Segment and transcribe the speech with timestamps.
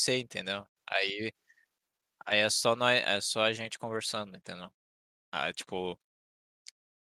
[0.00, 0.66] sei, entendeu?
[0.86, 1.32] Aí,
[2.26, 4.70] aí é só nós, é só a gente conversando, entendeu?
[5.32, 5.98] Ah, tipo,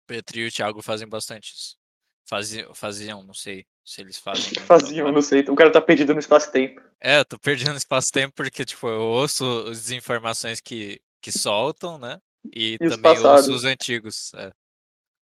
[0.08, 1.78] Petri e o Thiago fazem bastante isso.
[2.26, 4.44] Faziam, faziam, não sei se eles fazem.
[4.66, 5.42] Faziam, não sei.
[5.42, 6.82] O cara tá perdido no espaço-tempo.
[7.02, 12.22] É, eu tô perdendo espaço-tempo porque, tipo, eu ouço as informações que, que soltam, né?
[12.46, 13.48] E, E os também passados.
[13.50, 14.34] ouço os antigos.
[14.36, 14.54] É.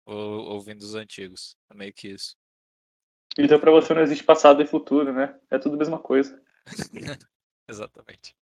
[0.06, 1.56] Ou- ouvindo os antigos.
[1.70, 2.36] É meio que isso.
[3.38, 5.40] Então pra você não existe passado e futuro, né?
[5.52, 6.42] É tudo a mesma coisa.
[7.70, 8.36] Exatamente.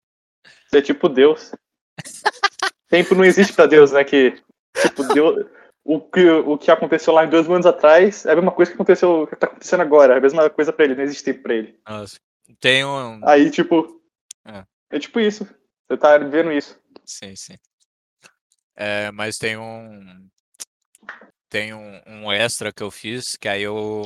[0.67, 1.51] Você é tipo Deus.
[2.87, 4.03] Tempo não existe pra Deus, né?
[4.03, 4.41] Que,
[4.81, 5.45] tipo, Deus.
[5.83, 8.71] O que, o que aconteceu lá em dois mil anos atrás é a mesma coisa
[8.71, 10.13] que aconteceu, que tá acontecendo agora.
[10.13, 11.79] É a mesma coisa pra ele, não existe tempo pra ele.
[11.87, 12.19] Nossa.
[12.59, 13.19] Tem um.
[13.27, 14.01] Aí, tipo.
[14.45, 14.65] É.
[14.91, 15.45] É tipo isso.
[15.87, 16.79] Você tá vendo isso.
[17.05, 17.55] Sim, sim.
[18.75, 20.27] É, mas tem um.
[21.49, 24.03] Tem um, um extra que eu fiz, que aí eu.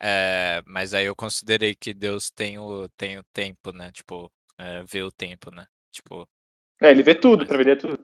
[0.00, 3.90] É, mas aí eu considerei que Deus tem o, tem o tempo, né?
[3.92, 5.66] Tipo, é, vê o tempo, né?
[5.92, 6.28] Tipo.
[6.80, 7.98] É, ele vê tudo, pra ver é tudo.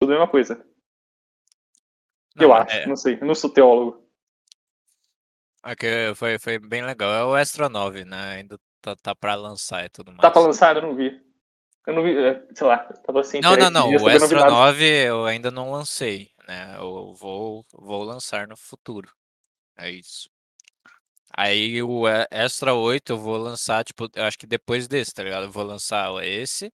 [0.00, 0.64] Tudo a mesma coisa.
[2.36, 3.18] não, eu é- acho, não sei.
[3.20, 4.08] Eu não sou teólogo.
[5.64, 7.12] é que foi, foi bem legal.
[7.12, 8.36] É o Extra 9, né?
[8.36, 10.20] Ainda tá, tá pra lançar e tudo mais.
[10.20, 10.76] Tá pra lançar?
[10.76, 11.20] Eu não vi.
[11.86, 13.40] Eu não vi, é, sei lá, tava assim.
[13.40, 13.88] Não, não, não.
[13.88, 14.50] O.
[14.50, 16.76] 9 eu ainda não lancei, né?
[16.76, 19.12] Eu vou, vou lançar no futuro.
[19.76, 20.30] É isso.
[21.34, 25.44] Aí o Extra 8 eu vou lançar, tipo, eu acho que depois desse, tá ligado?
[25.44, 26.70] Eu vou lançar esse.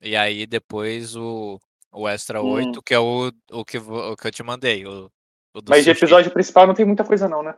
[0.00, 1.58] E aí depois o,
[1.92, 2.50] o Extra Hum.
[2.50, 4.86] 8, que é o, o, que, o que eu te mandei.
[4.86, 5.06] O,
[5.54, 7.56] o Mas de episódio principal não tem muita coisa, não, né?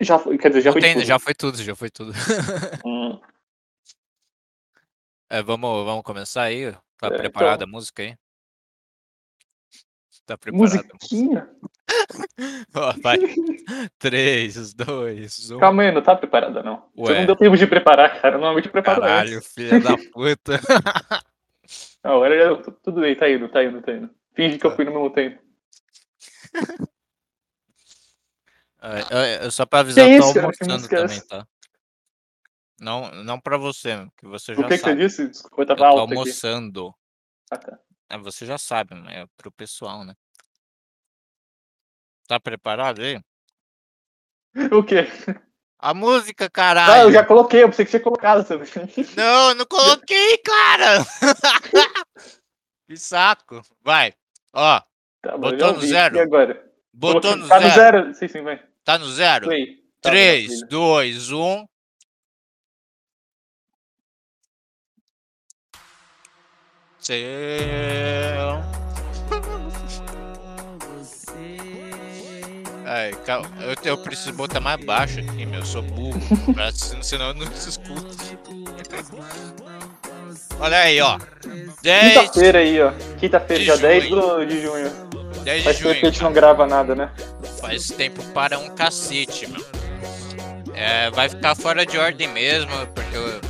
[0.00, 1.04] Já foi, quer dizer, já Não foi tem- tudo.
[1.06, 2.12] já foi tudo, já foi tudo.
[2.86, 3.20] Hum,
[5.30, 6.72] É, vamos, vamos começar aí?
[6.96, 7.68] Tá É, preparada então.
[7.68, 8.16] a música aí?
[10.24, 10.76] Tá preparada?
[10.76, 10.94] a música?
[10.94, 11.50] musiquinha?
[12.74, 13.18] Ó, vai.
[13.98, 15.58] 3, 2, 1.
[15.58, 16.88] Calma aí, não tá preparada, não.
[16.96, 17.18] Você Ué.
[17.20, 18.36] não deu tempo de preparar, cara.
[18.36, 19.52] Normalmente prepara Caralho, antes.
[19.54, 20.60] filha da puta.
[22.04, 24.10] Não, agora já, tudo bem, tá indo, tá indo, tá indo.
[24.34, 25.42] Finge que eu fui no mesmo tempo.
[28.80, 30.46] É, é, é só pra avisar, Que eu tô isso, cara?
[30.46, 31.46] Almoçando música é também, tá?
[32.80, 35.00] Não, não pra você, que você O já que, que você sabe.
[35.02, 35.28] disse?
[35.28, 36.12] Desculpa, eu Eu tava tô alto aqui.
[36.18, 36.94] almoçando.
[37.50, 37.78] Ah, tá.
[38.10, 40.14] É, você já sabe, mas é pro pessoal, né?
[42.28, 43.18] Tá preparado aí?
[44.72, 45.06] O quê?
[45.78, 47.12] A música, Ah, eu caralho!
[47.12, 48.68] já coloquei, eu pensei que tinha colocado também.
[49.16, 50.98] Não, não coloquei, cara!
[52.86, 53.62] que saco!
[53.82, 54.12] Vai,
[54.52, 54.80] ó,
[55.22, 56.16] Tá bom, Botou já no zero?
[56.16, 56.72] E agora?
[56.92, 57.74] botou no Tá no zero.
[58.02, 58.14] zero?
[58.14, 58.62] Sim, sim, vai.
[58.84, 59.46] Tá no zero?
[59.46, 59.76] Play.
[60.00, 60.68] Tá, 3, maravilha.
[60.68, 61.68] 2, 1.
[66.98, 68.77] Seu.
[72.90, 73.10] Ai.
[73.60, 75.60] Eu, eu preciso botar mais baixo aqui, meu.
[75.60, 76.18] Eu sou burro.
[77.02, 78.06] senão eu não se escuto.
[80.60, 81.18] Olha aí, ó.
[81.82, 82.92] 10, Quinta-feira aí, ó.
[83.18, 84.20] Quinta-feira, dia 10 junho.
[84.20, 84.90] do- de junho.
[85.44, 86.12] 10 de Faz tempo que a junho.
[86.12, 87.10] gente não grava nada, né?
[87.60, 89.64] Faz tempo para um cacete, meu.
[90.74, 93.40] É, vai ficar fora de ordem mesmo, porque eu,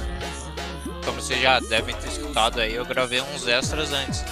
[1.05, 4.25] como vocês já devem ter escutado aí, eu gravei uns extras antes,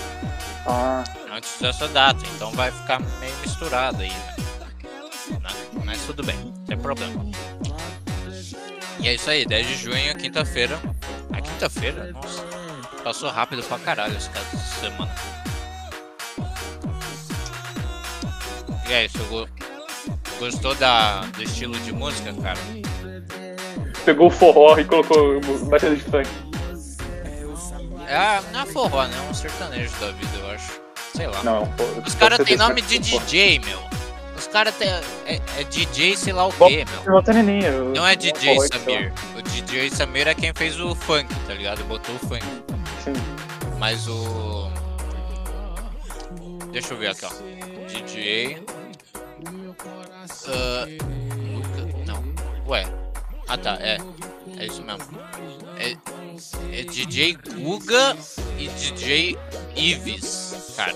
[0.66, 4.35] Ah, antes dessa data, então vai ficar meio misturado aí, né?
[5.96, 7.24] Mas tudo bem, não tem problema.
[9.00, 10.78] E é isso aí, 10 de junho, quinta-feira.
[11.32, 12.12] A quinta-feira?
[12.12, 12.42] Nossa,
[13.02, 14.30] passou rápido pra caralho essa
[14.80, 15.14] semana.
[18.88, 19.48] E é isso, go-
[20.38, 22.58] gostou da, do estilo de música, cara?
[24.04, 26.28] pegou o forró e colocou batida de funk.
[28.06, 29.16] É, não é forró, né?
[29.18, 30.80] É um sertanejo da vida, eu acho.
[31.14, 31.42] Sei lá.
[31.42, 31.82] Não, pô.
[32.06, 33.95] Os caras têm têm nome de DJ, meu.
[34.36, 34.88] Os caras têm.
[35.26, 37.22] É, é DJ sei lá o quê, meu.
[37.34, 37.70] Neninha.
[37.94, 38.56] Não é DJ.
[38.68, 39.12] Samir.
[39.36, 41.82] O DJ Samir é quem fez o funk, tá ligado?
[41.84, 42.44] Botou o funk.
[43.04, 43.12] Sim.
[43.78, 44.70] Mas o.
[46.72, 47.30] Deixa eu ver aqui, ó.
[47.88, 48.62] DJ.
[50.48, 50.86] Ah,
[51.52, 52.24] Luca- Não.
[52.66, 52.84] Ué.
[53.48, 53.98] Ah tá, é.
[54.58, 55.02] É isso mesmo.
[55.78, 55.92] É,
[56.72, 58.16] é DJ Guga
[58.58, 59.38] e DJ
[59.76, 60.94] Ives, cara.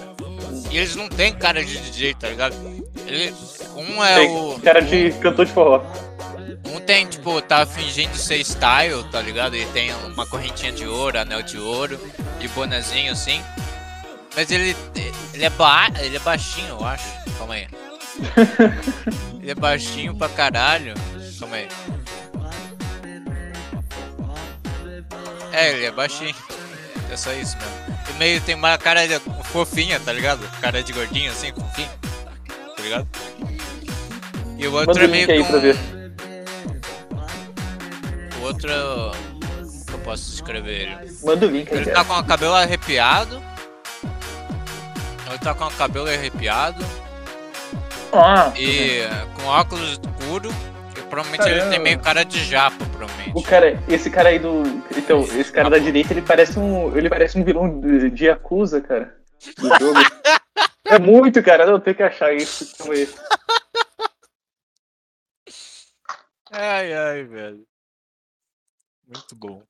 [0.70, 2.54] E eles não têm cara de DJ, tá ligado?
[3.06, 3.34] Ele,
[3.76, 4.60] um é o.
[4.60, 5.82] Cara de cantor de forró.
[6.66, 9.56] Um tem, tipo, tá fingindo ser style, tá ligado?
[9.56, 11.98] E tem uma correntinha de ouro, anel de ouro
[12.40, 13.42] e bonezinho assim.
[14.36, 14.76] Mas ele,
[15.34, 17.04] ele, é ba ele é baixinho, eu acho.
[17.38, 17.66] Calma aí.
[19.40, 20.92] Ele é baixinho pra caralho.
[21.38, 21.68] Calma aí.
[25.52, 26.34] É, ele é baixinho.
[27.10, 27.98] É só isso mesmo.
[28.10, 30.46] E meio tem uma cara de, fofinha, tá ligado?
[30.60, 31.90] Cara de gordinho assim, fofinho.
[32.80, 33.08] Tá ligado?
[34.58, 35.76] E o outro Manda é o meio que um- ver.
[38.40, 38.70] o outro.
[38.72, 41.12] o que eu posso descrever ele.
[41.22, 43.42] Manda o link aí, Ele tá com o cabelo arrepiado.
[45.28, 46.84] Ele tá com o cabelo arrepiado
[48.12, 49.02] Ah, e
[49.36, 50.50] com óculos escuro.
[50.96, 51.84] E provavelmente ele tem Caramba.
[51.84, 53.42] meio cara de japa, O provavelmente.
[53.44, 54.62] cara, esse cara aí do.
[54.96, 56.96] Então, esse cara da direita, ele parece um.
[56.96, 59.14] Ele parece um vilão de, de Yakuza, cara.
[59.58, 60.00] Do jogo.
[60.84, 61.66] É muito, cara.
[61.66, 62.76] Não, tem que achar isso.
[62.76, 63.08] Calma aí.
[66.52, 67.66] Ai, ai, velho.
[69.06, 69.62] Muito bom.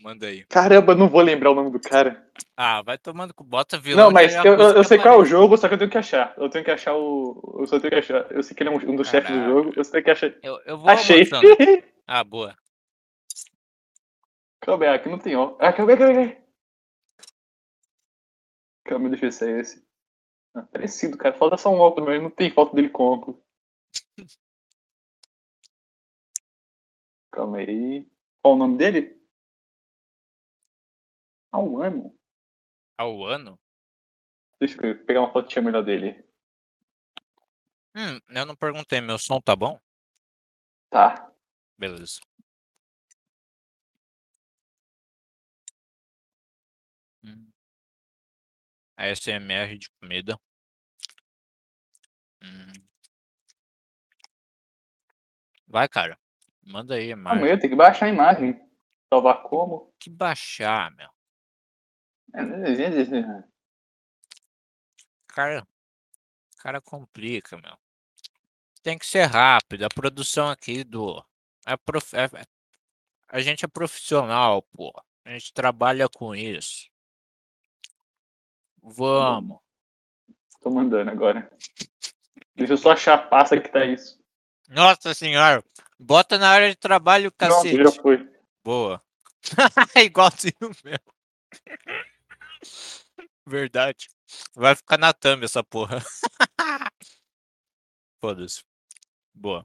[0.00, 0.44] Manda aí.
[0.46, 2.24] Caramba, não vou lembrar o nome do cara.
[2.56, 4.04] Ah, vai tomando com bota vilão.
[4.06, 5.90] Não, mas de eu, eu- eu sei qual é o jogo, só que eu tenho
[5.90, 6.34] que achar.
[6.36, 7.58] Eu tenho que achar o.
[7.60, 8.30] Eu só tenho que achar.
[8.30, 9.72] Eu sei que ele é um, dos chefes do jogo.
[9.76, 10.32] Eu só tenho que achar.
[10.42, 11.28] Eu, eu vou Achei.
[12.06, 12.56] Ah, boa.
[14.62, 15.56] Calma aí, aqui não tem ó.
[15.58, 16.38] Ah, calma aí, calma aí.
[18.84, 19.87] Calma deixa eu ver se
[20.60, 21.36] é parecido, cara.
[21.36, 23.40] Falta só um óculos, mas não tem foto dele com óculos.
[27.30, 28.06] Calma aí.
[28.42, 29.18] Qual o nome dele?
[31.52, 32.14] Um ano.
[32.96, 33.58] Ao ano?
[34.60, 36.24] Deixa eu pegar uma fotinha melhor dele.
[37.94, 39.78] Hum, eu não perguntei, meu som tá bom?
[40.90, 41.32] Tá.
[41.76, 42.20] Beleza.
[47.24, 47.50] Hum.
[48.96, 50.38] ASMR de comida.
[52.42, 52.72] Hum.
[55.66, 56.18] Vai, cara.
[56.62, 57.46] Manda aí a imagem.
[57.46, 58.58] eu tenho que baixar a imagem.
[59.12, 59.92] Salvar como?
[59.98, 61.08] Que baixar, meu.
[65.28, 65.66] Cara,
[66.58, 67.76] cara complica, meu.
[68.82, 69.84] Tem que ser rápido.
[69.84, 71.24] A produção aqui do.
[71.66, 72.14] É prof...
[72.14, 72.30] é-
[73.28, 74.92] A gente é profissional, pô.
[75.24, 76.88] A gente trabalha com isso.
[78.82, 79.58] Vamos.
[80.60, 81.50] Tô mandando agora.
[82.58, 84.18] Deixa eu só achar a pasta que tá isso.
[84.68, 85.62] Nossa senhora.
[85.98, 87.76] Bota na área de trabalho, cacete.
[87.76, 88.28] já foi.
[88.64, 89.00] Boa.
[89.96, 90.98] Igualzinho meu.
[93.46, 94.08] Verdade.
[94.54, 96.02] Vai ficar na thumb essa porra.
[98.20, 98.64] Foda-se.
[99.32, 99.64] Boa.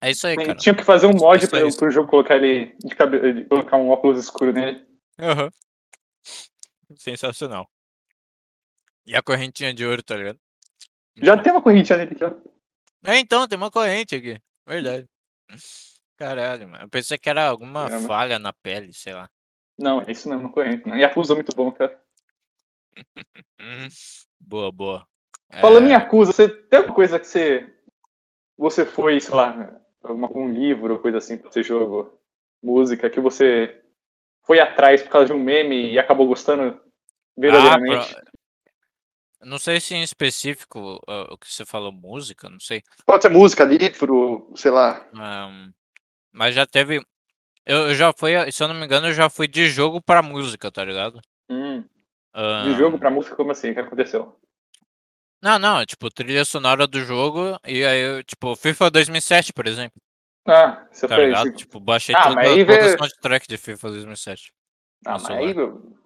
[0.00, 0.54] É isso aí, cara.
[0.54, 1.76] Tinha que fazer um mod pra, é isso.
[1.76, 4.86] pro jogo colocar ele de cabelo, colocar um óculos escuro nele.
[5.18, 5.50] Aham.
[6.96, 7.68] Sensacional.
[9.04, 10.40] E a correntinha de ouro, tá ligado?
[11.22, 12.34] Já tem uma correntinha nele já.
[13.04, 14.40] É, então, tem uma corrente aqui.
[14.66, 15.06] Verdade.
[16.16, 16.84] Caralho, mano.
[16.84, 18.08] Eu pensei que era alguma Caramba.
[18.08, 19.28] falha na pele, sei lá.
[19.78, 20.86] Não, é isso não, uma corrente.
[20.86, 20.96] Não.
[20.96, 21.98] Yakuza é muito bom, cara.
[24.38, 25.06] Boa, boa.
[25.60, 27.72] Falando em É, Yakuza, você tem alguma coisa que você.
[28.56, 32.18] Você foi, sei lá, alguma, um livro ou coisa assim pra você jogo,
[32.62, 33.82] música, que você
[34.42, 36.80] foi atrás por causa de um meme e acabou gostando
[37.36, 38.16] verdadeiramente?
[38.16, 38.22] Ah,
[39.42, 42.82] Não sei se em específico ah, o que você falou, música, não sei.
[43.06, 45.06] Pode ser música, livro, sei lá.
[45.14, 45.72] Ahn,
[46.32, 47.02] mas já teve.
[47.64, 50.22] Eu, eu já fui, se eu não me engano, eu já fui de jogo pra
[50.22, 51.20] música, tá ligado?
[51.48, 51.88] Hum, de
[52.34, 53.70] Ahn, jogo pra música, como assim?
[53.70, 54.38] O que aconteceu?
[55.42, 59.98] Não, não, tipo, trilha sonora do jogo, e aí, eu, tipo, FIFA 2007, por exemplo,
[60.46, 61.24] Ah, você tá foi.
[61.26, 61.52] ligado?
[61.52, 64.52] Tipo, baixei Ah, toda, toda vê- a soundtrack de FIFA 2007.
[65.06, 65.96] Ah, mas aí, meu,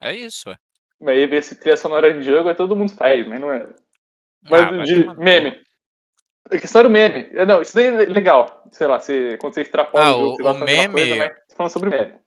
[0.00, 0.56] É isso, ué.
[1.00, 3.66] Mas aí ver se trilha sonora de jogo é todo mundo faz, mas não é.
[4.42, 5.20] Mas Ah, de no cu.
[5.22, 5.62] meme.
[6.50, 7.28] A questão do meme.
[7.32, 8.68] É, Não, isso daí é legal.
[8.72, 11.72] Sei lá, você, quando você extrapola Ah, o jogo, o- o meme- coisa, mas falando
[11.72, 12.18] sobre meme.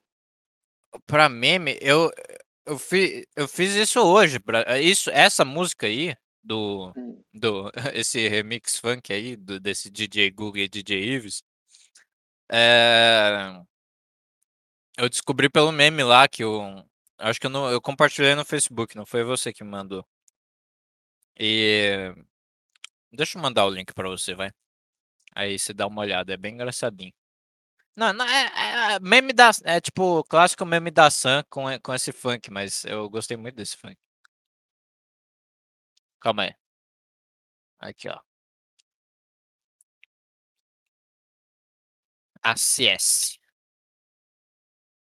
[1.06, 2.10] Pra meme, eu,
[2.66, 4.38] eu, fi, eu fiz isso hoje.
[4.38, 7.22] Pra, isso, essa música aí, do, Hum.
[7.32, 11.42] do esse remix funk aí, do, desse DJ Google e DJ Ives,
[12.52, 13.60] é,
[14.98, 16.84] eu descobri pelo meme lá que eu.
[17.20, 20.04] Acho que eu, não, eu compartilhei no Facebook, não foi você que mandou.
[21.38, 22.14] E.
[23.12, 24.50] Deixa eu mandar o link pra você, vai.
[25.34, 27.12] Aí você dá uma olhada, é bem engraçadinho.
[27.96, 28.46] Não, não é,
[28.92, 29.50] é- é meme da.
[29.64, 33.56] É tipo clássico meme da Sam com, e- com esse funk, mas eu gostei muito
[33.56, 33.96] desse funk.
[36.20, 36.54] Calma aí.
[37.78, 38.20] Aqui, ó.
[42.42, 43.38] Acesse.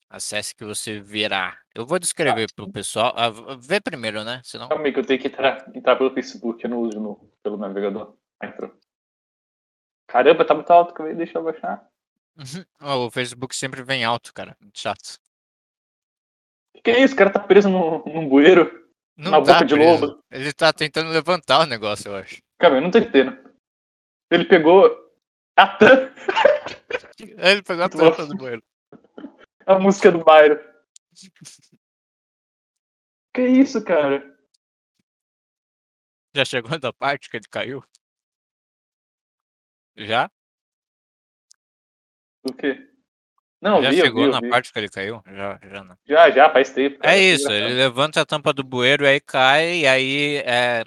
[0.09, 1.57] Acesse que você verá.
[1.77, 3.13] Eu vou descrever pro pessoal.
[3.15, 3.29] Ah,
[3.60, 4.41] vê primeiro, né?
[4.43, 4.67] Senão.
[4.67, 7.55] Calma aí que eu tenho que entrar, entrar pelo Facebook, eu não uso no, pelo
[7.55, 8.15] navegador.
[8.41, 8.74] Ah, entrou.
[10.07, 11.88] Caramba, tá muito alto, deixa eu baixar.
[12.81, 14.57] Ó, o Facebook sempre vem alto, cara.
[14.60, 15.19] Muito chato.
[16.74, 17.13] Que que é isso?
[17.13, 18.88] O cara tá preso num, num bueiro.
[19.15, 20.05] Não Na tá boca de preso.
[20.05, 20.24] lobo.
[20.31, 22.41] Ele tá tentando levantar o negócio, eu acho.
[22.60, 23.38] Aí, eu não tô entendendo.
[24.31, 25.12] Ele pegou
[25.55, 26.12] a, tam-
[27.19, 28.63] Ele pegou a tampa do banheiro.
[29.65, 30.57] a música do Byron.
[33.33, 34.36] Que isso, cara?
[36.36, 37.83] Já chegou da parte que ele caiu?
[39.95, 40.29] Já?
[42.43, 42.88] O quê?
[43.59, 44.50] Não, Já vi, chegou vi, na vi.
[44.50, 45.21] parte que ele caiu?
[45.25, 45.97] Já, já não.
[46.05, 47.00] Já, já, faz tempo.
[47.00, 50.83] cara, É isso, ele levanta a tampa do bueiro e aí cai, e aí é,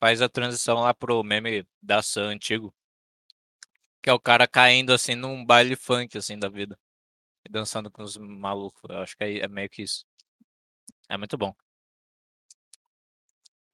[0.00, 2.74] faz a transição lá pro meme da Sam antigo.
[4.02, 6.78] Que é o cara caindo assim num baile funk assim da vida.
[7.50, 8.82] Dançando com os malucos.
[8.88, 10.06] Eu acho que é, é meio que isso.
[11.08, 11.54] É muito bom.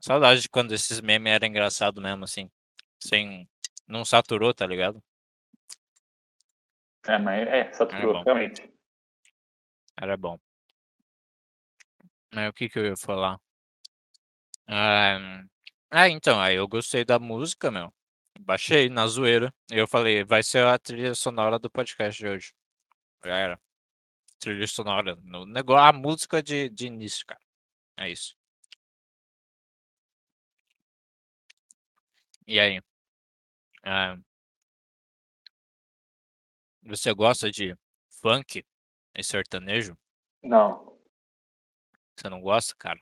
[0.01, 2.51] Saudade de quando esses memes eram engraçados mesmo, assim.
[2.99, 3.49] Sem.
[3.87, 5.03] Não saturou, tá ligado?
[7.07, 8.23] É, mas é, saturou, bom.
[8.23, 8.73] realmente.
[10.01, 10.39] Era bom.
[12.33, 13.39] Mas o que que eu ia falar?
[14.67, 15.43] Ah,
[15.91, 17.93] ah, então, aí eu gostei da música, meu.
[18.41, 19.53] Baixei na zoeira.
[19.71, 22.53] Eu falei, vai ser a trilha sonora do podcast de hoje.
[23.25, 23.61] Já era.
[24.39, 25.17] Trilha sonora.
[25.23, 27.41] No negócio, a música de, de início, cara.
[27.97, 28.35] É isso.
[32.47, 32.81] E aí?
[33.85, 34.17] Ah,
[36.83, 37.77] você gosta de
[38.21, 38.65] funk
[39.15, 39.97] e sertanejo?
[40.43, 40.99] Não.
[42.17, 43.01] Você não gosta, cara?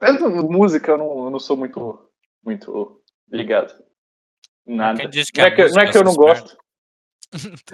[0.00, 2.10] Mas, música eu não, eu não sou muito,
[2.42, 3.84] muito ligado.
[4.64, 5.02] Nada.
[5.02, 6.40] Não, é que, não é que eu não essas merda?
[6.40, 6.67] gosto.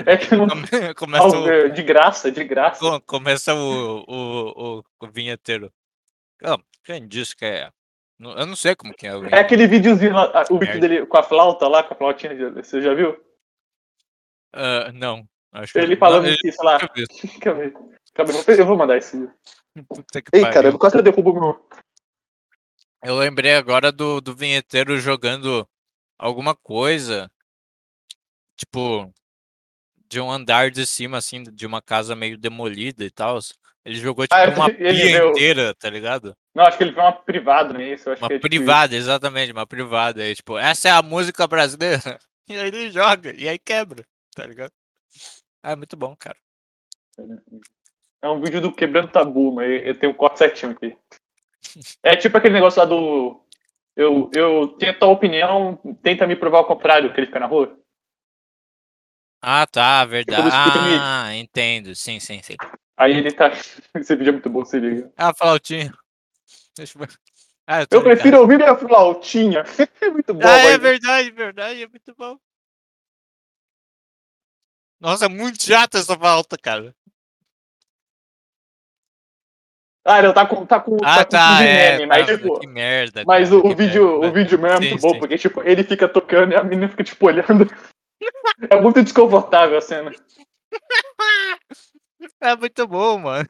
[0.07, 0.49] É que não.
[0.49, 2.81] Come- Começa o, de graça, de graça.
[2.81, 5.73] co- começa o, o, o, o vinheteiro.
[6.85, 7.71] Quem disse que é?
[8.19, 11.07] Não- Eu não sei como que é o É aquele videozinho lá, o vídeo dele
[11.07, 13.17] com a flauta lá, com a flautinha, você já viu?
[14.53, 16.79] Ah, não, acho que Ele não, falando ele que, sei lá.
[18.59, 19.29] eu vou- mandar esse
[19.77, 20.53] que Ei, pariu.
[20.55, 21.69] cara, quase eu derrubo o meu.
[23.03, 25.69] Eu lembrei agora do, do vinheteiro jogando
[26.19, 27.31] alguma coisa,
[28.57, 29.13] tipo,
[30.15, 33.37] de um andar de cima, assim, de uma casa meio demolida e tal.
[33.85, 36.37] Ele jogou, tipo, Ah, uma pia deu- inteira, tá ligado?
[36.55, 37.83] Não, acho que ele foi uma privada.
[37.83, 40.23] Eu acho Uma é, tipo, privada, exatamente, uma privada.
[40.23, 42.01] Aí, tipo, essa é a música brasileira.
[42.47, 44.05] E aí ele joga, e aí quebra,
[44.37, 44.71] tá ligado?
[45.63, 46.37] Ah, é muito bom, cara.
[48.23, 50.95] É um vídeo do Quebrando Tabu, mas eu tenho o corte certinho aqui.
[52.03, 53.41] É tipo aquele negócio lá do.
[53.97, 57.79] Eu, eu tenho tua opinião, tenta me provar o contrário, que ele fica na rua.
[59.47, 60.49] Ah, tá, verdade.
[60.51, 61.95] Ah, entendo.
[61.95, 62.57] Sim, sim, sim.
[62.97, 63.51] Aí ele tá.
[63.95, 65.13] Esse vídeo é muito bom, se liga.
[65.19, 65.93] Ah, flautinha.
[66.77, 67.15] Deixa eu ver.
[67.67, 69.63] Ah, eu Eu prefiro ouvir minha flautinha.
[70.01, 72.39] É muito bom, Ah, é mas- verdade, verdade, é muito bom.
[75.01, 76.95] Nossa, é muito chata essa falta, cara.
[80.07, 81.93] Ah, não, tá com, tá com, Ah, tá com tá, de é.
[81.99, 82.61] meme, mas tá, tipo.
[82.61, 83.25] que merda.
[83.27, 84.27] Mas cara, o, que vídeo, merda.
[84.27, 85.19] o vídeo mesmo é Sim, muito bom, sim.
[85.19, 87.67] porque tipo, ele fica tocando e a menina fica tipo olhando.
[88.71, 90.11] É muito desconfortável a cena.
[92.41, 93.47] É muito bom, mano.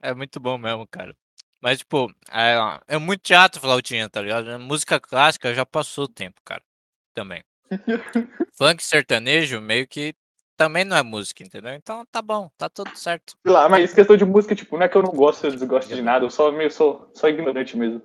[0.00, 1.14] É muito bom mesmo, cara.
[1.60, 4.58] Mas, tipo, é, é muito teatro flautinha, tá ligado?
[4.60, 6.62] Música clássica já passou o tempo, cara.
[7.14, 7.42] Também.
[8.56, 10.14] Funk sertanejo meio que
[10.56, 11.72] também não é música, entendeu?
[11.74, 13.34] Então tá bom, tá tudo certo.
[13.44, 15.94] Sei lá, mas questão de música, tipo, não é que eu não gosto, eu desgosto
[15.94, 18.02] de nada, eu só meio sou, sou ignorante mesmo.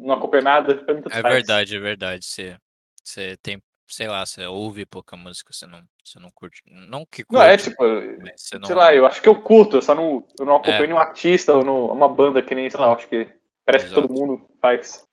[0.00, 1.34] Não, acompanho nada, pra mim tanto É faz.
[1.34, 2.26] verdade, é verdade.
[2.26, 2.58] Você,
[3.02, 3.62] você tem,
[3.92, 6.62] sei lá, você ouve pouca música, você não, você não curte.
[6.66, 7.84] Não que curte, Não, é tipo,
[8.22, 8.66] mas você não.
[8.66, 10.86] sei lá, eu acho que eu curto, eu só não, eu não acompanho É.
[10.86, 13.28] nenhum artista ou no- uma banda que nem, sei lá, acho que
[13.66, 14.14] parece que todo Exato.
[14.14, 15.06] mundo faz.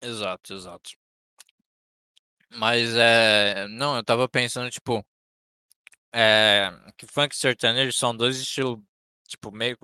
[0.00, 0.90] Exato, exato.
[2.50, 3.68] Mas é.
[3.68, 5.04] Não, eu tava pensando, tipo.
[6.10, 8.78] É, que funk e sertanejo são dois estilos,
[9.26, 9.76] tipo, meio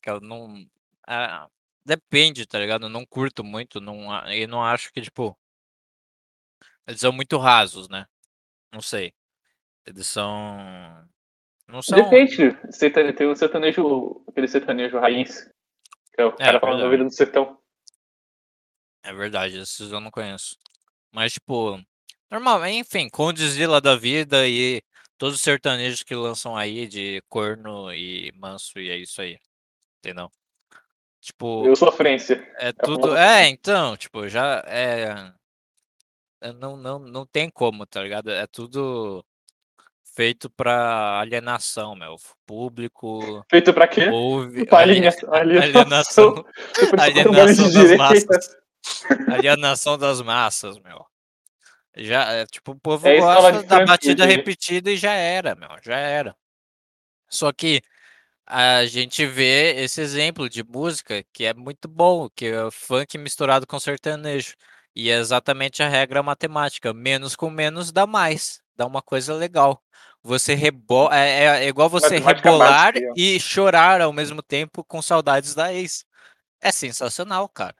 [0.00, 0.64] que eu não.
[1.06, 1.46] ah,
[1.84, 2.86] depende, tá ligado?
[2.86, 5.36] Eu não curto muito, não, e não acho que, tipo.
[6.88, 8.06] Eles são muito rasos, né?
[8.72, 9.12] Não sei.
[9.86, 11.06] Eles são.
[11.68, 11.98] Não são.
[12.02, 15.44] Depende, sertane- tem o sertanejo, aquele sertanejo raiz,
[16.14, 17.58] que é o cara falando da vida do sertão.
[19.02, 20.56] É verdade, esses eu não conheço.
[21.12, 21.78] Mas, tipo,
[22.30, 24.82] normal, enfim, Condizila da vida e
[25.18, 29.38] todos os sertanejos que lançam aí de corno e manso, e é isso aí.
[29.98, 30.30] Entendeu?
[31.20, 32.50] Tipo, Eu sofrência.
[32.58, 33.14] é a tudo.
[33.16, 35.32] É, então, tipo, já é.
[36.40, 38.30] É, Não, não, não tem como, tá ligado?
[38.30, 39.24] É tudo
[40.14, 42.16] feito pra alienação, meu.
[42.46, 44.08] Público Feito pra quê?
[44.08, 44.66] ouve.
[44.66, 45.32] Pra ali- alienação.
[45.34, 46.34] alienação.
[46.80, 48.56] Depois de alienação de das massas.
[49.28, 51.04] Alienação das massas, meu.
[51.96, 54.36] Já, é, tipo, o povo É gosta de da batida aí.
[54.36, 56.34] repetida e já era, meu, já era.
[57.28, 57.82] Só que
[58.46, 63.66] a gente vê esse exemplo de música que é muito bom, que é funk misturado
[63.66, 64.54] com sertanejo.
[64.98, 69.80] E é exatamente a regra matemática, menos com menos dá mais, dá uma coisa legal.
[70.24, 75.00] Você rebola, é, é- é igual você rebolar básica, e chorar ao mesmo tempo com
[75.00, 76.04] saudades da ex.
[76.60, 77.76] É sensacional, cara.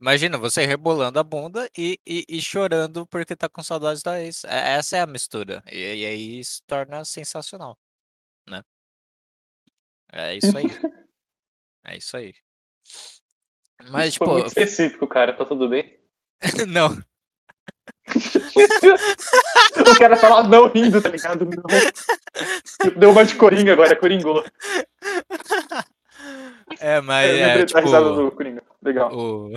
[0.00, 4.42] Imagina você rebolando a bunda e, e, e chorando porque tá com saudades da ex.
[4.44, 5.62] É- Essa é a mistura.
[5.70, 7.78] E, e aí se torna sensacional.
[10.10, 10.64] É isso aí.
[11.84, 12.32] É isso aí.
[13.90, 15.36] Mas, Isso tipo, específico, cara.
[15.36, 16.00] Tá tudo bem?
[16.68, 16.98] não.
[19.86, 21.44] o cara lá não rindo, tá ligado?
[21.46, 21.62] Não.
[22.98, 24.44] Deu uma de coringa agora, coringou.
[26.80, 28.62] É, mas é, da tipo, risada do coringa.
[28.82, 29.10] Legal.
[29.14, 29.50] o-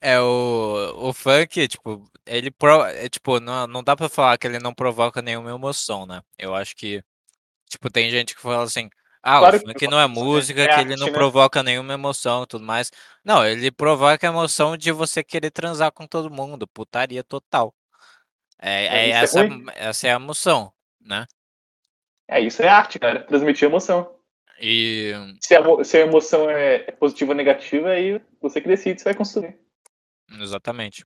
[0.00, 2.84] É, o, o funk, tipo, ele pro...
[2.84, 6.22] é, tipo, não, não dá pra falar que ele não provoca nenhuma emoção, né?
[6.38, 7.02] Eu acho que,
[7.68, 8.88] tipo, tem gente que fala assim,
[9.36, 11.12] ah, Claro o que funk não é provoca, música, é que ele arte, não né?
[11.12, 12.90] provoca nenhuma emoção e tudo mais.
[13.24, 17.74] Não, ele provoca a emoção de você querer transar com todo mundo, putaria total.
[18.58, 19.64] É, É, é é essa, ruim.
[19.74, 21.26] essa é a emoção, né?
[22.26, 23.22] É, isso é arte, cara.
[23.24, 24.14] Transmitir emoção.
[24.60, 28.98] E Se a, se a emoção é é positiva ou negativa, aí você que decide
[28.98, 29.56] se vai consumir.
[30.40, 31.04] exatamente.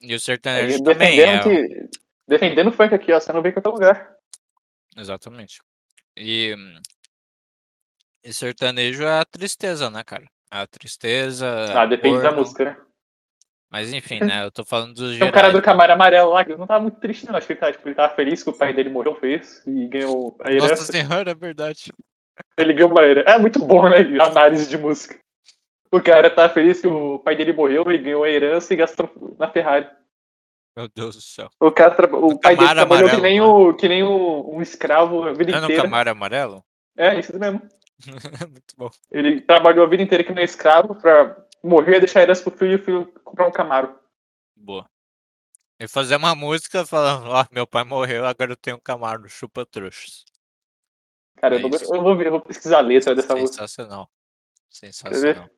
[0.00, 1.68] E o sertanejo também defendendo, é.
[1.68, 1.90] que,
[2.26, 4.16] defendendo o funk aqui, ó, você não vê em qualquer lugar.
[4.96, 5.60] Exatamente.
[6.16, 6.54] E,
[8.24, 10.24] e sertanejo é a tristeza, né, cara?
[10.50, 11.46] É a tristeza.
[11.74, 12.76] Ah, depende da corno, música, né?
[13.70, 14.44] Mas enfim, né?
[14.44, 17.00] Eu tô falando dos Tem um cara do Camaro Amarelo lá que não tava muito
[17.00, 17.34] triste, não.
[17.36, 19.86] Acho que ele tava, tipo, ele tava feliz que o pai dele morreu, fez, e
[19.88, 20.92] ganhou a Nossa herança.
[20.92, 21.90] senhora, é verdade.
[22.58, 23.30] Ele ganhou uma herança.
[23.30, 23.96] É muito bom, né?
[24.20, 25.18] Análise de música.
[25.90, 29.10] O cara tá feliz que o pai dele morreu, ele ganhou a herança e gastou
[29.38, 29.88] na Ferrari.
[30.76, 31.50] Meu Deus do céu.
[31.60, 34.62] O, cara tra- o pai dele trabalhou que amarelo, nem, o, que nem o, um
[34.62, 35.82] escravo a vida É no inteira.
[35.82, 36.64] Camaro amarelo?
[36.96, 37.60] É, isso mesmo.
[38.50, 38.90] Muito bom.
[39.10, 42.76] Ele trabalhou a vida inteira que nem escravo pra morrer, deixar herança pro filho e
[42.76, 43.98] o filho comprar um Camaro.
[44.56, 44.88] Boa.
[45.78, 49.66] E fazer uma música falando, ó, meu pai morreu, agora eu tenho um Camaro, chupa
[49.66, 50.24] trouxas.
[51.36, 53.66] Cara, É eu, vou, eu, vou eu vou pesquisar a letra dessa música.
[53.66, 54.08] Sensacional.
[54.70, 55.50] Sensacional.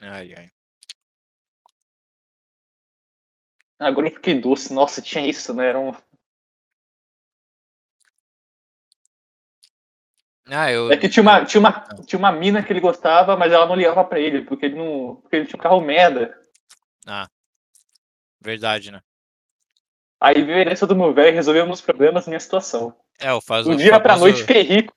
[0.00, 0.50] Ai, ai.
[3.78, 4.72] Agora eu fiquei doce.
[4.72, 5.68] Nossa, tinha isso, né?
[5.68, 5.92] Era um...
[10.52, 10.90] Ah, eu.
[10.90, 11.72] É que tinha uma, tinha, uma,
[12.06, 15.16] tinha uma mina que ele gostava, mas ela não ligava pra ele, porque ele não.
[15.22, 16.36] Porque ele tinha um carro merda.
[18.40, 19.00] Verdade, né?
[20.20, 22.94] Aí veio a herança do meu velho e resolveu meus problemas minha situação.
[23.18, 24.94] É, o faz Do o dia pra famoso, noite fiquei rico.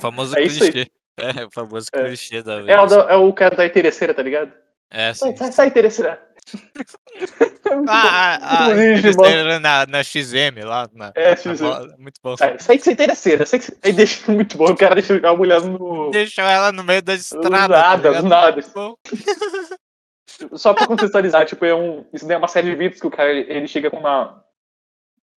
[0.00, 0.90] famoso É clichê.
[1.18, 2.04] É, o famoso É.
[2.04, 2.86] clichê da É o, vida.
[3.04, 4.52] da- é o cara da interesseira, tá ligado?
[4.90, 5.36] É, sim.
[5.36, 6.20] sai, sai, interesseira.
[6.46, 7.74] É.
[7.88, 9.16] Ah, ah, ah, eles
[9.60, 10.88] na, na XM lá.
[10.92, 11.56] Na, É, na XM.
[11.58, 12.36] bola, muito bom.
[12.36, 13.46] Sai, sai que você é interesseira.
[13.46, 13.76] Sai que você...
[13.82, 14.66] Aí deixa muito bom.
[14.66, 16.10] O cara deixa a mulher no.
[16.10, 17.50] Deixou ela no meio da estrada.
[17.50, 18.28] tá nada, ligado?
[18.28, 18.60] nada.
[20.54, 23.10] Só pra contextualizar, tipo, é um, isso daí é uma série de vídeos que o
[23.10, 24.42] cara ele, ele chega com uma.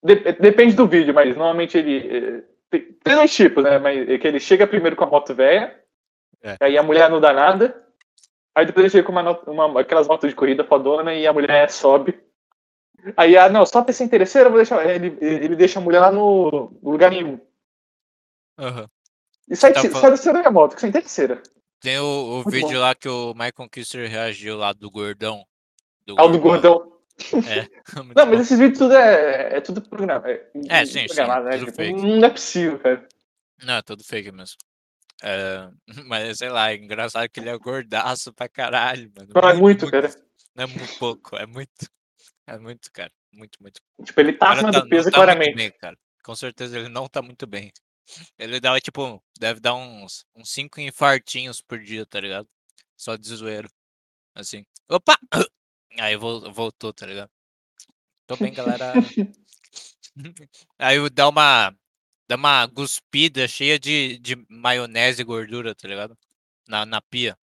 [0.04, 2.44] De- depende do vídeo, mas normalmente ele.
[2.70, 3.78] Tem, tem dois tipos, né?
[3.78, 5.76] Mas é que ele chega primeiro com a moto velha,
[6.44, 6.58] É.
[6.60, 7.85] aí a mulher não dá nada.
[8.56, 11.34] Aí depois ele chega com uma, not- uma- aquelas motos de corrida fodona e a
[11.34, 12.18] mulher sobe.
[13.18, 14.84] Aí, ah, não, só pra ser interesseiro, eu vou deixar.
[14.90, 17.40] Ele, ele deixa a mulher lá no no lugar nenhum.
[18.58, 18.88] Aham.
[19.50, 21.44] E sai, Tá sai, falando- da moto, que você é interesseira.
[21.82, 22.80] Tem o, o vídeo bom.
[22.80, 25.46] lá que o Michael Kister reagiu lá do gordão.
[26.08, 26.94] Do Ah, o do gordão.
[27.48, 27.68] É.
[28.16, 30.28] Não, mas esses vídeos tudo é, é tudo programado.
[30.28, 31.58] É, É, sim, sim, né?
[31.60, 31.98] tudo Tipo.
[32.08, 33.08] Não é possível, cara.
[33.64, 34.58] Não, é tudo fake mesmo.
[35.24, 35.70] É,
[36.06, 39.30] mas sei lá, é engraçado que ele é gordaço pra caralho, mano.
[39.34, 40.10] Não é muito, cara.
[40.56, 41.90] Não é muito pouco, é muito.
[42.48, 43.12] É muito, cara.
[43.34, 43.82] Muito, muito.
[44.04, 45.56] Tipo, ele tá acima cara do peso, tá muito claramente.
[45.56, 45.98] bem, cara.
[46.24, 47.72] Com certeza ele não tá muito bem.
[48.38, 52.48] Ele dá, tipo, deve dar uns, uns cinco infartinhos por dia, tá ligado?
[52.96, 53.68] Só de zoeiro.
[54.34, 54.66] Assim.
[54.90, 55.18] Opa!
[56.00, 57.30] Aí vol- voltou, tá ligado?
[58.28, 58.94] Tô bem, galera.
[60.80, 61.76] Aí dá uma.
[62.28, 66.18] Dá uma guspida cheia de, de maionese e gordura, tá ligado?
[66.68, 67.38] Na, na pia.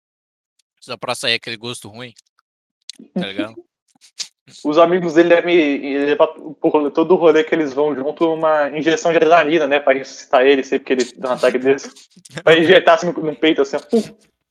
[0.80, 2.14] Só pra sair aquele gosto ruim.
[3.14, 3.56] Tá ligado?
[4.64, 8.70] Os amigos dele devem levar pro rolê- todo o rolê que eles vão junto uma
[8.76, 9.80] injeção de adrenalina, né?
[9.80, 11.92] Pra ressuscitar ele, sempre que ele dá um ataque desse.
[12.44, 13.80] Pra injetar assim no, no peito, assim, ó.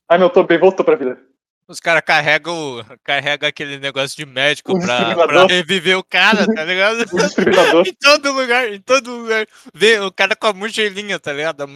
[0.09, 1.21] Ai, meu, tô bem, voltou pra vida.
[1.69, 6.65] Os caras carregam carrega aquele negócio de médico O pra, pra reviver o cara, tá
[6.65, 7.05] ligado?
[7.87, 9.47] Em todo lugar, em todo lugar.
[9.75, 11.67] Vê o cara com a mochilinha, tá ligado?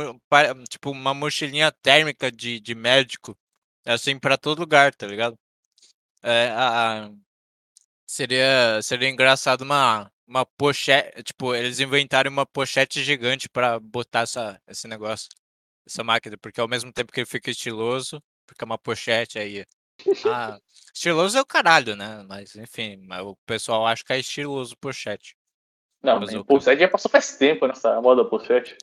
[0.70, 3.36] Tipo, uma mochilinha térmica de, de médico.
[3.84, 5.36] Assim, pra todo lugar, tá ligado?
[6.22, 7.10] É, a, a-
[8.06, 11.22] seria, seria engraçado uma, uma pochete.
[11.24, 15.28] Tipo, eles inventarem uma pochete gigante pra botar essa, esse negócio.
[15.86, 16.36] Essa máquina.
[16.38, 19.64] Porque ao mesmo tempo que ele fica estiloso, fica uma pochete aí.
[20.26, 20.58] Ah,
[20.94, 22.24] estiloso é o caralho, né?
[22.28, 25.36] Mas enfim, o pessoal acha que é estiloso pochete.
[26.02, 28.76] Não, mas o pochete já passou faz tempo nessa moda pochete.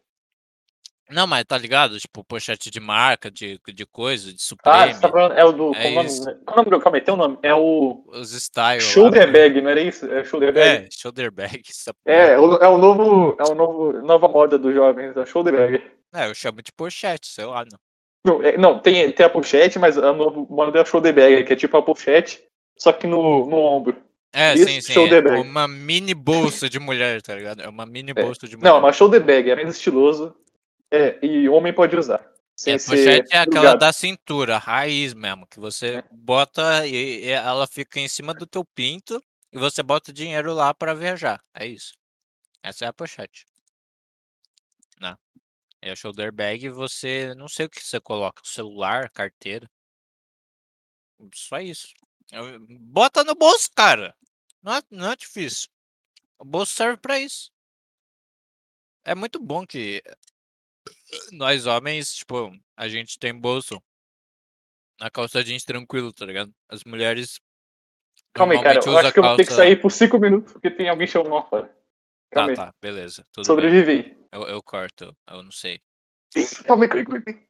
[1.10, 1.98] Não, mas tá ligado?
[1.98, 5.32] Tipo, pochete de marca, de, de coisa, de Ah, Supreme, você tá falando.
[5.34, 5.76] É o do.
[5.76, 6.08] É qual o nome?
[6.08, 6.24] isso.
[6.46, 6.80] Qual o nome do.
[6.80, 7.40] Calma aí, tem um nome.
[7.42, 8.04] É o.
[8.08, 8.84] os style.
[8.84, 9.34] lá, Shoulder né?
[9.34, 10.06] bag, não era isso?
[10.06, 10.86] É shoulder bag?
[10.86, 11.64] É, shoulder bag.
[12.06, 13.36] É, é o, é o novo.
[13.40, 13.94] É o novo.
[14.04, 15.92] Nova moda dos jovens, é shoulder bag.
[16.14, 17.66] É, eu chamo de pochete, sei lá.
[17.66, 17.80] Não.
[18.26, 21.54] Não, é- não, tem, tem a pochete, mas a nova moda é shoulder bag, que
[21.54, 22.44] é tipo a pochete,
[22.78, 23.96] só que no, no ombro.
[24.32, 25.08] É, Isso, sim, sim.
[25.08, 25.42] É bag.
[25.42, 27.62] uma mini bolsa de mulher, tá ligado?
[27.62, 28.14] É uma mini É.
[28.14, 28.70] bolsa de mulher.
[28.70, 30.36] Não, mas shoulder bag é mais estiloso.
[30.92, 32.24] É, e homem pode usar.
[32.56, 36.04] Sem É, pochete é aquela da cintura, raiz mesmo, que você É.
[36.12, 40.54] bota e, e ela fica em cima do teu pinto e você bota o dinheiro
[40.54, 41.42] lá pra viajar.
[41.54, 41.94] É isso.
[42.62, 43.46] Essa é a pochete.
[45.00, 45.16] Né?
[45.82, 49.70] E a shoulder bag você, não sei o que você coloca, celular, carteira.
[51.34, 51.94] Só isso.
[52.32, 54.16] Eu- Bota no bolso, cara.
[54.62, 55.70] Não é, não é difícil.
[56.38, 57.52] O bolso serve pra isso.
[59.06, 60.04] É muito bom que
[61.32, 63.82] nós homens, tipo, a gente tem bolso
[65.00, 66.54] na calça jeans tranquilo, tá ligado?
[66.68, 67.40] As mulheres
[68.34, 68.76] Calma aí, cara.
[68.76, 70.70] normalmente Eu usam acho que eu vou ter que calça- sair por cinco minutos, porque
[70.70, 71.68] tem alguém chamando lá fora.
[72.32, 72.68] Calma Tá, aí.
[72.72, 73.26] tá, beleza.
[73.32, 73.46] Tudo bem.
[73.46, 74.19] Sobrevive aí.
[74.32, 75.82] Eu, eu corto, eu não sei.
[76.68, 77.48] Calma aí, calma aí.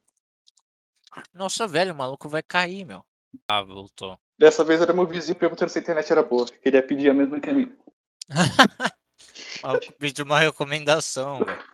[1.34, 3.04] Nossa, velho, o maluco vai cair, meu.
[3.48, 4.18] Ah, voltou.
[4.38, 6.46] Dessa vez era meu vizinho perguntando se a internet era boa.
[6.46, 7.76] Queria pedir a mesma que a minha.
[9.98, 11.64] Pediu uma recomendação, velho.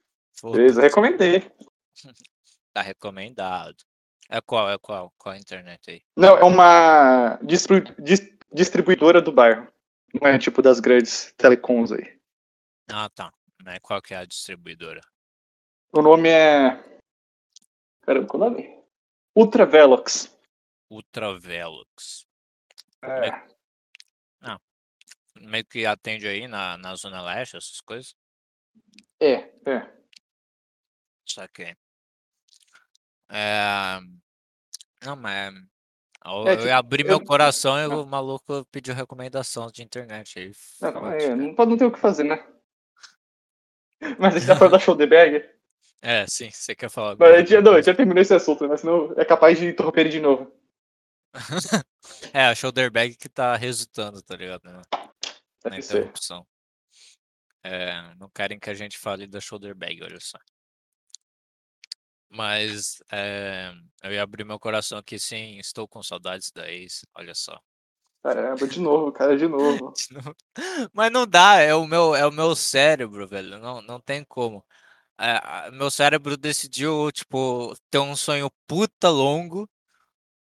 [0.42, 1.50] Beleza, recomendei.
[2.72, 3.76] Tá recomendado.
[4.28, 5.10] É qual, é qual?
[5.16, 6.02] Qual a internet aí?
[6.14, 9.66] Não, é uma distribu- dis- distribuidora do bairro.
[10.20, 12.18] Não é tipo das grandes telecoms aí.
[12.90, 13.32] Ah, tá.
[13.66, 15.00] Né, Qual que é a distribuidora?
[15.92, 16.80] O nome é.
[18.02, 18.84] Caramba, qual é o nome?
[19.34, 20.32] Ultravelox.
[20.88, 22.24] Ultravelox.
[23.02, 23.56] É.
[25.40, 28.14] Meio que atende aí na, na Zona Leste, essas coisas.
[29.20, 29.92] É, é.
[31.28, 31.76] Saquei.
[33.28, 33.98] É...
[35.04, 35.52] Não, mas.
[36.24, 40.38] Eu, É, eu tipo, abri meu eu- coração e o maluco pediu recomendação de internet
[40.38, 40.52] aí.
[40.80, 42.55] Não, é, não pode não ter o que fazer, né?
[44.18, 45.48] Mas a gente tá falando da bag.
[46.02, 47.16] É, sim, você quer falar.
[47.18, 49.58] Mas a gente, já- não, a gente já terminou esse assunto, mas senão é capaz
[49.58, 50.52] de interromper ele de novo.
[52.32, 54.62] É, a shoulder bag que tá resultando, tá ligado?
[54.62, 54.82] Na,
[55.64, 56.46] na interrupção.
[57.64, 60.38] É, não querem que a gente fale da shoulder bag, olha só.
[62.28, 63.72] Mas é,
[64.04, 67.60] eu ia abrir meu coração aqui, sim, estou com saudades da ex, olha só.
[68.26, 69.92] Caramba, de novo, cara, de novo.
[69.94, 70.36] De novo.
[70.92, 73.56] Mas não dá, é o meu, é o meu cérebro, velho.
[73.60, 74.64] Não, não tem como.
[75.16, 79.70] É, meu cérebro decidiu, tipo, ter um sonho puta longo.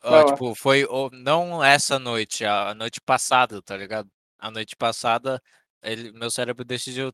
[0.03, 0.25] ó, é.
[0.25, 4.07] tipo, foi não essa noite, a, noite passada, tá ligado?
[4.38, 5.41] A noite passada,
[5.81, 7.12] ele, meu cérebro decidiu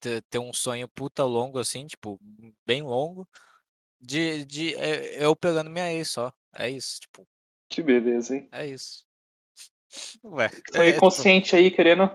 [0.00, 2.18] ter, ter um sonho puta longo, assim, tipo,
[2.66, 3.28] bem longo,
[4.00, 6.32] de, de é, eu pegando minha ex só.
[6.52, 7.24] É isso, tipo,
[7.68, 8.48] Que beleza, hein?
[8.50, 9.08] é isso.
[10.24, 12.10] Ué, é, é, tipo, inconsciente aí, querendo.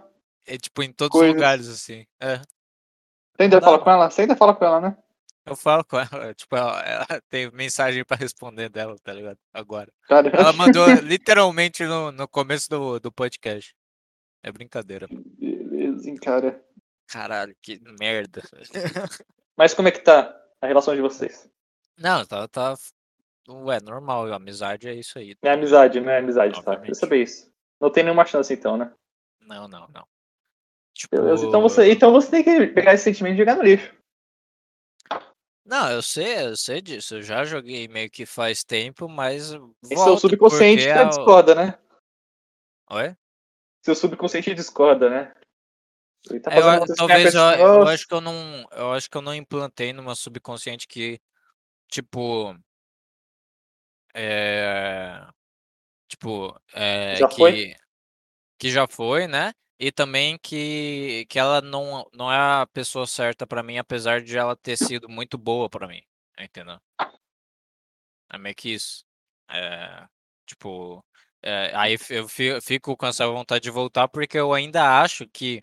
[0.46, 2.06] é tipo em todos os lugares, assim.
[2.20, 2.38] É.
[2.38, 3.64] Você ainda Não.
[3.64, 4.10] fala com ela?
[4.10, 4.98] Você ainda fala com ela, né?
[5.46, 9.38] Eu falo com ela, tipo, ela, ela tem mensagem pra responder dela, tá ligado?
[9.54, 9.92] Agora.
[10.08, 13.76] Cara, Ela mandou literalmente no, no começo do, do podcast.
[14.42, 15.08] É brincadeira.
[15.10, 16.64] Beleza, hein, cara.
[17.08, 18.42] Caralho, que merda.
[19.58, 21.50] Mas como é que tá a relação de vocês?
[21.98, 22.76] Não, tá, tá.
[23.48, 25.36] Ué, normal, amizade é isso aí.
[25.44, 26.16] É amizade, né?
[26.16, 26.72] É amizade, tá?
[26.72, 26.88] Obviamente.
[26.88, 27.52] Quer saber isso.
[27.80, 28.94] Não tem nenhuma chance, então, né?
[29.40, 30.08] Não, não, não.
[30.94, 31.18] Tipo.
[31.18, 31.46] Beleza.
[31.46, 33.94] Então você, então você tem que pegar esse sentimento e jogar no lixo.
[35.66, 37.16] Não, eu sei, eu sei disso.
[37.16, 39.52] Eu já joguei meio que faz tempo, mas.
[39.52, 41.80] Esse é o volto subconsciente que é o- discorda, né?
[42.92, 43.16] Oi?
[43.84, 45.34] Seu subconsciente discorda, né?
[46.42, 49.22] Tá É, eu a- talvez eu, eu acho que eu não eu acho que eu
[49.22, 51.20] não implantei numa subconsciente que
[51.88, 52.56] tipo
[54.16, 55.28] é,
[56.16, 57.74] tipo é, Já que foi?
[58.58, 59.54] que já foi, né?
[59.80, 64.38] E também que que ela não não é a pessoa certa pra mim, apesar de
[64.38, 66.02] ela ter sido muito boa pra mim,
[66.40, 66.80] entendeu?
[68.32, 69.04] É meio que isso.
[69.50, 70.06] É,
[70.46, 71.04] tipo,
[71.44, 75.62] é, aí eu fi- fico com essa vontade de voltar porque eu ainda acho que.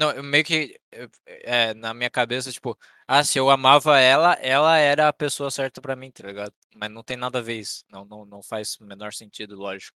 [0.00, 0.80] Não, eu meio que.
[1.26, 2.74] É, na minha cabeça, tipo,
[3.06, 6.54] ah, se eu amava ela, ela era a pessoa certa pra mim, tá ligado?
[6.74, 7.84] Mas não tem nada a ver isso.
[7.90, 9.94] Não, não, não faz o menor sentido, lógico,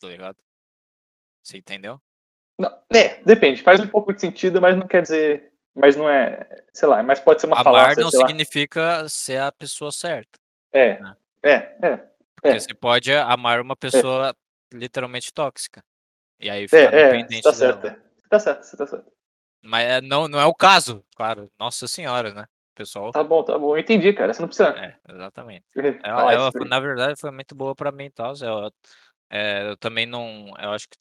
[0.00, 0.38] tá ligado?
[1.42, 2.00] Você entendeu?
[2.58, 3.62] Não, é, depende.
[3.62, 5.52] Faz um pouco de sentido, mas não quer dizer.
[5.74, 6.64] Mas não é.
[6.72, 8.26] Sei lá, mas pode ser uma Amar falácia, não sei lá.
[8.28, 10.38] significa ser a pessoa certa.
[10.72, 11.16] É, né?
[11.42, 11.96] é, é.
[12.34, 12.58] Porque É.
[12.58, 14.34] você pode amar uma pessoa
[14.72, 15.84] literalmente tóxica.
[16.40, 17.82] E aí É, é, dependente tá dela.
[17.82, 17.86] certo.
[17.86, 17.90] é.
[18.16, 19.12] Você tá certo, você tá certo.
[19.62, 21.50] Mas é- não, não é o caso, claro.
[21.58, 22.46] Nossa senhora, né?
[22.74, 23.12] pessoal.
[23.12, 23.76] Tá bom, tá bom.
[23.76, 24.32] Eu entendi, cara.
[24.32, 24.70] Você não precisa.
[24.70, 25.64] É, exatamente.
[26.04, 28.32] Ela, ela na verdade, foi muito boa pra mim e tal.
[29.30, 30.48] É, eu também não.
[30.58, 30.98] Eu acho que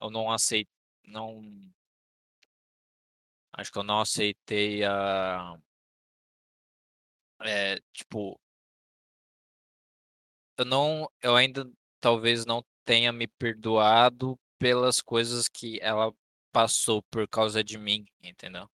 [0.00, 0.70] eu não aceito.
[1.06, 1.42] Não.
[3.52, 5.56] Acho que eu não aceitei a.
[7.42, 8.38] É, tipo.
[10.58, 11.10] Eu não.
[11.22, 11.68] Eu ainda
[12.00, 16.12] talvez não tenha me perdoado pelas coisas que ela
[16.52, 18.68] passou por causa de mim, entendeu?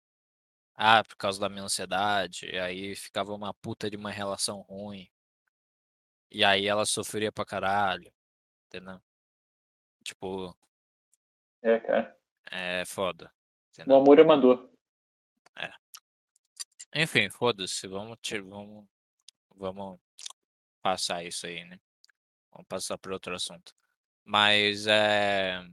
[0.75, 5.11] Ah, por causa da minha ansiedade, aí ficava uma puta de uma relação ruim.
[6.31, 8.13] E aí ela sofria pra caralho,
[8.67, 9.01] entendeu?
[10.03, 10.57] Tipo,
[11.63, 12.19] É, cara.
[12.51, 13.33] é foda.
[13.69, 13.97] O Entendeu?
[13.97, 14.71] amor é uma dor.
[16.95, 18.87] Enfim, foda-se, vamos, vamos,
[19.57, 20.01] vamos
[20.83, 21.81] passar isso aí, né?
[22.51, 23.75] Vamos passar para outro assunto.
[24.25, 25.65] Mas é.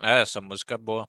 [0.00, 1.08] É, essa música é boa.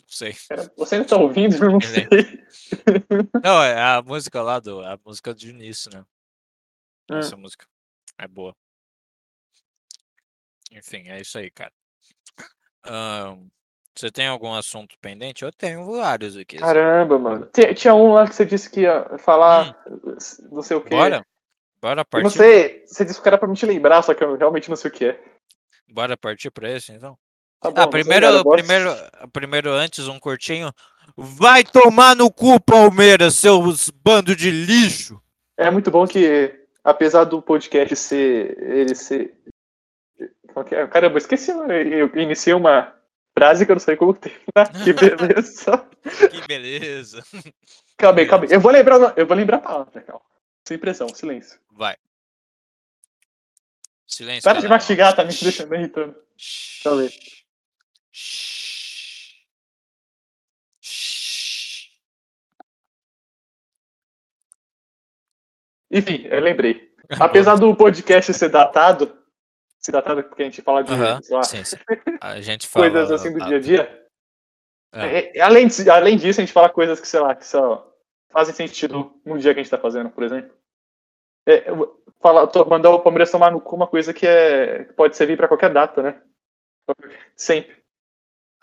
[0.00, 0.34] Não sei.
[0.76, 1.58] Você ainda tá ouvindo?
[1.58, 2.06] Não sei.
[3.42, 4.80] Não, é a música lá do.
[4.84, 6.04] A música do início, né?
[7.10, 7.18] Hum.
[7.18, 7.66] Essa música
[8.18, 8.54] é boa.
[10.72, 11.72] Enfim, é isso aí, cara.
[12.84, 13.48] Ahn,
[13.96, 15.44] você tem algum assunto pendente?
[15.44, 16.56] Eu tenho vários aqui.
[16.56, 16.64] assim.
[16.64, 17.46] Caramba, mano.
[17.52, 19.82] Tinha, tinha um lá que você disse que ia falar
[20.50, 20.94] não sei o quê.
[20.94, 20.98] Hum.
[20.98, 21.26] Bora?
[21.80, 22.24] Bora Eu partir?
[22.24, 22.84] não sei.
[22.86, 24.94] Você disse que era pra me te lembrar, só que eu realmente não sei o
[24.94, 25.24] que é.
[25.88, 27.16] Bora partir pra esse, então?
[27.64, 28.94] Tá bom, Ah, primeiro, obrigado, primeiro,
[29.32, 30.70] primeiro antes, um curtinho.
[31.16, 35.18] Vai tomar no cu, Palmeiras, seus bando de lixo!
[35.56, 38.62] É muito bom que, apesar do podcast ser.
[38.62, 39.32] ele ser.
[40.72, 40.86] é?
[40.88, 41.52] Caramba, eu esqueci.
[41.52, 42.92] Eu iniciei uma
[43.32, 44.70] frase que eu não sei como terminar.
[44.84, 45.86] Que beleza.
[46.30, 47.24] Que beleza!
[47.96, 48.52] calma aí, calma aí.
[48.52, 50.20] Eu vou lembrar, eu vou lembrar a palavra, calma.
[50.68, 51.58] Sem pressão, silêncio.
[51.72, 51.96] Vai.
[54.06, 54.42] Silêncio.
[54.42, 54.74] Para de galera.
[54.74, 56.14] mastigar, tá me deixando irritando.
[65.90, 66.92] Enfim, eu lembrei.
[67.20, 69.16] Apesar do podcast ser datado,
[69.78, 70.90] ser datado porque a gente fala de
[71.22, 71.76] sei lá, sim, sim.
[72.20, 72.90] A gente fala.
[72.90, 74.08] coisas assim do dia a dia,
[74.94, 75.06] é.
[75.06, 77.92] é- é- além, além disso, a gente fala coisas que, sei lá, que só
[78.30, 80.52] fazem sentido no dia que a gente tá fazendo, por exemplo.
[81.46, 81.64] É,
[82.20, 85.36] falar, to- mandar o Palmeiras tomar no cu uma coisa que é, que pode servir
[85.36, 86.22] pra qualquer data, né?
[87.36, 87.83] Sempre.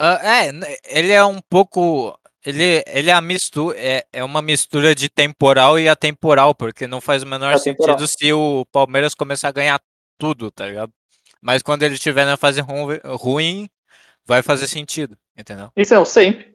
[0.03, 0.49] Ah, é,
[0.85, 2.17] ele é um pouco.
[2.43, 6.99] Ele, ele é, a mistura, é, é uma mistura de temporal e atemporal, porque não
[6.99, 7.99] faz o menor Atemporal.
[7.99, 9.79] sentido se o Palmeiras começar a ganhar
[10.17, 10.91] tudo, tá ligado?
[11.39, 13.69] Mas quando ele estiver na fase ru- ruim,
[14.25, 15.71] vai fazer sentido, entendeu?
[15.77, 16.51] Isso é o sempre.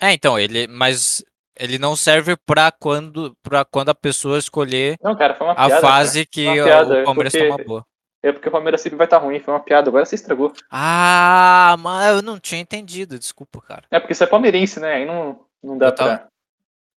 [0.00, 0.66] É, então, ele.
[0.66, 1.22] Mas
[1.58, 6.24] ele não serve pra quando, pra quando a pessoa escolher Não, cara, uma a fase
[6.24, 6.54] que Uma
[7.02, 7.86] o- Palmeiras porque- toma boa.
[8.22, 9.88] É porque o Palmeiras sempre vai estar ruim, foi uma piada.
[9.88, 10.52] Agora você estragou.
[10.70, 13.84] Ah, mas eu não tinha entendido, desculpa, cara.
[13.90, 14.94] É porque você é palmeirense, né?
[14.94, 16.28] Aí não, não dá Eu tava- pra.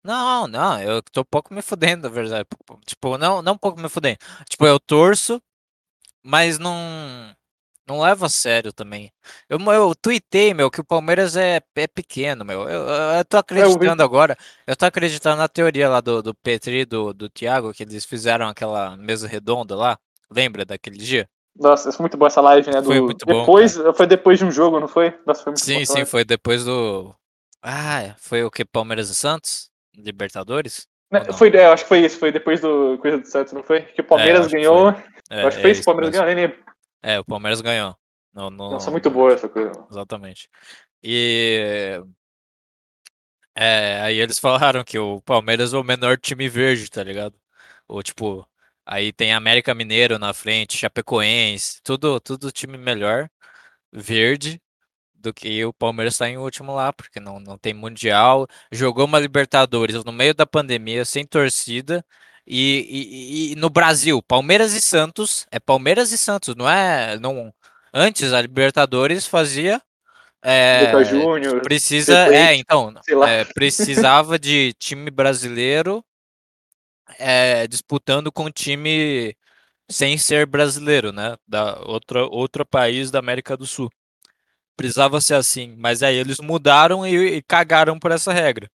[0.02, 2.46] Não, não, eu tô pouco me fudendo, na verdade.
[2.86, 4.16] Tipo, não, não pouco me fudendo.
[4.48, 5.42] Tipo, eu torço,
[6.24, 6.74] mas não
[7.86, 9.12] não levo a sério também.
[9.48, 12.62] Eu, eu tuitei, meu, que o Palmeiras é, é pequeno, meu.
[12.68, 14.36] Eu, eu, eu tô acreditando agora.
[14.64, 18.46] Eu tô acreditando na teoria lá do, do Petri, do, do Thiago, que eles fizeram
[18.48, 19.98] aquela mesa redonda lá.
[20.30, 21.28] Lembra daquele dia?
[21.56, 22.80] Nossa, foi muito boa essa live, né?
[22.80, 22.86] Do...
[22.86, 25.18] Foi muito bom, depois, Foi depois de um jogo, não foi?
[25.26, 27.14] Nossa, foi muito Sim, sim, foi depois do.
[27.62, 28.64] Ah, foi o que?
[28.64, 29.70] Palmeiras e Santos?
[29.94, 30.86] Libertadores?
[31.10, 31.36] Né, não?
[31.36, 33.82] Foi, é, acho que foi isso, foi depois do Coisa do Santos, não foi?
[33.82, 34.90] Que o Palmeiras acho que ganhou.
[35.28, 36.58] É, eu acho que é foi isso, o Palmeiras ganhou, nem lembro.
[37.02, 37.96] É, o Palmeiras ganhou.
[38.32, 39.72] No, no- Nossa, muito boa essa coisa.
[39.90, 40.48] Exatamente.
[41.02, 42.00] E
[43.54, 47.34] é, aí eles falaram que o Palmeiras é o menor time verde, tá ligado?
[47.88, 48.46] Ou tipo,
[48.90, 53.30] aí tem América Mineiro na frente, Chapecoense, tudo, tudo time melhor
[53.92, 54.60] verde
[55.14, 59.20] do que o Palmeiras tá em último lá, porque não, não tem mundial, jogou uma
[59.20, 62.04] Libertadores no meio da pandemia sem torcida.
[62.44, 67.16] E, e- e- no Brasil, Palmeiras e Santos, é Palmeiras e Santos, não é?
[67.20, 67.54] Não,
[67.94, 69.80] antes a Libertadores fazia
[70.42, 71.62] é, Júnior.
[71.62, 72.92] Precisa, é, então,
[73.28, 76.04] é, precisava de time brasileiro
[77.18, 79.36] é, disputando com time
[79.90, 81.36] sem ser brasileiro, né?
[81.46, 83.90] Da outra, outro país da América do Sul.
[84.76, 88.70] Precisava ser assim, mas aí eles mudaram e, e cagaram por essa regra.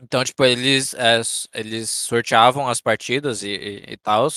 [0.00, 1.20] Então, tipo, eles, é,
[1.54, 4.28] eles sorteavam as partidas e, e, e tal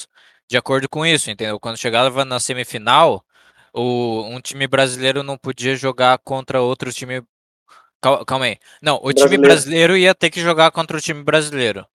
[0.49, 1.59] de acordo com isso, entendeu?
[1.59, 3.23] Quando chegava na semifinal,
[3.71, 7.21] o, um time brasileiro não podia jogar contra outro time.
[8.01, 8.57] Cal- Calma aí.
[8.81, 9.41] Não, o time Brasileiro.
[9.41, 11.85] brasileiro ia ter que jogar contra o time brasileiro.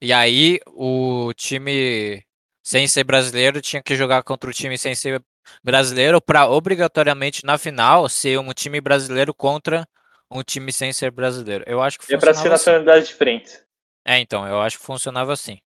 [0.00, 2.22] E aí o time
[2.62, 5.22] sem ser brasileiro tinha que jogar contra o time sem ser
[5.62, 9.88] brasileiro para obrigatoriamente na final ser um time brasileiro contra
[10.30, 11.64] um time sem ser brasileiro.
[11.66, 12.48] Eu acho que É pra ser assim.
[12.48, 13.60] nacionalidade diferente.
[14.04, 15.58] É, então, eu acho que funcionava assim.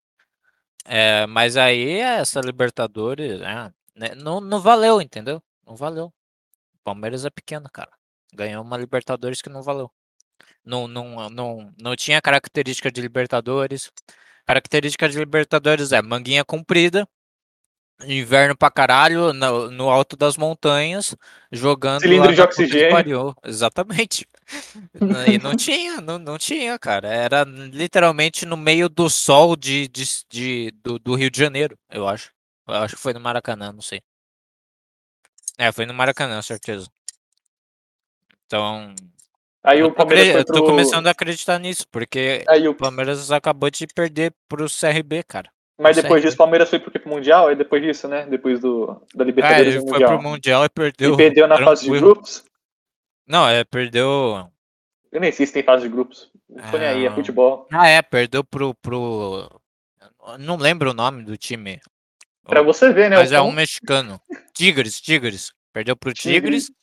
[0.85, 5.43] É, mas aí essa Libertadores, é, né, não, não valeu, entendeu?
[5.67, 6.07] Não valeu.
[6.75, 7.91] O Palmeiras é pequeno, cara.
[8.33, 9.91] Ganhou uma Libertadores que não valeu.
[10.65, 13.91] Não, não, não, não tinha característica de Libertadores.
[14.47, 17.09] Característica de Libertadores é manguinha comprida,
[18.05, 21.15] inverno pra caralho, no, no alto das montanhas,
[21.53, 22.03] jogando.
[22.03, 23.35] Cilindro de oxigênio.
[23.45, 24.27] Exatamente.
[25.27, 27.09] E não tinha, não, não tinha, cara.
[27.09, 32.09] Era literalmente no meio do sol de, de, de- do, do Rio de Janeiro, eu
[32.09, 32.33] acho.
[32.67, 34.03] Eu acho que foi no Maracanã, não sei.
[35.59, 36.89] É, foi no Maracanã, certeza.
[38.47, 38.95] Então,
[39.63, 40.65] Aí o Palmeiras acre- foi eu tô pro.
[40.67, 42.75] começando a acreditar nisso, porque Aí o.
[42.75, 45.51] Palmeiras acabou de perder pro CRB, cara.
[45.79, 46.27] Mas pro depois CRB.
[46.29, 46.91] disso, o Palmeiras foi pro?
[46.91, 47.49] Pro Mundial?
[47.49, 48.27] Aí depois disso, né?
[48.27, 50.23] Depois do, da É, Libertadores ele e foi pro Mundial.
[50.23, 52.15] Mundial e perdeu E perdeu na fase de tranquilo.
[52.15, 52.45] grupos?
[53.27, 54.51] Não, é, perdeu.
[55.13, 56.31] Eu nem sei se tem fase de grupos.
[56.49, 57.67] Não tô nem aí, é futebol.
[57.73, 59.49] Ah, é, perdeu pro, pro.
[60.39, 61.81] Não lembro o nome do time.
[62.47, 63.17] Pra você ver, né?
[63.17, 64.21] Mas é um mexicano.
[64.55, 65.53] Tigres, Tigres.
[65.73, 66.67] Perdeu pro Tigres.
[66.67, 66.80] Tigres.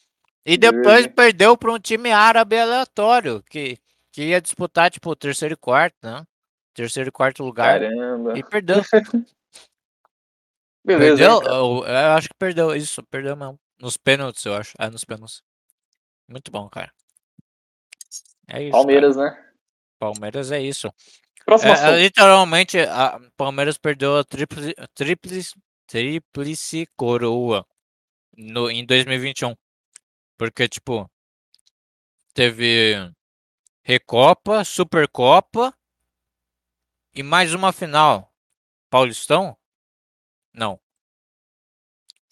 [0.47, 3.43] E depois perdeu para um time árabe aleatório.
[3.49, 3.77] Que,
[4.13, 6.25] que ia disputar, tipo, o terceiro e quarto, né?
[6.73, 7.81] Terceiro e quarto lugar.
[7.81, 8.39] Caramba.
[8.39, 8.77] E perdeu.
[10.86, 11.17] Beleza.
[11.17, 11.41] perdeu?
[11.43, 12.73] Eu, eu acho que perdeu.
[12.73, 13.60] Isso, perdeu mesmo.
[13.77, 14.73] Nos pênaltis, eu acho.
[14.79, 15.43] É, nos pênaltis.
[16.29, 16.93] Muito bom, cara.
[18.47, 18.71] É isso.
[18.71, 19.29] Palmeiras, né?
[19.31, 19.53] cara.
[19.99, 20.89] Palmeiras é isso.
[21.45, 25.55] Próximo É, é, literalmente, a Palmeiras perdeu a tríplice, tríplice,
[25.86, 27.65] tríplice coroa
[28.38, 29.53] no, em 2021.
[30.38, 31.10] Porque, tipo,
[32.34, 33.12] teve
[33.84, 35.73] Recopa, Supercopa
[37.13, 38.32] e mais uma final.
[38.89, 39.58] Paulistão?
[40.54, 40.80] Não.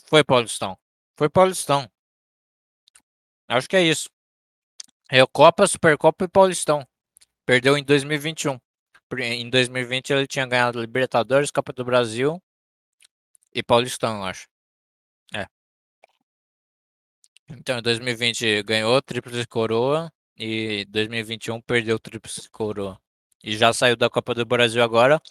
[0.07, 0.77] Foi Paulistão.
[1.17, 1.87] Foi Paulistão.
[3.47, 4.09] Acho que é isso.
[5.09, 6.85] Recopa, Supercopa e Paulistão.
[7.45, 8.59] Perdeu em 2021.
[9.09, 12.41] Por- Em 2020 ele tinha ganhado Libertadores, Copa do Brasil
[13.53, 14.47] e Paulistão, eu acho.
[17.49, 17.53] É.
[17.53, 22.99] Então, em 2020 ganhou Tríplice Coroa e 2021 perdeu Tríplice Coroa.
[23.43, 25.21] E já saiu da Copa do Brasil agora,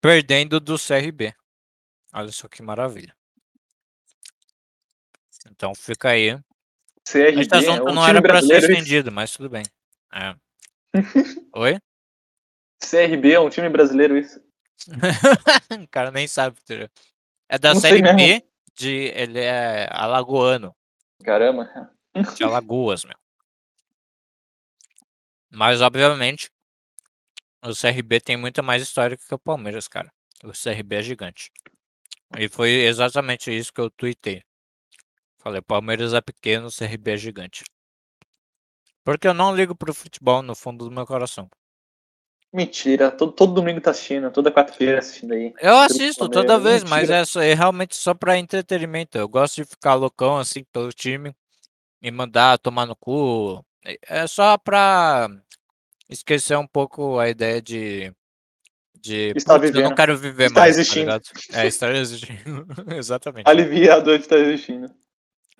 [0.00, 1.34] perdendo do CRB.
[2.12, 3.14] Olha só que maravilha.
[5.50, 6.38] Então fica aí.
[7.04, 9.64] CRB, Este assunto um não era pra ser estendido, mas tudo bem.
[10.12, 10.34] É.
[11.54, 11.78] Oi?
[12.80, 14.40] CRB é um time brasileiro, isso.
[15.82, 16.56] o cara nem sabe.
[17.48, 18.00] É da Não Série.
[18.00, 20.74] B, de, ele é alagoano,
[21.24, 21.92] Caramba.
[22.36, 23.16] de Alagoas, meu.
[25.50, 26.50] Mas, obviamente,
[27.62, 30.12] o CRB tem muita mais história que o Palmeiras, cara.
[30.44, 31.50] O CRB é gigante.
[32.36, 34.42] E foi exatamente isso que eu tuitei.
[35.38, 37.64] Falei, Palmeiras é pequeno, o CRB é gigante.
[39.02, 41.48] Porque eu não ligo pro futebol no fundo do meu coração.
[42.52, 43.10] Mentira.
[43.10, 45.52] Todo, todo domingo tá assistindo, toda quarta-feira assistindo aí.
[45.60, 47.16] Eu assisto toda vez, mas Mentira.
[47.18, 49.18] é, só- é realmente só pra entretenimento.
[49.18, 51.34] Eu gosto de ficar loucão assim pelo time
[52.00, 53.64] e mandar tomar no cu.
[53.84, 55.28] É- É só pra
[56.08, 58.12] esquecer um pouco a ideia de.
[59.00, 59.96] de Estar "Putz, eu não vivendo.
[59.96, 60.74] quero viver Estar mais.
[60.76, 61.04] tá existindo.
[61.06, 61.22] ligado?
[61.52, 62.66] é, estar existindo.
[62.96, 63.46] Exatamente.
[63.48, 64.90] Aliviado de estar assistindo.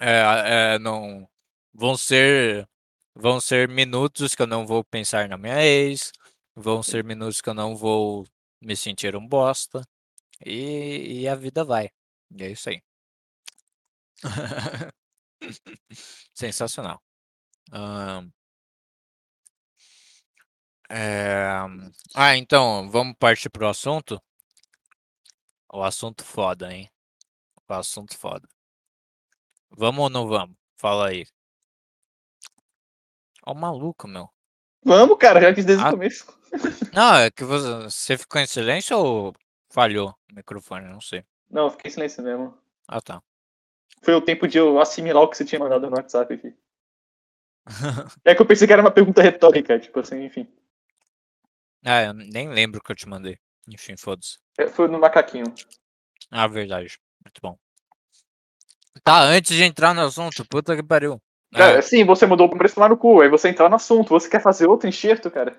[0.00, 1.28] É, é, não.
[1.74, 2.66] Vão ser.
[3.14, 6.12] Vão ser minutos que eu não vou pensar na minha ex.
[6.60, 8.26] Vão ser minutos que eu não vou
[8.60, 9.82] me sentir um bosta.
[10.44, 11.90] E, e a vida vai.
[12.30, 12.82] E é isso aí.
[16.34, 17.00] Sensacional.
[17.72, 18.32] Ahn.
[20.90, 21.58] É,
[22.14, 24.20] Ah, então, vamos partir pro assunto?
[25.72, 26.90] O assunto foda, hein?
[27.68, 28.48] O assunto foda.
[29.70, 30.54] Vamos ou não vamos?
[30.78, 31.24] Fala aí.
[33.44, 34.30] Ó, o maluco, meu.
[34.84, 35.88] Vamos, cara, já quis desde Ah.
[35.88, 36.26] o começo.
[36.94, 39.34] Não, é que você, você ficou em silêncio ou
[39.68, 40.86] falhou o microfone?
[40.88, 41.24] Não sei.
[41.50, 42.56] Não, eu fiquei em silêncio mesmo.
[42.86, 43.22] Ah, tá.
[44.02, 46.54] Foi o tempo de eu assimilar o que você tinha mandado no WhatsApp aqui.
[48.24, 50.48] É que eu pensei que era uma pergunta retórica, tipo assim, enfim.
[51.84, 53.38] Ah, eu nem lembro o que eu te mandei.
[53.68, 54.38] Enfim, foda-se.
[54.58, 55.44] É, Foi no macaquinho.
[56.30, 56.98] Ah, verdade.
[57.24, 57.58] Muito bom.
[59.04, 61.20] Tá, antes de entrar no assunto, puta que pariu.
[61.54, 64.10] Cara, Ah, sim, você mandou o preço lá no cu, aí você entrar no assunto.
[64.10, 65.58] Você quer fazer outro enxerto, cara?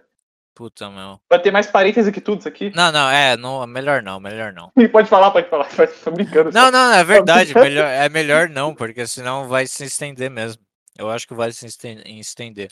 [0.55, 1.17] puta, meu.
[1.29, 2.69] Vai ter mais parêntese que tudo isso aqui?
[2.75, 4.69] Não, não, é, não, melhor não, melhor não.
[4.91, 5.69] Pode falar, pode falar.
[6.03, 6.51] Tô brincando.
[6.51, 6.71] Não, só.
[6.71, 10.61] não, é verdade, melhor, é melhor não, porque senão vai se estender mesmo.
[10.97, 12.69] Eu acho que vai se esten- estender.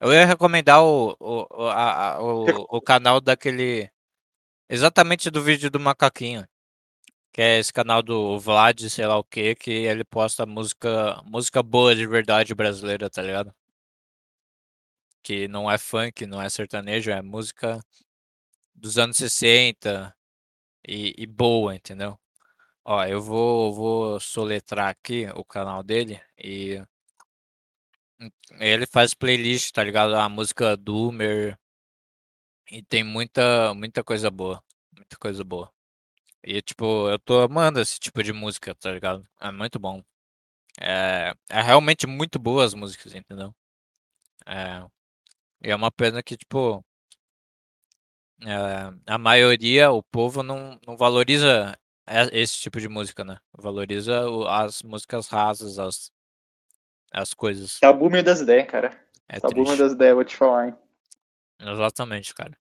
[0.00, 2.46] Eu ia recomendar o, o, a- a- o,
[2.78, 3.90] o canal daquele.
[4.68, 6.42] Exatamente do vídeo do macaquinho.
[7.36, 11.62] Que é esse canal do Vlad, sei lá o que, que ele posta música, música
[11.62, 13.54] boa de verdade brasileira, tá ligado?
[15.26, 17.80] que não é funk, não é sertanejo, é música
[18.74, 20.16] dos anos 60
[20.88, 22.18] e, e boa, entendeu?
[22.84, 26.82] Ó, eu vou, vou soletrar aqui o canal dele e
[28.60, 30.14] ele faz playlist, tá ligado?
[30.16, 31.58] A música Doomer
[32.70, 34.62] e tem muita, muita coisa boa,
[34.92, 35.75] muita coisa boa.
[36.46, 39.26] E tipo, eu tô amando esse tipo de música, tá ligado?
[39.40, 40.00] É muito bom.
[40.80, 43.52] É, é realmente muito boa as músicas, entendeu?
[44.46, 44.84] É,
[45.62, 46.84] e é uma pena que, tipo,
[48.42, 51.76] é, a maioria, o povo não, não valoriza
[52.32, 53.38] esse tipo de música, né?
[53.52, 56.12] Valoriza o- as músicas rasas, as,
[57.12, 57.80] as coisas.
[57.82, 58.90] É o boomer das ideias, cara.
[59.28, 59.78] É o boomer triste.
[59.78, 60.76] das ideias, vou te falar, hein?
[61.58, 62.56] Exatamente, cara.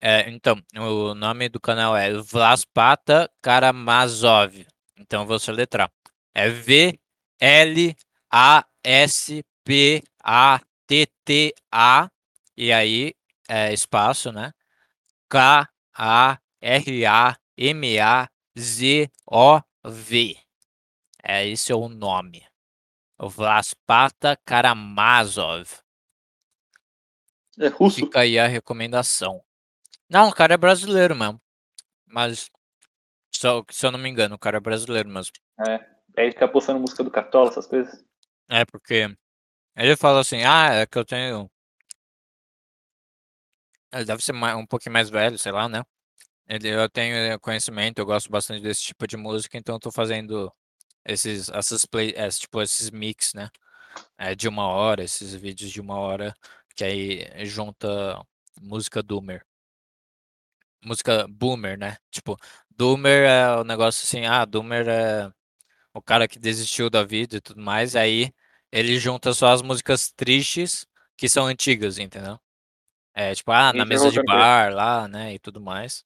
[0.00, 4.64] É, então, o nome do canal é Vlaspata Karamazov.
[4.96, 5.90] Então, vou soletrar.
[6.34, 6.90] É V-L-A-S-P-A-T-T-A.
[12.56, 13.12] E aí,
[13.48, 14.52] é espaço, né?
[15.28, 15.68] K-A-R-A-M-A-Z-O-V.
[21.24, 22.46] É, esse é o nome.
[23.18, 25.68] Vlaspata Karamazov.
[27.58, 27.96] É russo.
[27.96, 29.42] Fica aí a recomendação.
[30.08, 31.40] Não, o cara é brasileiro mesmo.
[32.06, 32.50] Mas,
[33.34, 35.32] só, se eu não me engano, o cara é brasileiro mesmo.
[35.66, 35.98] É.
[36.16, 38.04] Aí fica postando música do Cartola, essas coisas.
[38.48, 39.14] É, porque
[39.76, 41.50] ele fala assim, ah, é que eu tenho...
[43.92, 45.82] Ele deve ser um pouquinho mais velho, sei lá, né?
[46.48, 49.92] Ele, eu tenho eh, conhecimento, eu gosto bastante desse tipo de música, então eu tô
[49.92, 50.52] fazendo
[51.04, 53.50] esses, essas play, esse, tipo, esses mix, né?
[54.18, 56.34] É, de uma hora, esses vídeos de uma hora,
[56.74, 58.20] que aí junta
[58.60, 59.44] música doomer.
[60.84, 61.96] Música boomer, né?
[62.10, 62.36] Tipo,
[62.70, 65.30] doomer é o negócio assim, ah, doomer é
[65.92, 68.32] o cara que desistiu da vida e tudo mais, aí
[68.70, 72.38] ele junta só as músicas tristes que são antigas, entendeu?
[73.12, 76.04] É, tipo, ah, na Isso, mesa de bar lá, né, e tudo mais.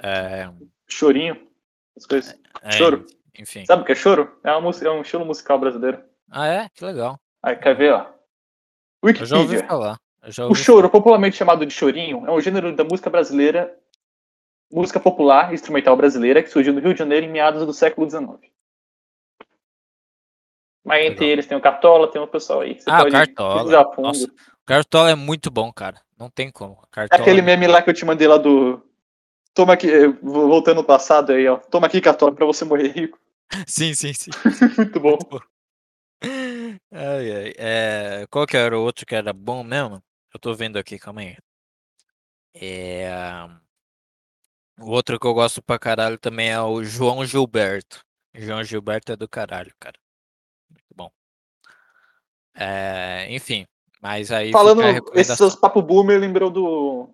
[0.00, 0.48] É,
[0.88, 1.48] Chorinho.
[1.96, 2.34] As coisas.
[2.62, 3.04] é, Choro.
[3.38, 3.64] Enfim.
[3.66, 4.40] Sabe o que é choro?
[4.42, 6.02] É, uma música, é um estilo musical brasileiro.
[6.30, 6.68] Ah, é?
[6.70, 7.20] Que legal.
[7.42, 8.14] Aí, quer ver, ó?
[9.02, 9.68] Eu já ouvi Wikipedia.
[9.68, 9.98] falar.
[10.48, 13.74] O choro, popularmente chamado de chorinho, é um gênero da música brasileira,
[14.72, 18.38] música popular instrumental brasileira que surgiu no Rio de Janeiro em meados do século XIX.
[20.84, 21.28] Mas entre Legal.
[21.28, 22.80] eles tem o Cartola, tem o pessoal aí.
[22.80, 23.86] Você Ah, pode Cartola.
[23.98, 26.00] Nossa, O Cartola é muito bom, cara.
[26.18, 26.78] Não tem como.
[26.82, 28.82] É Cartola aquele meme lá que eu te mandei lá do.
[29.54, 31.56] Toma aqui, eh, voltando no passado aí, ó.
[31.56, 33.18] Toma aqui, Cartola, pra você morrer rico.
[33.66, 34.30] Sim, sim, sim.
[34.76, 35.18] Muito bom.
[36.92, 37.52] Ai, ai.
[37.56, 40.02] É, qual que era o outro que era bom mesmo?
[40.32, 41.36] Eu tô vendo aqui, calma aí.
[42.54, 43.10] É,
[44.80, 48.04] o outro que eu gosto pra caralho também é o João Gilberto.
[48.34, 49.98] João Gilberto é do caralho, cara.
[50.70, 51.10] Muito bom.
[52.54, 53.66] É, enfim,
[54.00, 54.82] mas aí Falando,
[55.14, 57.08] esses papo boomer lembrou do.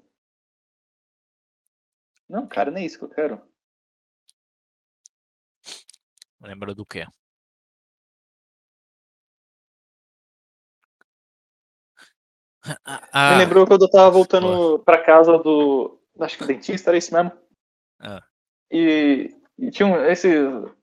[2.28, 3.40] Não, cara, nem isso que eu quero.
[6.40, 7.06] Lembra do quê?
[12.84, 15.98] Ah, Me ah, lembrou quando eu tava voltando pra casa do.
[16.18, 17.32] Acho que dentista, era isso mesmo.
[18.00, 18.22] Ah.
[18.70, 20.28] E, e tinha um, esse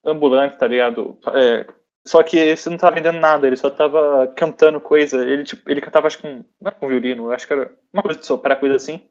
[0.06, 1.18] ambulante, tá ligado?
[1.34, 1.66] É,
[2.06, 5.26] só que esse não tava vendendo nada, ele só tava cantando coisa.
[5.26, 6.36] Ele, tipo, ele cantava, acho que com.
[6.38, 9.02] Não era com violino, acho que era uma coisa de soprar, coisa assim.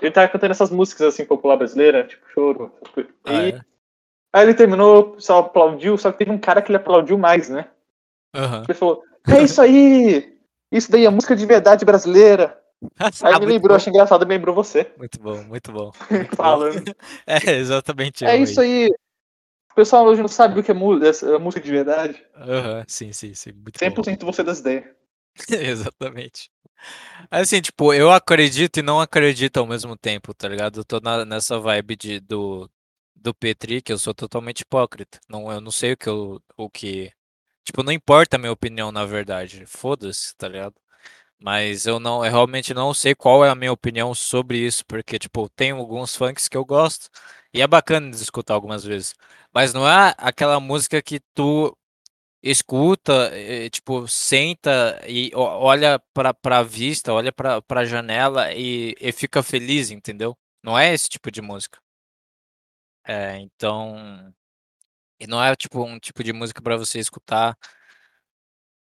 [0.00, 2.72] Ele tava cantando essas músicas assim, popular brasileira, tipo choro.
[3.24, 3.60] ah, E é?
[4.32, 7.48] aí ele terminou, o pessoal aplaudiu, só que teve um cara que ele aplaudiu mais,
[7.48, 7.68] né?
[8.34, 8.64] Aham.
[8.68, 10.39] Ele falou: É isso aí!
[10.70, 12.58] Isso daí é música de verdade brasileira.
[13.22, 14.90] Aí Ah, me lembrou, bom, achei engraçado, me lembrou você.
[14.96, 15.90] muito bom, muito bom.
[16.10, 16.36] muito bom.
[16.36, 16.84] Falando.
[17.26, 18.24] É, exatamente.
[18.24, 18.88] É isso aí.
[19.72, 22.26] O pessoal hoje não sabe o que é música de verdade.
[22.36, 23.52] Aham, sim, sim, sim.
[23.52, 23.78] Muito bom.
[23.78, 24.84] 100% você das ideias.
[25.48, 26.50] Exatamente.
[27.30, 30.80] Assim, tipo, eu acredito e não acredito ao mesmo tempo, tá ligado?
[30.80, 32.68] Eu tô na- nessa vibe de, do,
[33.14, 35.18] do Petri, que eu sou totalmente hipócrita.
[35.28, 37.12] Não, eu não sei o que eu, o que.
[37.64, 39.66] Tipo, não importa a minha opinião, na verdade.
[39.66, 40.74] Foda-se, tá ligado?
[41.40, 45.18] Mas eu não, eu realmente não sei qual é a minha opinião sobre isso, porque,
[45.18, 47.08] tipo, tem alguns funks que eu gosto
[47.54, 49.14] e é bacana de escutar algumas vezes.
[49.54, 51.76] Mas não é aquela música que tu
[52.42, 59.12] escuta, eh, tipo, senta e olha pra, pra vista, olha pra, pra janela e, e
[59.12, 60.36] fica feliz, entendeu?
[60.62, 61.78] Não é esse tipo de música.
[63.04, 64.32] É, então.
[65.20, 67.56] E não é tipo um tipo de música pra você escutar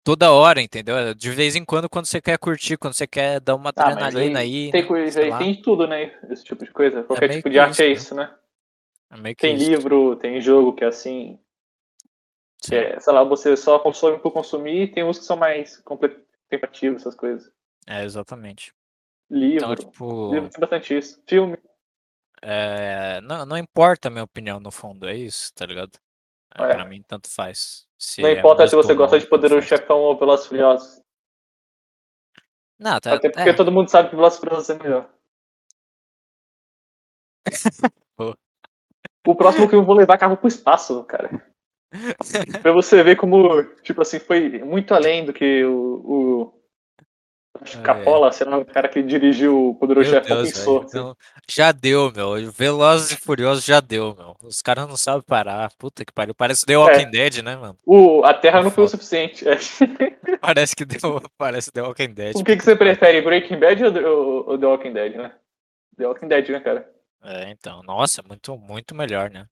[0.03, 0.97] toda hora, entendeu?
[0.97, 3.85] É De vez em quando, quando você quer curtir, quando você quer dar uma mas
[3.85, 4.87] adrenalina aí, aí, tem né?
[4.87, 5.37] coisa aí, lá.
[5.39, 6.17] tem tudo, né?
[6.29, 7.03] Esse tipo de coisa.
[7.03, 7.93] Qualquer meio tipo de arte isso, é né?
[7.93, 8.35] isso, né?
[9.29, 9.69] É Tem isso.
[9.69, 11.39] livro, tem jogo que é assim.
[12.63, 15.77] Que é, sei lá, você só consome por consumir, e tem uns que são mais
[15.77, 17.51] contemplativos, essas coisas.
[17.87, 18.71] É, exatamente.
[19.29, 19.73] Livro.
[19.73, 21.21] Então, tipo, Livro tem bastante isso.
[21.27, 21.57] Filme.
[22.41, 25.97] é, não, não importa a minha opinião no fundo, é isso, tá ligado?
[26.55, 26.73] É, É.
[26.73, 27.87] Pra mim, tanto faz.
[27.97, 29.67] Se Não é importa se música você gosta de Poderoso.
[29.67, 31.01] Chefão ou Velozes e Furiosos.
[32.79, 35.09] Não, tá, Até porque é, todo mundo sabe que Velozes e Furiosos é melhor.
[39.27, 41.29] O próximo que eu vou levar carro pro espaço, cara.
[42.61, 46.01] pra você ver como, tipo assim, foi muito além do que o.
[46.03, 46.60] o
[47.61, 47.81] acho que É.
[47.83, 50.83] Capola, sei lá, o cara que dirigiu o Poderoso pensou.
[50.83, 50.97] assim.
[50.97, 51.15] Não,
[51.49, 52.51] já deu, meu.
[52.51, 54.35] Velozes e Furiosos já deu, meu.
[54.43, 55.71] Os caras não sabem parar.
[55.77, 56.33] Puta que pariu.
[56.35, 57.77] Parece The Walking Dead, né, mano?
[57.85, 59.45] O, a Terra não foi o suficiente.
[59.47, 59.57] É.
[60.41, 62.35] Parece que deu, parece The Walking Dead.
[62.35, 65.31] o que, que você prefere, Breaking Bad ou, ou, ou The Walking Dead, né?
[65.97, 66.89] The Walking Dead, né, cara?
[67.23, 67.83] É, então.
[67.83, 69.45] Nossa, muito, muito melhor, né?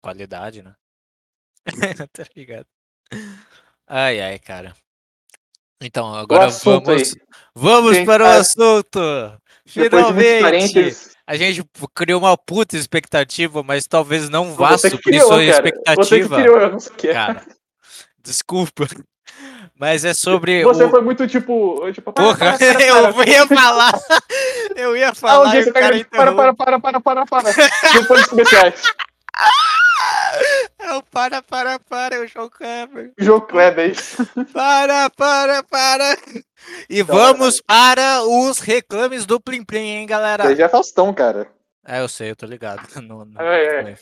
[0.00, 0.74] Qualidade, né?
[2.12, 2.66] tá ligado?
[3.88, 4.72] Ai, ai, cara.
[5.80, 7.20] Então, agora vamos, aí.
[7.54, 8.98] vamos para o assunto.
[9.66, 10.96] Finalmente,
[11.26, 11.64] a gente
[11.94, 15.46] criou uma puta expectativa, mas talvez não vá você suprir criou, sua cara.
[15.46, 16.36] Você expectativa.
[16.36, 17.12] criou, eu não sei o que.
[17.12, 17.42] Cara,
[18.22, 18.86] desculpa.
[19.78, 20.88] Mas é sobre Você o.
[20.90, 21.90] foi muito tipo.
[21.92, 23.92] tipo Porra, eu ia falar.
[24.74, 26.04] Eu ia Ah, um falar dia você cara.
[26.04, 27.50] Para, para, para, para, para, para.
[27.94, 28.82] Não foi especiais.
[30.86, 33.12] Eu, para, para, para, o João Kleber.
[33.18, 34.24] Jogo Kleber, é isso.
[34.52, 36.16] Para, para, para.
[36.88, 40.44] E Então, vamos para os reclames do Plim Plim, hein, galera?
[40.44, 41.50] Daí já é Faustão, cara.
[41.84, 42.86] É, eu sei, eu tô ligado.
[43.02, 43.98] Não, não É, é.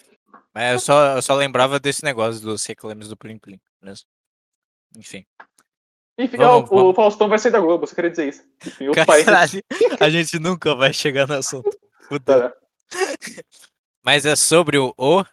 [0.55, 3.61] Mas eu só, eu só lembrava desse negócio dos reclames do Plim Plim.
[3.83, 4.07] mesmo.
[4.97, 5.25] Enfim.
[6.19, 6.97] Enfim, Vamos, o vamos.
[6.97, 8.45] Faustão vai sair da Globo, você queria dizer isso.
[8.65, 8.93] Enfim.
[8.93, 9.63] Caralho,
[9.99, 11.77] a gente nunca vai chegar no assunto.
[12.09, 12.41] Fudeu.
[12.41, 12.57] Cara.
[14.05, 14.95] Mas é sobre o.
[14.97, 15.25] o...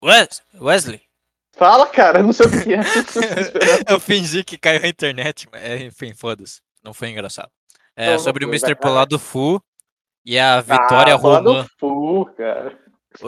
[0.04, 1.02] Wes- Wesley,
[1.62, 2.80] Fala, cara, não sei o que é.
[3.88, 6.60] eu fingi que caiu a internet, mas é, enfim, foda-se.
[6.84, 7.52] Não foi engraçado.
[7.96, 8.74] É Não, sobre o Mr.
[8.74, 9.62] Polado Fu
[10.26, 11.68] e a Vitória ah, fala do Romã.
[11.80, 12.80] Fu, cara.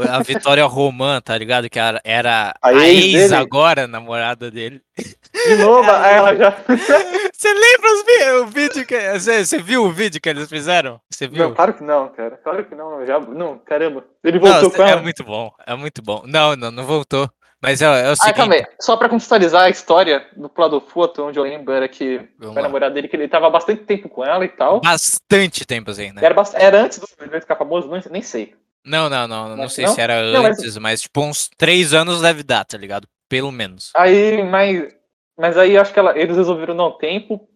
[0.10, 1.70] A Vitória Romã, tá ligado?
[1.70, 3.36] Que era, era A a, ex ex, dele?
[3.36, 4.82] agora, namorada dele.
[4.98, 6.52] De novo, ela já.
[7.34, 9.20] Você lembra os vi- o vídeo que.
[9.20, 11.00] Você, você viu o vídeo que eles fizeram?
[11.10, 11.44] Você viu?
[11.50, 12.40] Não, claro que não, cara.
[12.42, 13.06] Claro que não.
[13.06, 13.20] Já...
[13.20, 14.06] Não, caramba.
[14.24, 15.02] Ele Não, voltou com é ela.
[15.02, 16.24] muito bom, é muito bom.
[16.26, 17.30] Não, não, não voltou.
[17.62, 18.36] Mas é, é o Ah, seguinte.
[18.36, 18.66] calma aí.
[18.80, 22.62] Só pra contextualizar a história do Plado Foto, onde eu lembro era que Vamos foi
[22.62, 22.68] lá.
[22.68, 24.82] namorado dele, que ele tava há bastante tempo com ela e tal.
[24.82, 26.22] Bastante tempo assim, né?
[26.24, 28.54] Era, era antes do ele ficar famoso, não, nem sei.
[28.86, 29.50] Não, não, não.
[29.50, 29.70] Não Não?
[29.70, 29.94] sei Não?
[29.94, 31.02] se era Não, mas- antes, mas...
[31.02, 33.08] tipo uns três anos deve dar, tá ligado?
[33.30, 33.92] Pelo menos.
[33.96, 34.94] Aí, mas.
[35.38, 36.18] Mas aí acho que ela...
[36.18, 37.48] eles resolveram dar um tempo.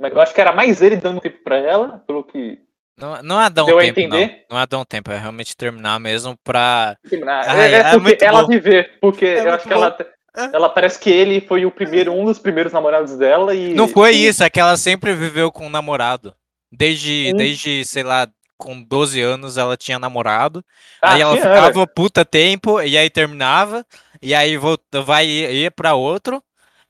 [0.00, 2.58] Mas eu acho que era mais ele dando tempo pra ela, pelo que.
[2.98, 4.06] Não, não é dar um Deu a tempo, não.
[4.06, 4.44] entender?
[4.50, 6.96] Não é dar um tempo, é realmente terminar mesmo pra.
[7.26, 8.48] Ah, Ai, é, é é porque ela bom.
[8.48, 8.98] viver.
[9.00, 9.96] Porque É eu acho que ela.
[10.36, 10.50] É.
[10.52, 13.72] Ela parece que ele foi o primeiro, um dos primeiros namorados dela e.
[13.74, 16.34] Não foi e- isso, é que ela sempre viveu com um namorado.
[16.72, 17.36] Desde, Hum.
[17.36, 20.64] desde, sei lá, com 12 anos ela tinha namorado.
[21.02, 21.66] Ah, aí ela tinha, era.
[21.66, 23.84] ficava puta tempo, e aí terminava,
[24.22, 26.42] e aí volta, vai ia pra outro,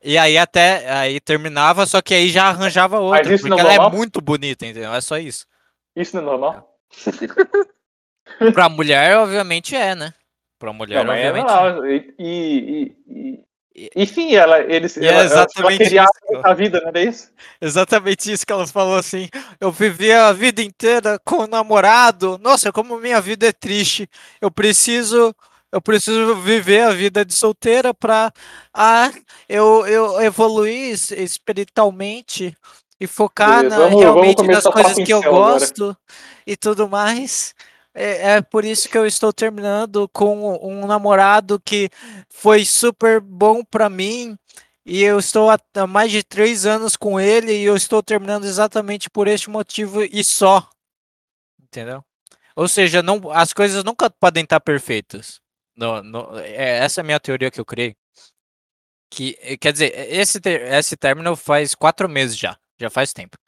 [0.02, 3.72] e aí até aí terminava, só que aí já arranjava outro, isso porque é ela
[3.72, 3.98] é normal?
[3.98, 4.92] muito bonita, entendeu?
[4.94, 5.46] É só isso.
[5.94, 6.78] Isso não é normal?
[8.52, 10.12] Pra mulher, obviamente é, né?
[10.58, 11.50] Pra mulher, Não, é obviamente.
[11.50, 11.54] é.
[11.62, 11.86] normal.
[11.86, 13.45] E, e, e-
[13.94, 16.08] Enfim, ela, eles, E é ela, ela- exatamente ela
[16.44, 17.30] a vida, não é isso?
[17.60, 19.28] Exatamente isso que ela falou assim.
[19.60, 22.38] Eu vivia a vida inteira com o namorado.
[22.42, 24.08] Nossa, como minha vida é triste.
[24.40, 25.34] Eu preciso,
[25.70, 28.32] eu preciso viver a vida de solteira para
[28.72, 29.12] ah,
[29.48, 32.56] eu, eu evoluir es- espiritualmente
[32.98, 35.32] e focar Beleza, na- vamos- vamos realmente nas começar o coisas que eu agora.
[35.58, 35.96] gosto
[36.46, 37.54] e tudo mais.
[37.99, 41.88] É, é por isso que eu estou terminando com um namorado que
[42.28, 44.36] foi super bom para mim
[44.84, 49.09] e eu estou há mais de três anos com ele e eu estou terminando exatamente
[49.09, 50.68] por este motivo e só.
[51.62, 52.05] Entendeu?
[52.55, 55.40] Ou seja, não, as coisas nunca podem estar perfeitas.
[55.74, 57.97] No, no- é, essa é a minha teoria que eu criei.
[59.11, 62.59] Que, quer dizer, esse, esse término faz quatro meses já.
[62.78, 63.38] Já faz tempo.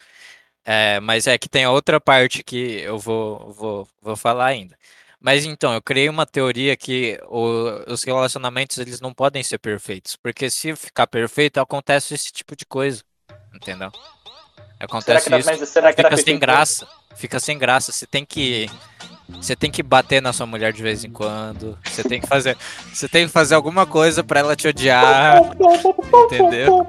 [0.70, 4.76] É, mas é que tem a outra parte que eu vou, vou, vou falar ainda.
[5.18, 10.14] Mas então, eu criei uma teoria que o- os relacionamentos eles não podem ser perfeitos,
[10.14, 13.02] porque se ficar perfeito acontece esse tipo de coisa,
[13.54, 13.90] entendeu?
[13.90, 17.90] Será Acontece que, era, isso, mas será que fica sem graça, fica sem graça.
[17.90, 18.70] Você tem que
[19.28, 21.78] você tem que bater na sua mulher de vez em quando.
[21.84, 22.56] Você tem que fazer,
[22.92, 25.40] você tem que fazer alguma coisa pra ela te odiar.
[26.24, 26.86] Entendeu?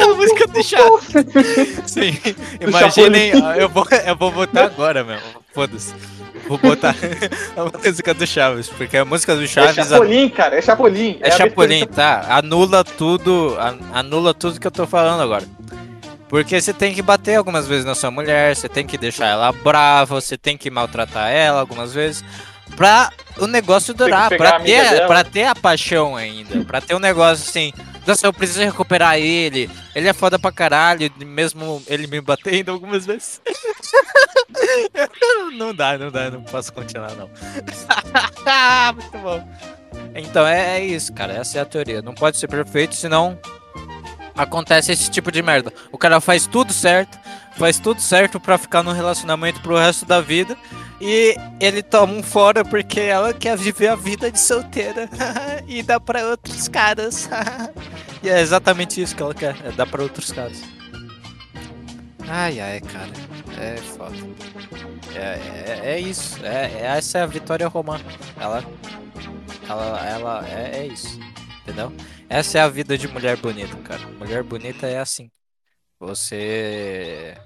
[0.00, 1.00] a música do chato.
[1.86, 2.16] Sim.
[2.60, 5.40] Imaginem, eu vou, eu vou botar agora mesmo.
[5.52, 5.94] Foda-se.
[6.48, 6.94] Vou botar
[7.56, 9.78] a música do Chaves, porque a música do Chaves.
[9.78, 11.18] É Chapolin, cara, é Chapolin.
[11.20, 12.26] É, é Chapolin, tá?
[12.28, 13.56] Anula tudo,
[13.92, 15.44] anula tudo que eu tô falando agora.
[16.30, 19.50] Porque você tem que bater algumas vezes na sua mulher, você tem que deixar ela
[19.50, 22.24] brava, você tem que maltratar ela algumas vezes
[22.76, 27.48] pra o negócio durar, pra ter, pra ter a paixão ainda, pra ter um negócio
[27.48, 27.72] assim,
[28.06, 33.04] nossa, eu preciso recuperar ele, ele é foda pra caralho, mesmo ele me batendo algumas
[33.04, 33.40] vezes.
[35.58, 37.28] não dá, não dá, não posso continuar não.
[38.94, 39.48] Muito bom.
[40.14, 42.00] Então é, é isso, cara, essa é a teoria.
[42.00, 43.36] Não pode ser perfeito, senão
[44.36, 45.72] acontece esse tipo de merda.
[45.92, 47.18] O cara faz tudo certo,
[47.56, 50.56] faz tudo certo para ficar no relacionamento pro resto da vida
[51.00, 55.08] e ele toma um fora porque ela quer viver a vida de solteira
[55.66, 57.28] e dá para outros caras.
[58.22, 60.60] e é exatamente isso que ela quer, é dar para outros caras.
[62.28, 63.10] Ai ai, cara,
[63.58, 64.16] é foda.
[65.14, 68.04] É, é, é isso, é, é, essa é a Vitória Romana.
[68.38, 68.64] Ela,
[69.68, 71.18] ela, ela é, é isso,
[71.62, 71.92] entendeu?
[72.28, 74.06] Essa é a vida de mulher bonita, cara.
[74.18, 75.30] Mulher bonita é assim.
[75.98, 77.36] Você.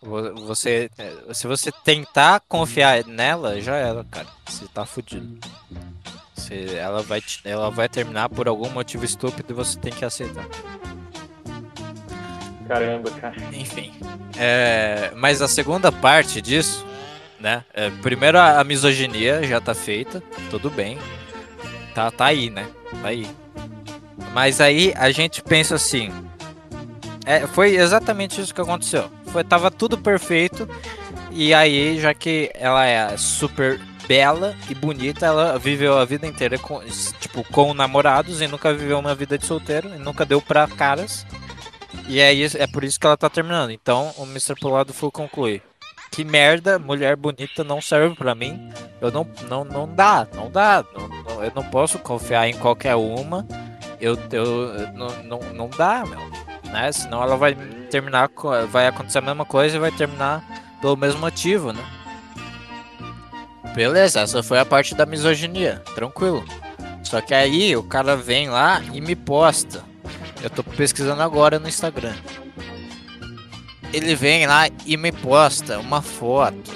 [0.00, 0.90] Você.
[1.32, 4.28] Se você tentar confiar nela, já era, cara.
[4.46, 5.38] Você tá fudido.
[6.34, 10.46] Você, ela, vai, ela vai terminar por algum motivo estúpido e você tem que aceitar.
[12.66, 13.36] Caramba, cara.
[13.52, 13.92] Enfim.
[14.38, 16.86] É, mas a segunda parte disso,
[17.38, 17.64] né?
[17.74, 20.98] É, primeiro a, a misoginia já tá feita, tudo bem.
[21.94, 22.68] Tá, tá aí, né?
[23.02, 23.28] Tá aí.
[24.32, 26.10] Mas aí a gente pensa assim.
[27.24, 29.10] É, foi exatamente isso que aconteceu.
[29.26, 30.68] Foi, tava tudo perfeito.
[31.30, 36.58] E aí, já que ela é super bela e bonita, ela viveu a vida inteira
[36.58, 36.80] com,
[37.20, 41.26] tipo, com namorados e nunca viveu uma vida de solteiro e nunca deu pra caras.
[42.08, 43.70] E aí é por isso que ela tá terminando.
[43.70, 44.54] Então o Mr.
[44.60, 45.62] Polado Full conclui.
[46.12, 48.70] Que merda, mulher bonita não serve para mim.
[49.00, 50.84] Eu não, não, não dá, não dá.
[50.94, 53.44] Não, não, eu não posso confiar em qualquer uma
[54.02, 56.18] eu, eu não, não, não dá, meu.
[56.72, 56.90] Né?
[56.90, 57.54] Senão ela vai
[57.88, 58.28] terminar,
[58.68, 60.42] vai acontecer a mesma coisa e vai terminar
[60.80, 61.82] pelo mesmo motivo, né?
[63.76, 66.44] Beleza, essa foi a parte da misoginia, tranquilo.
[67.04, 69.84] Só que aí o cara vem lá e me posta.
[70.42, 72.14] Eu tô pesquisando agora no Instagram.
[73.92, 76.72] Ele vem lá e me posta uma foto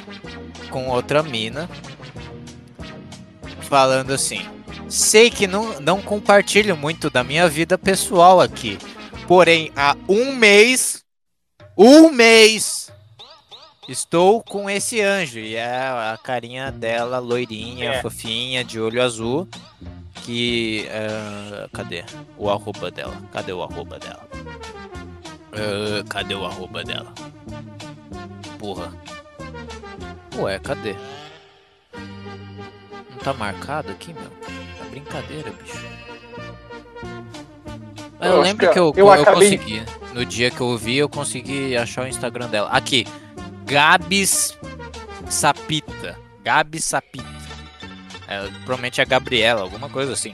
[0.70, 1.68] com outra mina
[3.62, 4.44] falando assim:
[4.88, 8.78] Sei que não, não compartilho muito da minha vida pessoal aqui.
[9.26, 11.04] Porém, há um mês.
[11.76, 12.92] Um mês!
[13.88, 15.38] Estou com esse anjo.
[15.38, 18.02] E é a carinha dela, loirinha, é.
[18.02, 19.48] fofinha, de olho azul.
[20.24, 20.86] Que.
[20.88, 22.04] Uh, cadê?
[22.36, 23.16] O arroba dela.
[23.32, 24.28] Cadê o arroba dela?
[25.56, 27.12] Uh, cadê o arroba dela?
[28.58, 28.92] Porra.
[30.36, 30.94] Ué, cadê?
[33.10, 34.30] Não tá marcado aqui, meu?
[34.96, 35.84] brincadeira, bicho.
[38.20, 39.58] eu, eu lembro que, que eu, eu, eu acabei...
[39.58, 39.82] consegui.
[40.14, 42.70] No dia que eu vi, eu consegui achar o Instagram dela.
[42.70, 43.06] Aqui,
[43.66, 44.56] Gabs
[45.28, 46.18] Sapita.
[46.42, 47.26] Gabs Sapita.
[48.26, 50.32] É, provavelmente é a Gabriela, alguma coisa assim.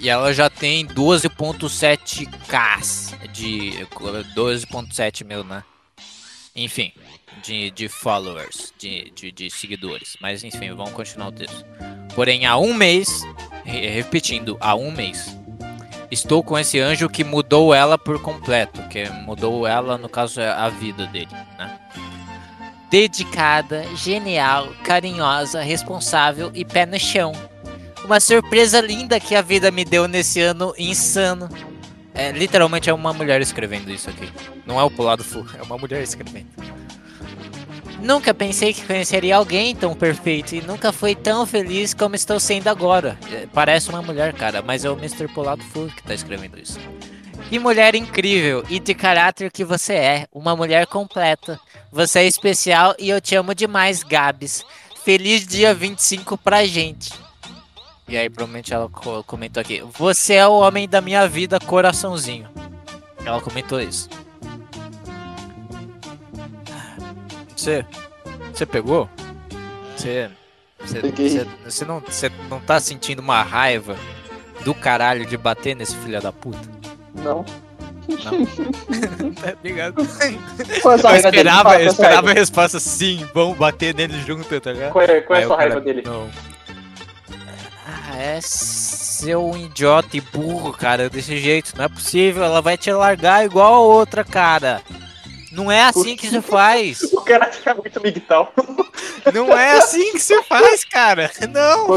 [0.00, 3.86] E ela já tem 12.7k de
[4.34, 5.62] 12.7 mil, né?
[6.54, 6.90] Enfim,
[7.42, 10.16] de, de followers, de, de, de, seguidores.
[10.20, 11.64] Mas enfim, vamos continuar o texto.
[12.14, 13.22] Porém, há um mês,
[13.64, 15.36] repetindo, há um mês,
[16.10, 18.82] estou com esse anjo que mudou ela por completo.
[18.88, 21.78] Que mudou ela, no caso, é a vida dele, né?
[22.90, 27.32] Dedicada, genial, carinhosa, responsável e pé no chão.
[28.02, 31.50] Uma surpresa linda que a vida me deu nesse ano insano.
[32.16, 34.32] É, literalmente é uma mulher escrevendo isso aqui.
[34.64, 36.48] Não é o pulado full, é uma mulher escrevendo.
[38.00, 42.68] Nunca pensei que conheceria alguém tão perfeito e nunca fui tão feliz como estou sendo
[42.68, 43.18] agora.
[43.30, 45.28] É, parece uma mulher, cara, mas é o Mr.
[45.28, 46.78] Polado Full que tá escrevendo isso.
[47.48, 51.60] Que mulher incrível e de caráter que você é, uma mulher completa.
[51.92, 54.64] Você é especial e eu te amo demais, Gabs.
[55.04, 57.12] Feliz dia 25 pra gente.
[58.08, 58.88] E aí, provavelmente ela
[59.26, 62.48] comentou aqui: Você é o homem da minha vida, coraçãozinho.
[63.24, 64.08] Ela comentou isso.
[67.56, 67.84] Você.
[68.52, 69.08] Você pegou?
[69.96, 70.30] Você.
[71.64, 73.96] Você, não, você não tá sentindo uma raiva
[74.64, 76.60] do caralho de bater nesse filho da puta?
[77.14, 77.44] Não.
[78.06, 78.46] Não.
[79.34, 80.00] tá ligado?
[80.00, 84.92] Eu esperava, eu esperava a resposta sim, vamos bater nele junto, tá ligado?
[84.92, 86.02] Qual é, qual é a sua raiva dele?
[86.04, 86.30] Não.
[88.18, 91.74] É ser um idiota e burro, cara, desse jeito.
[91.76, 94.80] Não é possível, ela vai te largar igual a outra, cara.
[95.52, 97.02] Não é assim que se faz.
[97.12, 98.52] o cara fica muito migtal.
[99.34, 101.30] Não é assim que se faz, cara.
[101.52, 101.88] Não.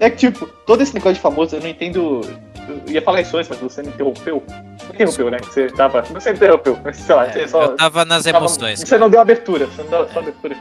[0.00, 2.20] É que, tipo, todo esse negócio de famoso, eu não entendo.
[2.68, 4.42] Eu ia falar isso antes, mas você me interrompeu.
[4.48, 5.38] Não interrompeu, né?
[5.42, 6.02] Você tava.
[6.02, 7.62] Você interrompeu, mas sei lá, você só.
[7.62, 8.80] Eu tava nas tava- emoções.
[8.80, 10.56] Você não deu abertura, você não deu só abertura.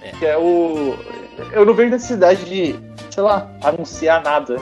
[0.00, 0.10] É.
[0.12, 0.96] Que é o.
[1.52, 2.74] Eu não vejo necessidade de,
[3.10, 4.56] sei lá, anunciar nada.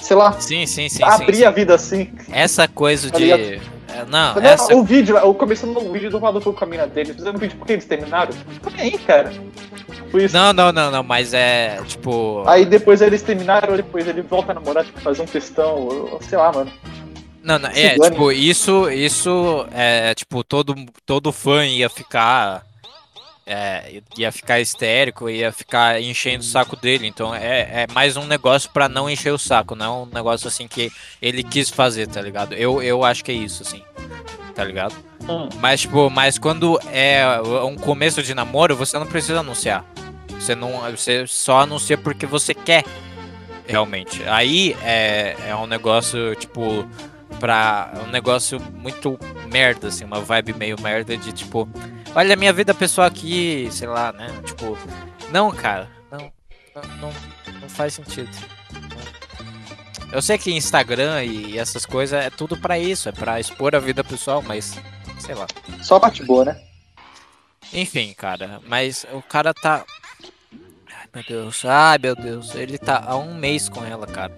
[0.00, 1.02] Sei lá, Sim, sim, sim.
[1.02, 1.44] abrir sim, sim.
[1.44, 2.10] a vida assim.
[2.30, 3.30] Essa coisa Tá de.
[3.32, 3.60] É,
[4.08, 4.74] Não, Não, essa.
[4.76, 7.56] O vídeo, o começando no vídeo do maluco com a mina dele, fazendo um vídeo
[7.58, 8.32] porque eles terminaram.
[8.62, 9.32] Também aí, cara.
[10.10, 10.36] Foi isso.
[10.36, 12.44] Não, não, não, não, mas é tipo.
[12.46, 16.38] Aí depois eles terminaram, depois ele volta a namorar, tipo, fazer um textão, ou- sei
[16.38, 16.70] lá, mano.
[17.42, 20.74] Não, não, é, tipo, isso, isso é, tipo, todo,
[21.06, 22.62] todo fã ia ficar,
[23.48, 28.26] é, ia ficar histérico, ia ficar enchendo o saco dele, então é, é mais um
[28.26, 32.06] negócio pra não encher o saco, não é um negócio assim que ele quis fazer,
[32.06, 32.54] tá ligado?
[32.54, 33.82] Eu, eu acho que é isso, assim,
[34.54, 34.94] tá ligado?
[35.26, 35.48] Hum.
[35.60, 37.24] Mas, tipo, mas quando é
[37.64, 39.82] um começo de namoro, você não precisa anunciar.
[40.38, 42.84] Você não, você só anuncia porque você quer,
[43.66, 44.22] realmente.
[44.28, 46.86] Aí é, é um negócio, tipo,
[47.40, 47.92] pra.
[47.94, 49.18] É um negócio muito
[49.50, 51.68] merda, assim, uma vibe meio merda de tipo,
[52.14, 54.28] olha a minha vida pessoal aqui, sei lá, né?
[54.44, 54.76] Tipo,
[55.30, 56.32] não, cara, não,
[57.00, 57.12] não,
[57.60, 58.30] não, faz sentido.
[60.10, 63.78] Eu sei que Instagram e essas coisas é tudo pra isso, é pra expor a
[63.78, 64.78] vida pessoal, mas
[65.18, 65.46] sei lá.
[65.82, 66.60] Só parte boa, né?
[67.72, 69.84] Enfim, cara, mas o cara tá.
[70.90, 74.34] Ai meu Deus, ai meu Deus, ele tá há um mês com ela, cara.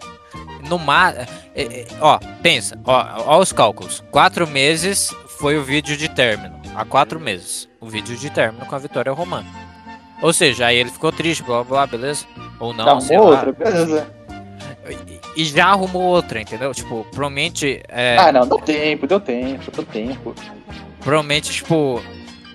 [0.68, 1.14] No mar.
[1.54, 4.02] é, é, ó, pensa, ó, ó os cálculos.
[4.10, 6.59] Quatro meses foi o vídeo de término.
[6.74, 7.68] Há quatro meses.
[7.80, 9.46] O vídeo de término com a Vitória Romana.
[10.22, 12.26] Ou seja, aí ele ficou triste, blá blá, beleza?
[12.58, 13.24] Ou não, Dá sei lá.
[13.24, 14.06] outra, beleza.
[15.36, 16.74] E- já arrumou outra, entendeu?
[16.74, 17.80] Tipo, provavelmente.
[17.88, 20.34] É, Ah, não, deu tempo, deu tempo, deu tempo.
[21.00, 22.02] Provavelmente, tipo.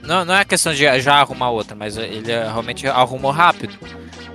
[0.03, 3.74] Não, não é questão de já arrumar outra, mas ele realmente arrumou rápido.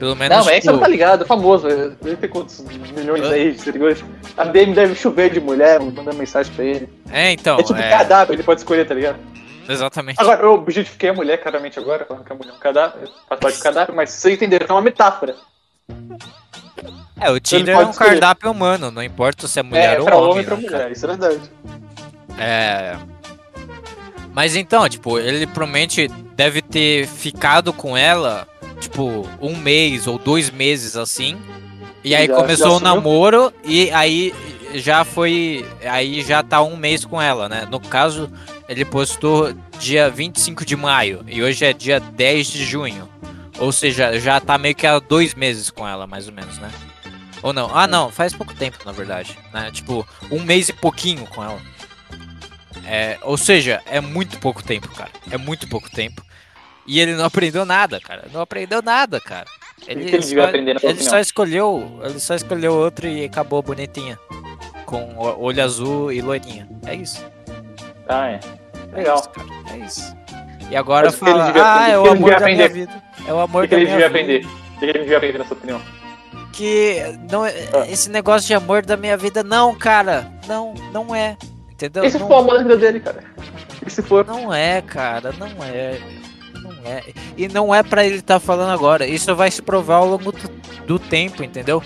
[0.01, 0.37] Pelo menos.
[0.37, 1.69] Não, mas é que você tipo, não tá ligado, é famoso.
[1.69, 2.61] Ele tem quantos
[2.97, 4.03] milhões aí de seguidores?
[4.37, 6.89] A DM deve chover de mulher, mandando mensagem pra ele.
[7.13, 7.59] É, então.
[7.59, 9.19] é tipo é, cadáver, ele pode escolher, tá ligado?
[9.75, 10.21] Exatamente.
[10.21, 13.41] Agora, eu objetifiquei a mulher, claramente agora, falando que a mulher é um cadáver, faz
[13.41, 15.37] parte do cadáver, mas vocês entenderam, é uma metáfora.
[17.21, 18.11] É, o Tinder é um escolher.
[18.13, 20.31] cardápio humano, não importa se é mulher é, ou pra homem.
[20.33, 21.41] homem pra né, mulher, isso é verdade.
[22.39, 22.97] É.
[24.33, 28.49] Mas então, tipo, ele provavelmente deve ter ficado com ela,
[28.81, 31.39] tipo, um mês ou dois meses assim.
[32.03, 34.33] E aí Já- começou já o namoro e aí
[34.75, 35.67] já foi.
[35.85, 37.67] Aí já tá um mês com ela, né?
[37.71, 38.31] No caso,
[38.71, 43.09] ele postou dia 25 de maio e hoje é dia 10 de junho.
[43.59, 46.71] Ou seja, já tá meio que há dois meses com ela, mais ou menos, né?
[47.43, 47.77] Ou não?
[47.77, 49.37] Ah, não, faz pouco tempo, na verdade.
[49.53, 49.73] Né?
[49.73, 51.61] Tipo, um mês e pouquinho com ela.
[52.87, 55.11] É, ou seja, é muito pouco tempo, cara.
[55.29, 56.25] É muito pouco tempo.
[56.87, 58.29] E ele não aprendeu nada, cara.
[58.33, 59.47] Não aprendeu nada, cara.
[59.89, 62.01] Ele, ele ele só escolheu.
[62.05, 64.17] Ele só escolheu outro e acabou bonitinha.
[64.87, 66.69] Com olho azul e loirinha.
[66.87, 67.25] É isso.
[68.09, 68.60] Ah, é.
[68.93, 69.17] É Legal.
[69.19, 69.49] isso, cara.
[69.73, 70.17] É isso.
[70.71, 72.39] E agora o que ele fala, devia ah, é O o que ele amor devia
[72.41, 73.03] da minha vida.
[73.27, 74.21] É o amor O que da ele minha devia vida.
[74.21, 74.47] aprender?
[74.77, 75.81] O que ele devia aprender, na sua opinião?
[76.53, 77.87] Que não é, Ah.
[77.89, 80.31] esse negócio de amor da minha vida, não, cara.
[80.47, 81.37] Não, não é.
[81.71, 82.05] Entendeu?
[82.05, 83.25] Esse não, foi o amor da vida dele, cara.
[83.87, 84.25] E se for.
[84.27, 85.99] Não é, cara, não é.
[86.63, 87.03] Não é.
[87.37, 89.07] E não é pra ele estar falando agora.
[89.07, 90.49] Isso vai se provar ao longo do,
[90.87, 91.83] do tempo, entendeu?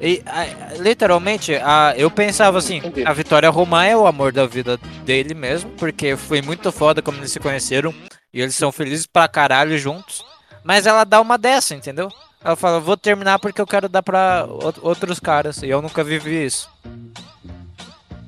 [0.00, 4.76] E, a- literalmente, a, eu pensava assim: a Vitória Romã é o amor da vida
[5.04, 7.94] dele mesmo, porque foi muito foda como eles se conheceram
[8.32, 10.24] e eles são felizes pra caralho juntos.
[10.62, 12.08] Mas ela dá uma dessa, entendeu?
[12.44, 16.02] Ela fala: vou terminar porque eu quero dar pra out- outros caras e eu nunca
[16.04, 16.68] vivi isso.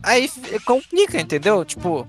[0.02, 0.30] Aí
[0.64, 1.64] complica, entendeu?
[1.64, 2.06] Tipo,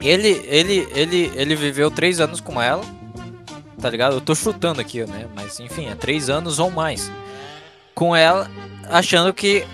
[0.00, 2.82] ele, ele, ele, ele viveu três anos com ela,
[3.80, 4.14] tá ligado?
[4.14, 5.26] Eu tô chutando aqui, né?
[5.34, 7.10] Mas enfim, é três anos ou mais
[7.94, 8.50] com ela,
[8.88, 9.66] achando que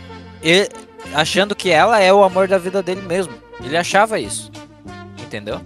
[0.42, 0.68] ele,
[1.14, 3.34] achando que ela é o amor da vida dele mesmo.
[3.62, 4.50] Ele achava isso,
[5.18, 5.60] entendeu?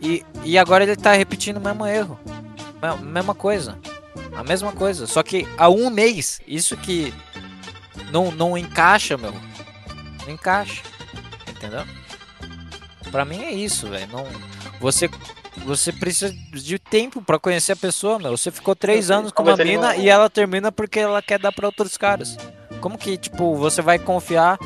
[0.00, 2.18] E, e agora ele tá repetindo o mesmo erro,
[3.02, 3.78] mesma coisa,
[4.36, 5.06] a mesma coisa.
[5.06, 7.12] Só que há um mês, isso que
[8.12, 9.34] não, não encaixa, meu,
[10.26, 10.82] não encaixa,
[11.48, 11.84] entendeu?
[13.10, 14.08] Pra mim é isso, velho.
[14.12, 14.26] Não,
[14.80, 15.08] você,
[15.58, 18.36] você precisa de tempo pra conhecer a pessoa, meu.
[18.36, 21.38] Você ficou três anos com uma ele mina não- e ela termina porque ela quer
[21.38, 22.36] dar pra outros caras.
[22.80, 24.58] Como que, tipo, você vai confiar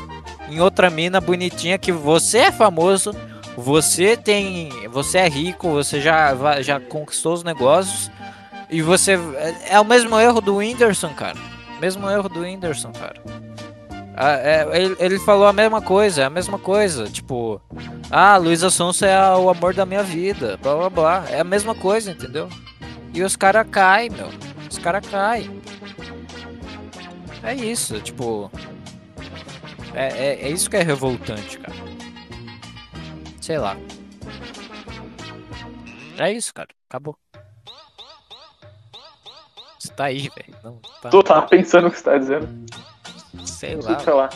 [0.49, 3.15] em outra mina bonitinha que você é famoso,
[3.55, 8.09] você tem, você é rico, você já, já conquistou os negócios
[8.69, 11.37] e você é- é o mesmo erro do Whindersson, cara.
[11.79, 13.21] Mesmo erro do Whindersson, cara.
[14.21, 17.05] Ah, é, ele, ele falou a mesma coisa, é a mesma coisa.
[17.05, 17.61] Tipo,
[18.11, 21.25] ah, Luísa Sonsa é o amor da minha vida, blá blá blá.
[21.29, 22.49] É a mesma coisa, entendeu?
[23.13, 24.27] E os caras caem, meu.
[24.69, 25.61] Os caras caem.
[27.41, 28.51] É isso, tipo.
[29.93, 31.77] É, é, é isso que é revoltante, cara.
[33.39, 33.77] Sei lá.
[36.17, 36.67] É isso, cara.
[36.89, 37.17] Acabou.
[39.79, 40.81] Você tá aí, velho.
[41.01, 41.09] Tá.
[41.09, 42.49] Tu tava pensando o que você tá dizendo.
[43.45, 43.99] Sei lá.
[43.99, 44.29] Sei lá.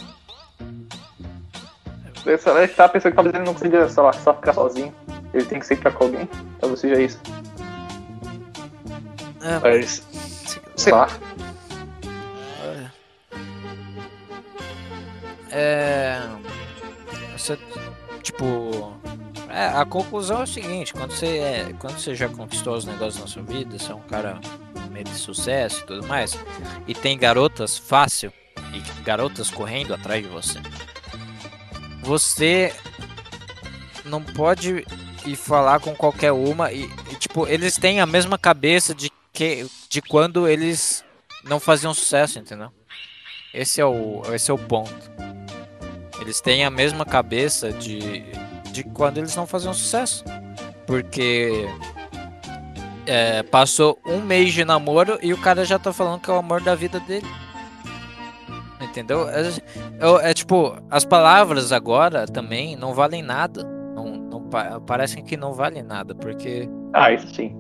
[2.26, 4.94] Eu tava pensando que talvez ele não consiga, sei lá, só ficar sozinho.
[5.34, 6.30] Ele tem que sempre estar com alguém.
[6.60, 7.20] Talvez seja isso.
[9.42, 10.04] É, Mas,
[10.78, 11.08] sei lá.
[15.52, 16.20] É.
[17.38, 17.58] Você,
[18.22, 18.94] tipo.
[19.50, 23.22] É, a conclusão é o seguinte, quando você, é, quando você já conquistou os negócios
[23.22, 24.40] na sua vida, você é um cara
[24.90, 26.36] meio de sucesso e tudo mais,
[26.88, 28.34] e tem garotas fácil,
[28.74, 30.60] e garotas correndo atrás de você,
[32.02, 32.74] você
[34.06, 34.86] não pode
[35.26, 39.66] ir falar com qualquer uma e, e, tipo, eles têm a mesma cabeça de que
[39.90, 41.04] de quando eles
[41.44, 42.72] não faziam sucesso, entendeu?
[43.54, 45.12] Esse é o esse é o ponto.
[46.20, 48.24] Eles têm a mesma cabeça de
[48.72, 50.24] de quando eles não faziam sucesso.
[50.86, 51.66] Porque
[53.06, 56.38] é, passou um mês de namoro e o cara já tá falando que é o
[56.38, 57.28] amor da vida dele.
[58.94, 59.28] Entendeu?
[59.28, 63.64] É, é- tipo, as palavras agora também não valem nada.
[63.96, 67.56] Não, não pa- parecem que não valem nada, porque Ah, isso sim.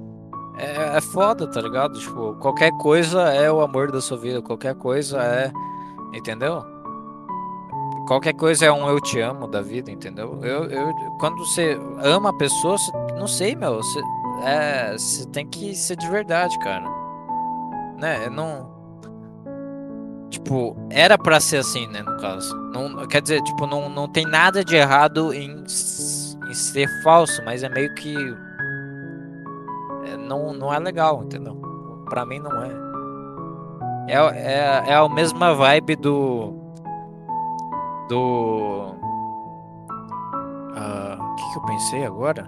[0.60, 1.98] é, é foda, tá ligado?
[2.00, 5.52] Tipo, qualquer coisa é o amor da sua vida, qualquer coisa é.
[6.14, 6.64] Entendeu?
[8.08, 10.38] Qualquer coisa é um eu te amo da vida, entendeu?
[10.44, 14.00] Eu, eu, quando você ama a pessoa, você- não sei, meu, você,
[14.46, 16.86] é, você tem que ser de verdade, cara.
[17.98, 18.30] Né?
[18.30, 18.72] Não.
[20.34, 22.58] Tipo, era pra ser assim, né, no caso.
[22.74, 27.62] Não, quer dizer, tipo, não, não tem nada de errado em, em ser falso, mas
[27.62, 28.16] é meio que
[30.06, 31.56] é, não, não é legal, entendeu?
[32.10, 32.72] Pra mim não é.
[34.08, 36.52] É, é, é a mesma vibe do.
[38.10, 38.96] Do.
[40.76, 42.48] ah, O que, que eu pensei agora?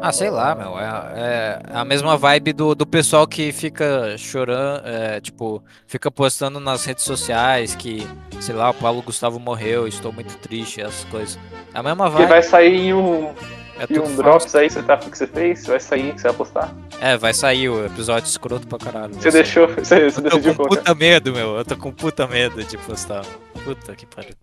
[0.00, 0.78] Ah, sei lá, meu.
[0.78, 6.60] É, é a mesma vibe do, do pessoal que fica chorando, é, tipo, fica postando
[6.60, 8.06] nas redes sociais que,
[8.40, 11.36] sei lá, o Paulo Gustavo morreu, estou muito triste, essas coisas.
[11.74, 12.28] É a mesma E vibe.
[12.28, 13.34] vai sair em um,
[13.76, 14.14] é tudo um.
[14.14, 15.66] Drops aí, você tá que você fez?
[15.66, 16.74] Vai sair, que você vai postar?
[17.00, 19.14] É, vai sair o episódio escroto pra caralho.
[19.14, 20.76] Você deixou, você, você Eu tô decidiu com colocar.
[20.76, 21.56] puta medo, meu.
[21.56, 23.24] Eu tô com puta medo de postar.
[23.64, 24.34] Puta que pariu.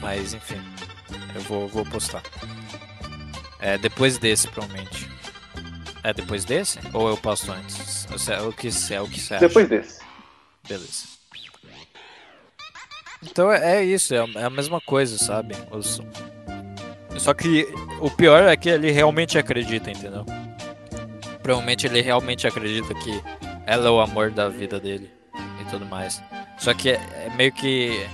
[0.00, 0.60] Mas enfim,
[1.36, 2.20] eu vou, vou postar.
[3.60, 5.08] É depois desse, provavelmente.
[6.04, 6.78] É depois desse?
[6.92, 8.06] Ou eu posto antes?
[8.28, 9.48] É o que você é o que você acha?
[9.48, 10.00] Depois desse.
[10.68, 11.18] Beleza.
[13.22, 15.54] Então é é isso, é a- é a mesma coisa, sabe?
[15.70, 16.00] Os-
[17.18, 17.66] Só que
[18.00, 20.24] o pior é que ele realmente acredita, entendeu?
[21.42, 23.20] Provavelmente ele realmente acredita que
[23.66, 25.10] ela é o amor da vida dele
[25.60, 26.22] e tudo mais.
[26.58, 28.06] Só que é meio que.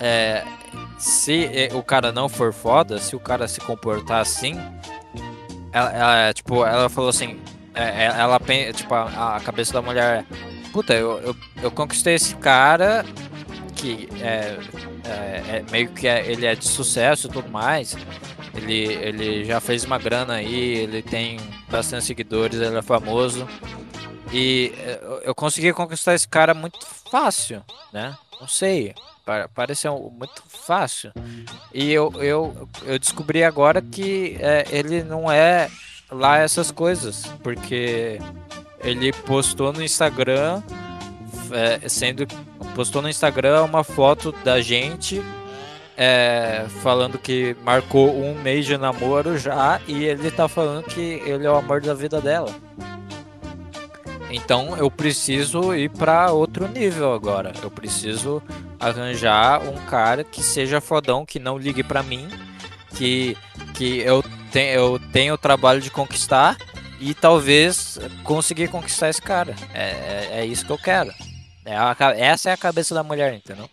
[0.00, 0.44] É,
[0.98, 4.54] se é, o cara não for foda, se o cara se comportar assim,
[5.72, 7.40] ela, ela, tipo, ela falou assim,
[7.74, 8.38] é, é, ela
[8.72, 13.04] tipo, a, a cabeça da mulher é, puta, eu, eu, eu conquistei esse cara
[13.74, 14.56] que é,
[15.08, 17.96] é, é meio que ele é de sucesso e tudo mais.
[18.54, 21.38] Ele, ele já fez uma grana aí, ele tem
[21.68, 23.48] bastante seguidores, ele é famoso.
[24.32, 24.72] E
[25.22, 26.78] eu- consegui conquistar esse cara muito
[27.10, 28.16] fácil, né?
[28.40, 28.94] Não sei,
[29.54, 31.12] pareceu muito fácil.
[31.72, 35.70] E eu, eu, eu descobri agora que é, ele não é
[36.10, 38.18] lá essas coisas, porque
[38.80, 40.62] ele postou no Instagram,
[41.50, 42.26] é, sendo
[42.74, 45.22] postou no Instagram uma foto da gente
[45.96, 51.46] é, falando que marcou um mês de namoro já e ele tá falando que ele
[51.46, 52.52] é o amor da vida dela.
[54.30, 57.52] Então eu preciso ir para outro nível agora.
[57.62, 58.42] Eu preciso
[58.84, 62.28] arranjar um cara que seja fodão, que não ligue para mim,
[62.96, 63.36] que,
[63.74, 64.22] que eu,
[64.52, 66.56] tenho, eu tenho o trabalho de conquistar
[67.00, 69.54] e talvez conseguir conquistar esse cara.
[69.72, 71.12] É, é, é isso que eu quero.
[71.64, 73.68] É a essa é a cabeça da mulher, entendeu?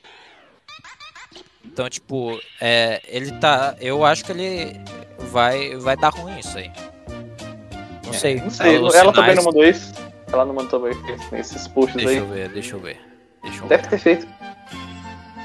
[1.65, 3.75] Então, tipo, é, ele tá.
[3.79, 4.79] Eu acho que ele
[5.29, 6.71] vai, vai dar ruim isso aí.
[8.05, 8.37] Não sei.
[8.37, 9.93] É, Não sei, ela também sinais- não mandou isso.
[10.31, 12.17] Ela não mandou também esses posts Deixa aí.
[12.17, 12.99] eu ver, deixa eu ver.
[13.43, 13.67] Deixa eu ver.
[13.69, 14.27] Deve ter feito.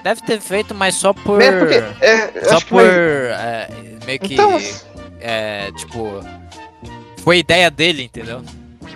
[0.06, 1.42] Deve ter feito, mas só por.
[1.42, 1.74] É porque.
[2.00, 2.80] É, Só por.
[2.80, 3.68] vai- é,
[4.06, 4.34] meio que.
[4.34, 4.56] Então,
[5.18, 6.20] é, tipo.
[7.24, 8.40] Foi ideia dele, entendeu?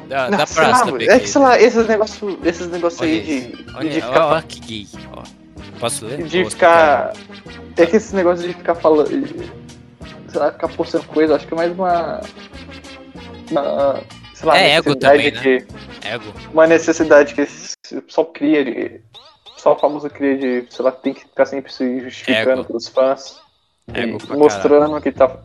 [0.07, 1.09] Dá, não, dá pra lá, saber.
[1.11, 4.35] é que sei lá, esses negócios esses negócios Olha aí de, de Olha, ficar olha,
[4.37, 4.87] olha que gay.
[5.13, 5.23] Ó.
[5.81, 6.23] Posso ler?
[6.23, 7.13] de ficar.
[7.77, 9.11] É que esse negócio de ficar falando.
[10.29, 12.21] Sei lá, ficar postando coisa, acho que é mais uma.
[13.51, 14.01] uma
[14.33, 14.97] sei lá, É ego né?
[14.97, 15.41] também, que.
[15.41, 15.67] quer?
[16.15, 16.33] Ego.
[16.53, 17.43] Uma necessidade que
[18.03, 19.01] pessoal cria de.
[19.61, 22.65] O pessoal famoso cria de, sei lá, tem que ficar sempre se justificando Ego.
[22.65, 23.39] pros fãs.
[24.31, 25.37] Mostrando que tá.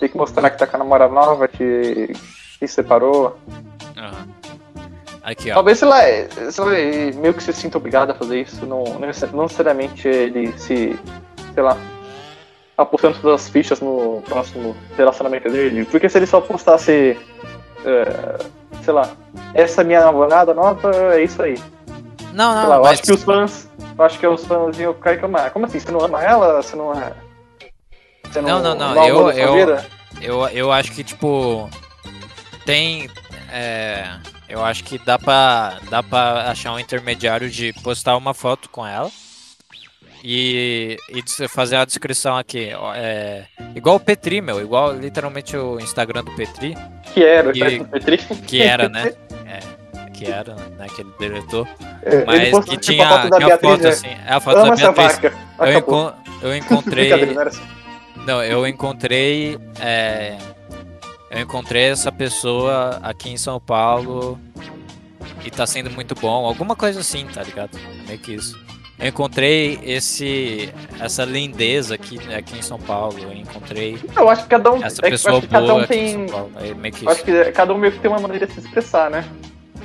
[0.00, 2.10] Tem que mostrar que tá com a namorada nova, que,
[2.58, 3.36] que separou.
[3.98, 4.28] Aham.
[5.22, 5.54] Aqui, ó.
[5.54, 6.70] Talvez, sei lá, é- sei lá,
[7.20, 8.64] meio que se sinta obrigado a fazer isso.
[8.64, 10.98] Não, não necess- não necessariamente ele se,
[11.52, 11.76] sei lá,
[12.78, 15.84] apostando todas as fichas no próximo relacionamento dele.
[15.84, 17.18] Porque se ele só postasse,
[17.84, 18.38] é,
[18.82, 19.10] sei lá,
[19.52, 21.58] essa minha namorada nova, é isso aí.
[22.34, 22.92] Não, não, lá, mas...
[22.92, 25.50] acho que os fãs, eu acho que os fãs iam ficar reclamando.
[25.52, 25.78] Como assim?
[25.78, 26.60] Você não ama ela?
[26.62, 27.12] Você não é.
[28.24, 29.78] Você Não, não, não, ama eu- eu-?
[30.20, 31.68] Eu, eu acho que, tipo,
[32.64, 33.08] tem.
[33.52, 34.04] é,
[34.48, 38.86] eu acho que dá pra, dá pra achar um intermediário de postar uma foto com
[38.86, 39.10] ela
[40.22, 42.70] e, e fazer a descrição aqui.
[42.94, 46.76] É, igual o Petri, meu, igual literalmente o Instagram do Petri,
[47.12, 48.18] Que era, E- do Petri.
[48.46, 49.12] que era, né?
[50.14, 50.86] Que era, né?
[50.94, 51.66] Que ele deletou.
[52.02, 53.88] É, Mas que tipo, tinha, a foto da Beatriz, foto né?
[53.88, 54.06] assim.
[54.08, 55.32] É a foto Ama da Beatriz.
[55.58, 56.12] Eu, encon-
[56.42, 57.26] eu encontrei.
[57.34, 57.62] Não assim.
[58.26, 59.58] Não, eu encontrei.
[59.80, 60.38] é,
[61.30, 64.38] eu encontrei essa pessoa aqui em São Paulo
[65.44, 66.46] e tá sendo muito bom.
[66.46, 67.76] Alguma coisa assim, tá ligado?
[67.76, 68.58] É meio que isso.
[68.96, 73.18] Eu encontrei esse, essa lindeza aqui, aqui em São Paulo.
[73.18, 76.26] Eu encontrei Eu acho que cada um, essa é pessoa boa um tem.
[76.26, 76.52] Paulo.
[77.08, 79.24] Acho que cada um meio que tem uma maneira de se expressar, né?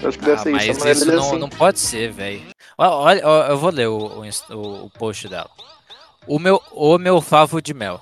[0.01, 0.79] Eu acho que deve Ah, ser mas isso.
[0.79, 1.37] Maneira isso não, assim.
[1.39, 2.41] não pode ser, velho.
[2.77, 3.97] Olha, eu vou ler o,
[4.51, 5.49] o, o- post dela.
[6.27, 8.01] O meu, o meu favo de mel.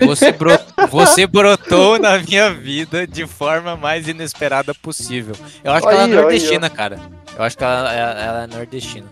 [0.00, 0.34] Você,
[0.90, 5.34] você brotou na minha vida de forma mais inesperada possível.
[5.64, 7.00] Eu acho que ela é nordestina, cara.
[7.36, 9.06] Eu acho que ela, ela- ela é nordestina.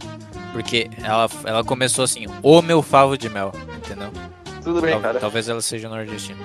[0.53, 4.11] Porque ela, ela começou assim, o meu favo de mel, entendeu?
[4.63, 5.19] Tudo bem, Tal- cara.
[5.21, 6.39] Talvez ela seja nordestina.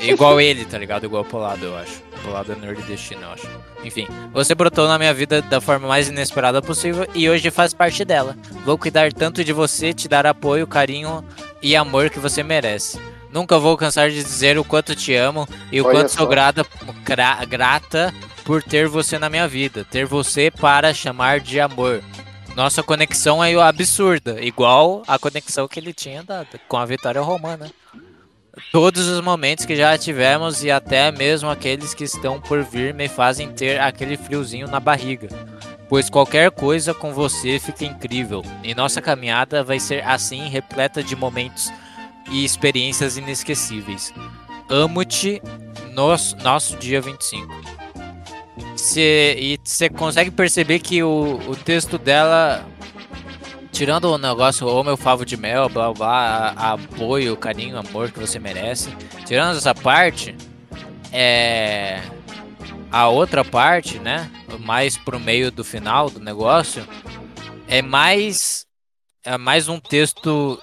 [0.00, 1.04] Igual ele, tá ligado?
[1.04, 2.02] Igual o Polado, eu acho.
[2.22, 3.48] Polado é nordestino, eu acho.
[3.84, 8.04] Enfim, você brotou na minha vida da forma mais inesperada possível e hoje faz parte
[8.04, 8.36] dela.
[8.64, 11.24] Vou cuidar tanto de você, te dar apoio, carinho
[11.62, 12.98] e amor que você merece.
[13.32, 16.18] Nunca vou cansar de dizer o quanto te amo e o Olha quanto só.
[16.18, 16.66] sou grata,
[17.04, 18.12] gra- grata
[18.44, 19.84] por ter você na minha vida.
[19.88, 22.02] Ter você para chamar de amor.
[22.56, 27.70] Nossa conexão é absurda, igual a conexão que ele tinha da- com a Vitória Romana.
[28.72, 33.08] Todos os momentos que já tivemos e até mesmo aqueles que estão por vir me
[33.08, 35.28] fazem ter aquele friozinho na barriga.
[35.88, 41.16] Pois qualquer coisa com você fica incrível e nossa caminhada vai ser assim repleta de
[41.16, 41.72] momentos
[42.30, 44.12] e experiências inesquecíveis.
[44.68, 45.40] Amo-te,
[45.92, 47.54] nosso, nosso dia 25.
[48.76, 52.64] Cê, e você consegue perceber que o, o texto dela,
[53.78, 58.36] tirando o negócio, ou meu favo de mel, blá blá, apoio, carinho, amor que você
[58.36, 58.90] merece,
[59.24, 60.34] tirando essa parte,
[61.12, 62.02] é.
[62.90, 64.28] A outra parte, né?
[64.58, 66.84] Mais pro meio do final do negócio,
[67.68, 68.66] é mais.
[69.24, 70.60] É mais um texto,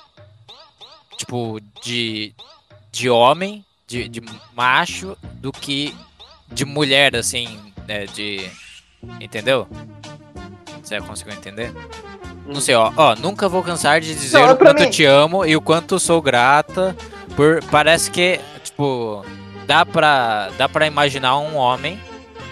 [1.18, 2.36] tipo, de.
[2.92, 4.22] de homem, de, de
[4.54, 5.96] macho, do que
[6.52, 8.50] de mulher, assim, né, de...
[9.20, 9.68] Entendeu?
[10.84, 11.74] Você conseguiu entender?
[12.46, 14.90] Não sei, ó, ó, nunca vou cansar de dizer Não, é o pra quanto mim.
[14.90, 16.96] te amo e o quanto sou grata
[17.36, 17.64] por...
[17.72, 19.26] Parece que, tipo,
[19.66, 22.00] dá pra, dá pra imaginar um homem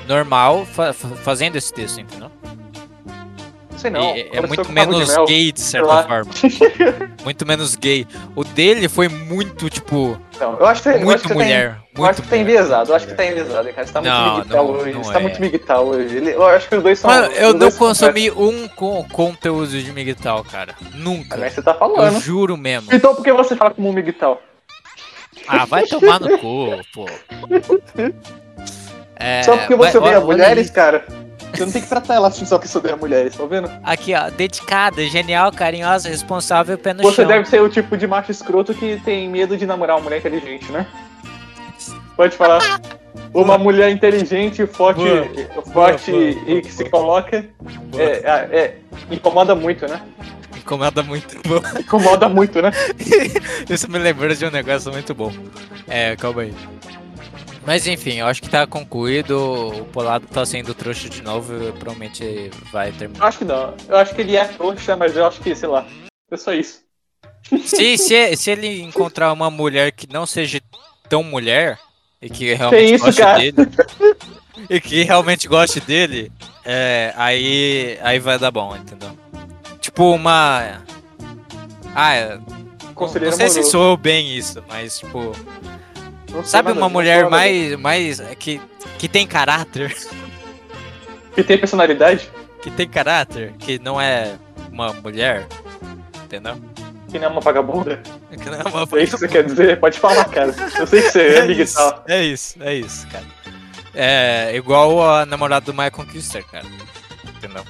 [0.08, 2.32] normal fa- fazendo esse texto, entendeu?
[3.84, 4.00] Sei não.
[4.12, 6.32] É pareceu muito menos gay, de certa forma.
[7.24, 8.08] muito menos gay.
[8.36, 11.78] O dele foi muito, tipo, Não, eu acho que, eu acho muito Tem, mulher.
[11.98, 13.86] eu acho que tá enviesado, eu acho que tá enviesado, cara.
[13.88, 14.94] Você tá muito Não, não, hoje.
[14.94, 15.22] não Você tá é.
[15.22, 16.16] muito miguel hoje.
[16.18, 17.12] Ele- eu acho que os dois são.
[17.12, 20.74] Mano, eu não dois são consumi um co- conteúdo de Miguel, cara.
[20.96, 21.36] Nunca.
[21.38, 22.20] Mas você tá Eu falando.
[22.22, 22.90] juro mesmo.
[22.94, 24.38] Então por que você fala como um?
[25.48, 27.06] Ah, vai tomar no cu, pô.
[29.16, 31.06] É, Só porque você odeia olha- olha mulheres, cara.
[31.54, 33.70] Você não tem que tratar ela assim só que você odeia mulheres, tá vendo?
[33.84, 34.30] Aqui, ó.
[34.30, 37.28] Dedicada, genial, carinhosa, responsável, pé no Você chão.
[37.28, 40.72] deve ser o tipo de macho escroto que tem medo de namorar uma mulher inteligente,
[40.72, 40.86] né?
[42.16, 42.80] Pode falar.
[43.34, 45.64] Uma mulher inteligente, forte, Boa.
[45.74, 47.46] forte Boa, boa, e boa, que se coloca.
[47.98, 48.78] É, é- é-
[49.12, 50.02] incomoda muito, né?
[50.58, 51.38] Incomoda muito.
[51.80, 52.72] Incomoda muito, né?
[53.70, 55.32] Isso me lembrou de um negócio muito bom.
[55.88, 56.54] É, calma aí.
[57.66, 59.38] Mas enfim, eu acho que tá concluído.
[59.82, 63.26] O Polado tá sendo trouxa de novo e provavelmente vai Eu terminar.
[63.28, 63.74] acho que não.
[63.88, 65.86] Eu acho que ele é trouxa, mas eu acho que, sei lá.
[66.30, 66.82] É só isso.
[67.66, 70.62] Se, se, se ele encontrar uma mulher que não seja
[71.10, 71.78] tão mulher
[72.22, 73.38] e que realmente isso, goste cara?
[73.40, 73.54] dele
[74.70, 76.32] e que realmente goste dele,
[76.64, 79.12] é, aí aí vai dar bom, entendeu?
[79.82, 80.82] Tipo uma
[81.94, 83.72] Ah, é, não, não Conselheiro sei se amoroso.
[83.72, 85.34] soou bem isso, mas tipo,
[86.34, 87.30] Não sabe uma mulher nada.
[87.30, 88.60] mais mais é, que
[88.98, 89.96] que tem caráter,
[91.36, 92.30] Que tem personalidade?
[92.62, 94.36] que tem caráter, que não é
[94.72, 95.46] uma mulher,
[96.24, 96.56] entendeu?
[97.10, 98.02] Que não é uma vagabunda?
[98.32, 99.80] Que não é uma É isso que você quer dizer?
[99.80, 100.54] Pode falar, cara.
[100.80, 102.04] Eu sei que você é amigo e isso, tal.
[102.08, 103.26] é isso, é isso, cara.
[103.94, 106.66] É igual a namorada do Michael Conquister, cara.
[107.38, 107.64] Entendeu?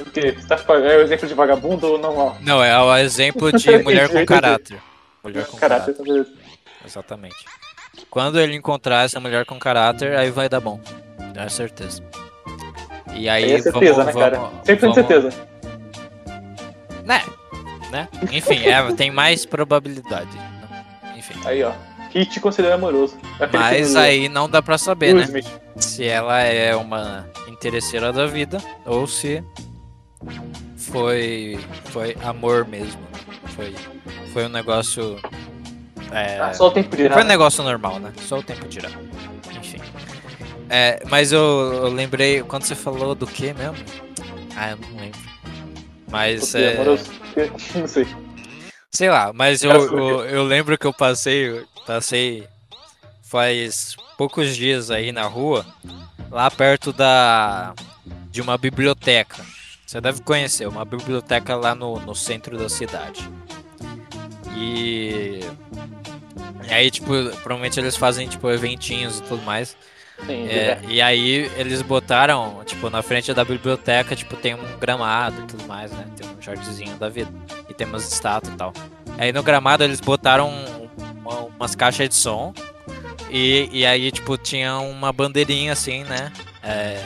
[0.00, 0.34] O quê?
[0.38, 2.36] Você tá falando- é o exemplo de vagabundo ou não?
[2.40, 4.80] Não, é o exemplo de mulher com caráter.
[5.22, 6.26] Mulher com Caráter, caráter,
[6.86, 7.36] exatamente.
[8.10, 10.80] Quando ele encontrar essa mulher com caráter, aí vai dar bom.
[11.34, 12.02] É certeza.
[13.14, 14.38] E aí, Aí é certeza, vamos, né, cara?
[14.38, 15.48] vamos- 100% vamos- certeza.
[17.04, 17.22] Né?
[17.90, 18.08] né?
[18.32, 20.30] Enfim, é, tem mais probabilidade.
[21.16, 21.34] Enfim.
[21.44, 21.72] Aí, ó.
[22.10, 23.16] Hit considera amoroso.
[23.38, 25.24] Aquele Mas aí não dá pra saber, Will né?
[25.24, 25.46] Smith.
[25.76, 29.44] Se ela é uma interesseira da vida ou se
[30.76, 33.00] foi foi amor mesmo.
[33.54, 33.74] Foi
[34.32, 35.20] foi um negócio
[36.12, 37.14] é, Ah, só o tempo dirá.
[37.14, 37.32] foi um né?
[37.32, 38.12] negócio normal, né?
[38.22, 38.90] Só o tempo dirá.
[39.56, 39.80] Enfim.
[40.70, 43.76] É, mas eu, eu lembrei quando você falou do que mesmo?
[44.56, 45.20] Ah, eu não lembro.
[46.10, 46.76] Mas é.
[47.74, 48.06] Não sei.
[48.90, 52.48] Sei lá, mas eu, eu, eu lembro que eu passei, passei
[53.22, 55.64] faz poucos dias aí na rua,
[56.30, 57.74] lá perto da
[58.30, 59.44] de uma biblioteca.
[59.86, 63.28] Você deve conhecer, uma biblioteca lá no, no centro da cidade.
[64.58, 65.40] E,
[66.68, 67.06] e aí, tipo,
[67.42, 69.76] provavelmente eles fazem, tipo, eventinhos e tudo mais.
[70.26, 75.40] Sim, É, e aí eles botaram, tipo, na frente da biblioteca, tipo, tem um gramado
[75.42, 76.06] e tudo mais, né?
[76.16, 77.30] Tem um jardinzinho da vida.
[77.68, 78.72] E tem umas estátuas e tal.
[79.16, 80.50] Aí no gramado eles botaram
[81.24, 82.52] uma- umas caixas de som.
[83.30, 86.32] E, e aí, tipo, tinha uma bandeirinha assim, né?
[86.62, 87.04] É,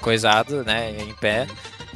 [0.00, 0.96] coisado, né?
[0.98, 1.46] Em pé.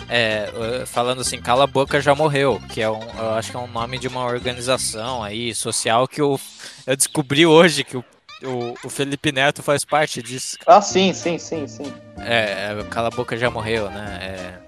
[0.08, 3.60] É, falando assim, cala a boca já morreu, que é um, eu acho que é
[3.60, 6.40] um nome de uma organização aí social que eu,
[6.86, 8.04] eu descobri hoje que o,
[8.42, 10.56] o, o Felipe Neto faz parte disso.
[10.66, 11.92] Ah, sim, sim, sim, sim.
[12.18, 14.18] É, é, Cala a Boca já morreu, né?
[14.20, 14.58] É,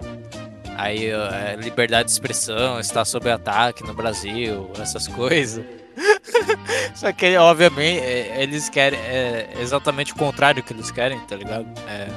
[0.77, 5.63] aí, é, liberdade de expressão está sob ataque no Brasil, essas coisas.
[6.95, 8.99] Só que, obviamente, é, eles querem.
[8.99, 11.67] É exatamente o contrário que eles querem, tá ligado?
[11.87, 12.07] É,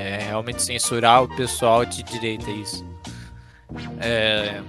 [0.00, 2.84] é realmente censurar o pessoal de direita, isso.
[4.00, 4.60] É.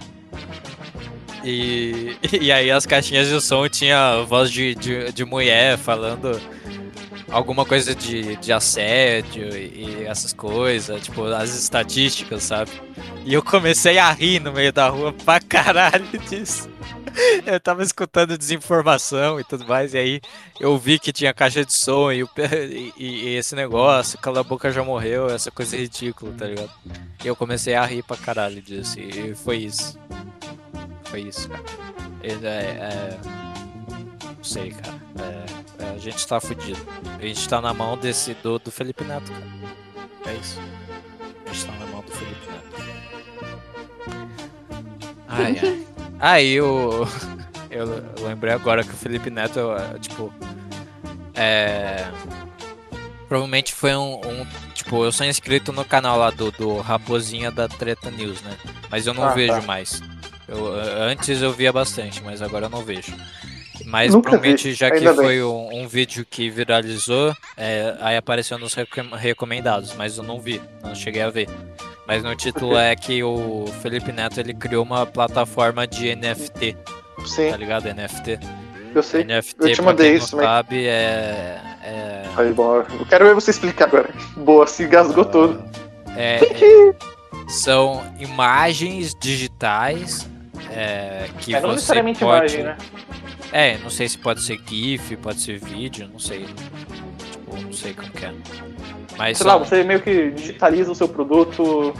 [1.43, 6.39] E, e aí as caixinhas de som tinha voz de, de, de mulher falando
[7.31, 12.71] alguma coisa de, de assédio e, e essas coisas, tipo, as estatísticas, sabe?
[13.25, 16.69] E eu comecei a rir no meio da rua pra caralho disso.
[17.45, 20.21] Eu tava escutando desinformação e tudo mais, e aí
[20.59, 22.29] eu vi que tinha caixa de som e, o
[22.69, 26.71] e- e esse negócio, cala a boca já morreu, essa coisa ridícula, tá ligado?
[27.23, 29.99] E eu comecei a rir pra caralho disso, e foi isso.
[31.05, 31.63] Foi isso, cara.
[32.23, 32.31] É.
[32.31, 33.50] é...
[34.41, 34.97] Não sei, cara.
[35.19, 36.79] É, é, a gente tá fudido.
[37.19, 39.45] A gente tá na mão desse do, do Felipe Neto, cara.
[40.25, 40.59] É isso.
[41.45, 42.71] A gente tá na mão do Felipe Neto.
[45.27, 45.87] Ai, ai.
[46.19, 47.07] Aí eu,
[47.69, 47.85] eu
[48.27, 50.33] lembrei agora que o Felipe Neto, é, tipo.
[51.35, 52.07] É.
[53.27, 57.67] Provavelmente foi um, um- Tipo, eu sou inscrito no canal lá do, do Raposinha da
[57.67, 58.57] Treta News, né?
[58.89, 59.61] Mas eu não Ah, vejo tá.
[59.61, 60.01] mais.
[60.47, 60.73] Eu,
[61.03, 63.15] antes eu via bastante, mas agora eu não vejo.
[63.85, 68.17] Mas Nunca provavelmente, vi, já que ainda foi um, um vídeo que viralizou, é, aí
[68.17, 71.47] apareceu nos recom- recomendados, mas eu não vi, não cheguei a ver.
[72.07, 76.75] Mas no título é que o Felipe Neto ele criou uma plataforma de NFT,
[77.25, 77.87] Sim, tá ligado?
[77.87, 78.39] NFT.
[78.93, 79.23] eu sei.
[79.23, 81.61] NFT, Eu te mandei isso, mas- sabe, é.
[81.83, 84.09] é, Aí, bom, eu quero ver você explicar agora.
[84.37, 85.63] Boa, se gasgou todo.
[86.17, 86.93] é- é-
[87.47, 90.27] são imagens digitais
[90.75, 92.55] é, que É, não você necessariamente pode...
[92.55, 92.77] imagem, né?
[93.51, 96.45] É, não sei se pode ser GIF, pode ser vídeo, não sei.
[97.31, 98.33] Tipo, não sei como que é.
[99.17, 101.93] Mas Sei lá, você meio que digitaliza o seu produto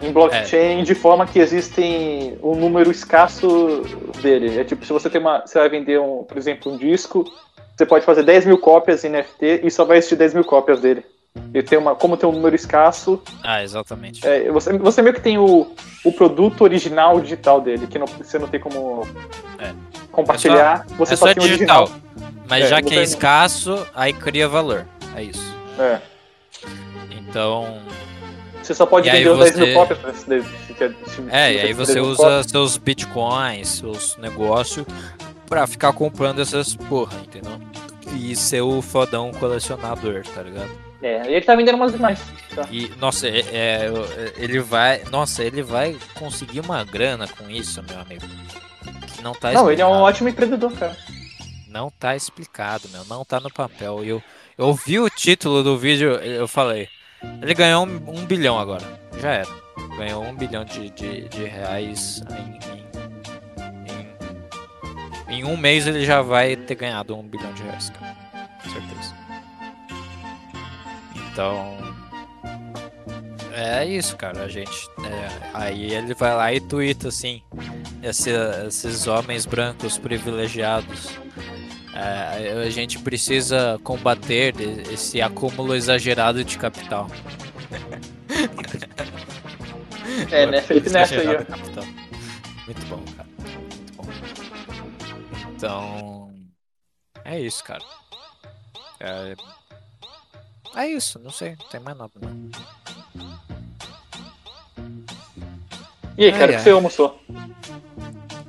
[0.00, 0.12] em É.
[0.12, 3.82] blockchain de forma que existem um número escasso
[4.22, 4.58] dele.
[4.58, 5.44] É tipo, se você tem uma.
[5.44, 7.24] Você vai vender um, por exemplo, um disco,
[7.76, 10.80] você pode fazer 10 mil cópias em NFT e só vai existir 10 mil cópias
[10.80, 11.04] dele.
[11.54, 14.26] E tem uma, como tem um número escasso, Ah, exatamente.
[14.26, 15.72] é, você, você meio que tem o,
[16.04, 19.06] o produto original digital dele, que não, você não tem como
[19.58, 19.72] É.
[20.10, 21.84] compartilhar, você é só, só tem digital.
[21.84, 22.00] original.
[22.48, 24.86] Mas É, já que é escasso, aí cria valor.
[25.14, 25.54] É isso.
[25.78, 26.00] É.
[27.10, 27.78] Então.
[28.62, 31.60] Você só pode E vender os 10 mil você- cópias pra esse se- É, e
[31.60, 32.46] aí você 10 mil usa cópias.
[32.46, 34.84] seus bitcoins, seus negócios,
[35.46, 37.60] pra ficar comprando essas porra, entendeu?
[38.16, 40.70] E ser o fodão colecionador, tá ligado?
[41.02, 42.20] É, ele tá vendendo umas demais.
[42.54, 42.66] Tá.
[42.70, 43.92] E, nossa, é, é,
[44.36, 45.02] ele vai.
[45.10, 48.26] Nossa, ele vai conseguir uma grana com isso, meu amigo.
[49.14, 50.96] Que não tá Não, ele é um ótimo empreendedor, cara.
[51.68, 53.04] Não tá explicado, meu.
[53.04, 54.04] Não tá no papel.
[54.04, 54.22] Eu,
[54.58, 56.88] eu vi o título do vídeo, eu falei.
[57.40, 58.84] Ele ganhou um, um bilhão agora.
[59.18, 59.48] Já era.
[59.96, 62.58] Ganhou um bilhão de, de, de reais em,
[65.32, 68.16] em, em, em um mês ele já vai ter ganhado um bilhão de reais, cara.
[68.62, 69.19] Com certeza.
[71.32, 71.76] Então.
[73.52, 74.44] É isso, cara.
[74.44, 74.70] A gente.
[75.04, 77.42] é, aí ele vai lá e twitta assim.
[78.02, 78.30] esse-
[78.66, 81.08] esses homens brancos privilegiados.
[81.94, 84.54] É, a gente precisa combater
[84.92, 87.08] esse acúmulo exagerado de capital.
[90.30, 90.60] É, né?
[90.62, 91.44] Felipe Neto aí, ó.
[92.66, 93.28] Muito bom, cara.
[93.38, 94.04] Muito bom.
[95.56, 96.32] Então.
[97.24, 97.82] É isso, cara.
[98.98, 99.34] É,
[100.76, 102.12] é isso, não sei, não tem mais nada.
[102.20, 102.50] Não.
[106.16, 107.20] E aí, cara, o que você almoçou?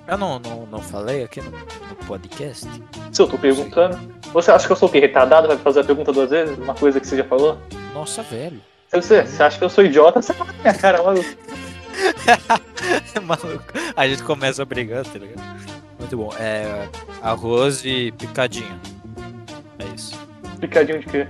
[0.08, 2.68] Eu não, não, não falei aqui no, no podcast?
[3.12, 3.98] Se eu tô perguntando.
[4.34, 5.00] Você acha que eu sou o quê?
[5.00, 5.48] Retardado?
[5.48, 6.58] Vai fazer a pergunta duas vezes?
[6.58, 7.58] Uma coisa que você já falou?
[7.94, 8.62] Nossa, velho.
[8.92, 10.22] Você, você acha que eu sou idiota?
[10.22, 11.24] Você fala minha cara, mano.
[13.24, 13.66] Maluco.
[13.96, 15.42] A gente começa brigando, tá ligado?
[16.00, 16.34] Muito bom.
[16.38, 16.90] É
[17.22, 18.80] arroz e picadinho.
[19.80, 20.20] É isso.
[20.60, 21.28] Picadinho de quê?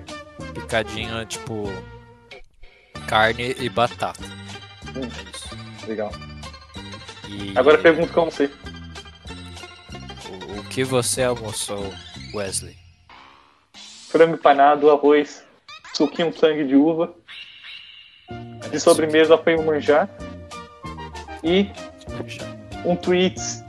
[0.53, 1.65] Picadinho é tipo
[3.07, 4.23] carne e batata.
[4.95, 5.03] Hum.
[5.03, 5.87] É isso.
[5.87, 6.11] Legal.
[7.27, 8.49] E Agora pergunto como você.
[10.29, 11.91] o, o que você almoçou,
[12.33, 12.77] Wesley?
[14.09, 15.43] Frango empanado, arroz,
[15.93, 17.13] suquinho sangue de uva.
[18.69, 20.09] De sobremesa foi um manjar.
[21.43, 21.69] E
[22.85, 23.63] um Tweets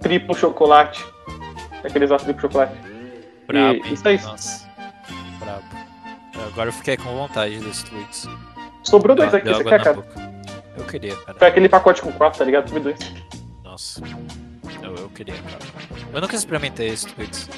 [0.00, 1.04] triplo chocolate.
[1.84, 2.74] Aqueles triplo chocolate.
[3.46, 4.20] Brabo, E isso aí.
[4.20, 4.67] Nossa.
[6.58, 8.26] Agora eu fiquei com vontade desses tweets.
[8.82, 9.94] Sobrou dois aqui, você quer, cara?
[9.94, 10.32] boca.
[10.76, 11.38] Eu queria, cara.
[11.38, 12.66] Foi aquele pacote com quatro, tá ligado?
[12.66, 12.98] Tudo dois.
[13.62, 14.02] Nossa.
[14.82, 15.64] Eu, eu queria, cara.
[16.12, 17.48] Eu nunca experimentei esse Twix.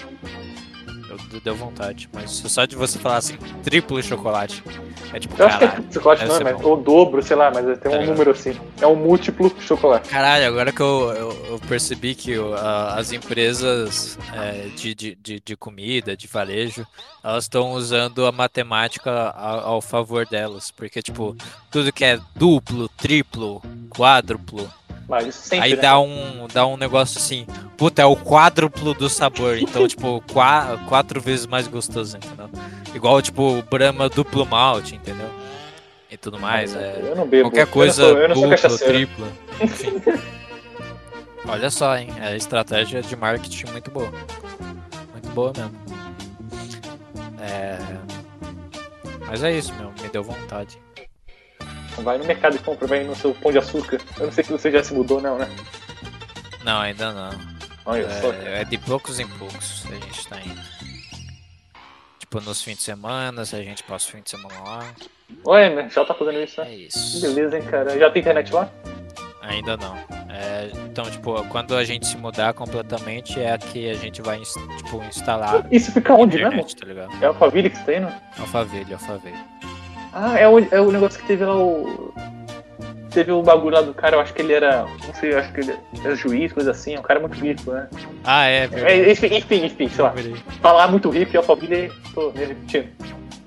[1.08, 4.62] Eu, deu vontade, mas só de você falar assim, triplo chocolate.
[5.12, 5.92] É tipo, Eu acho que é caralho.
[5.92, 8.08] chocolate, não, mas, ou dobro, sei lá, mas tem Tá um ligado.
[8.12, 8.56] número assim.
[8.80, 10.08] É um múltiplo chocolate.
[10.08, 15.14] Caralho, agora que eu, eu, eu percebi que o- a- as empresas é, de, de,
[15.16, 16.86] de, de comida, de varejo,
[17.24, 20.70] elas estão usando a matemática ao, ao favor delas.
[20.70, 21.36] Porque, tipo,
[21.70, 23.60] tudo que é duplo, triplo,
[23.90, 24.70] quádruplo,
[25.10, 25.82] Mas sempre, Aí né?
[25.82, 27.44] dá um, dá um negócio assim,
[27.76, 29.58] puta, é o quádruplo do sabor.
[29.58, 32.48] Então, tipo, qua- quatro vezes mais gostoso, entendeu?
[32.94, 35.28] Igual, tipo, Brahma duplo malte, entendeu?
[36.08, 36.74] E tudo mais.
[36.76, 37.50] É, Eu não bebo.
[37.50, 38.92] qualquer coisa Eu não sou, eu não sou duplo, cachaceiro.
[38.94, 39.26] triplo,
[39.60, 39.92] enfim.
[41.48, 42.08] Olha só, hein?
[42.20, 44.12] É estratégia de marketing muito boa.
[45.12, 45.72] Muito boa mesmo.
[47.40, 47.78] É...
[49.26, 49.92] Mas é isso, meu.
[50.02, 50.78] Me deu vontade.
[52.02, 54.00] Vai no mercado e compra, vai no seu pão de açúcar.
[54.18, 55.48] Eu não sei se você já se mudou, não, né?
[56.64, 57.30] Não, ainda não.
[57.84, 58.32] Olha só.
[58.32, 60.60] É, é de poucos em poucos a gente tá indo.
[62.18, 64.94] Tipo, nos fins de semana, se a gente passa o fim de semana lá.
[65.46, 65.88] Ué, né?
[65.90, 66.70] já tá fazendo isso, né?
[66.70, 67.20] É isso.
[67.20, 67.98] Beleza, hein, cara.
[67.98, 68.70] Já tem internet lá?
[69.42, 69.96] Ainda não.
[70.28, 75.02] É, então, tipo, quando a gente se mudar completamente, é que a gente vai, tipo,
[75.04, 76.52] instalar Isso fica onde mesmo?
[76.52, 77.10] internet, tá ligado?
[77.20, 78.12] É Alphaville que você tá indo?
[78.38, 79.38] Alphaville, Alphaville.
[80.12, 82.12] Ah, é o, é o negócio que teve lá o.
[83.10, 84.84] Teve o bagulho lá do cara, eu acho que ele era.
[85.06, 85.74] Não sei, eu acho que ele
[86.04, 86.94] era juiz, coisa assim.
[86.94, 87.88] É um cara muito rico, né?
[88.24, 90.14] Ah, é, É, enfim, enfim, enfim, sei lá.
[90.60, 92.88] Falar muito rico e Alphaville, tô me repetindo.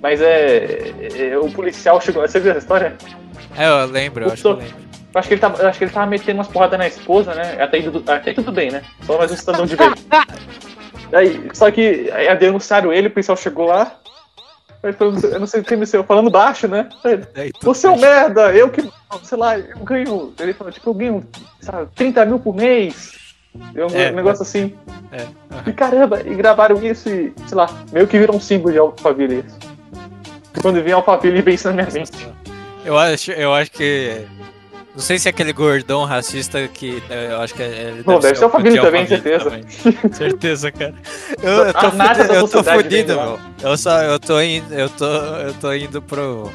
[0.01, 0.91] Mas é,
[1.31, 2.21] é, O policial chegou.
[2.27, 2.93] Você viu essa história?
[3.57, 4.75] É, eu lembro, eu acho que eu lembro.
[5.13, 7.33] Eu acho que ele tava, eu acho que ele tava metendo umas porradas na esposa,
[7.35, 7.61] né?
[7.61, 8.81] Até aí, tudo- até aí tudo bem, né?
[9.05, 9.89] Só mais um cidadão de bem.
[11.13, 13.99] Aí, só que aí denunciaram ele, o policial chegou lá.
[14.83, 16.89] Eu não sei o que me saiu, falando baixo, né?
[17.33, 18.87] Daí tudo Você é um merda, eu que.
[19.23, 20.33] Sei lá, eu ganho.
[20.37, 21.25] Ele falou, tipo, eu ganho,
[21.61, 23.13] sabe, 30 mil por mês.
[23.75, 24.73] É um É, negócio assim.
[25.11, 25.25] É.
[25.69, 29.45] E caramba, e gravaram isso e, sei lá, meio que virou um símbolo de Alphaville
[29.47, 29.57] isso.
[30.61, 32.27] Quando vem Alphaville, vem isso na minha mente.
[32.83, 34.25] Eu acho, eu acho que.
[34.93, 37.01] Não sei se é aquele gordão racista que.
[37.09, 39.45] eh, Eu acho que ele Não, deve ser o Putin também, certeza.
[39.45, 39.63] também.
[40.13, 40.93] certeza, cara.
[41.41, 43.39] Eu, eu tô, A nata fudido, eu tô fudido, meu.
[43.63, 44.01] Eu só.
[44.03, 44.71] Eu tô indo.
[44.73, 46.51] Eu tô, eu tô indo pro.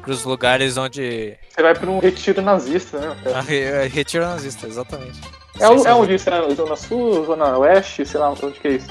[0.00, 1.36] Pros lugares onde.
[1.50, 3.14] Você vai pra um retiro nazista, né?
[3.22, 3.38] cara?
[3.38, 5.20] A re, a retiro nazista, exatamente.
[5.60, 6.30] É, o- é onde isso?
[6.30, 8.88] É na Zona Sul, Zona Oeste, sei lá onde que é isso.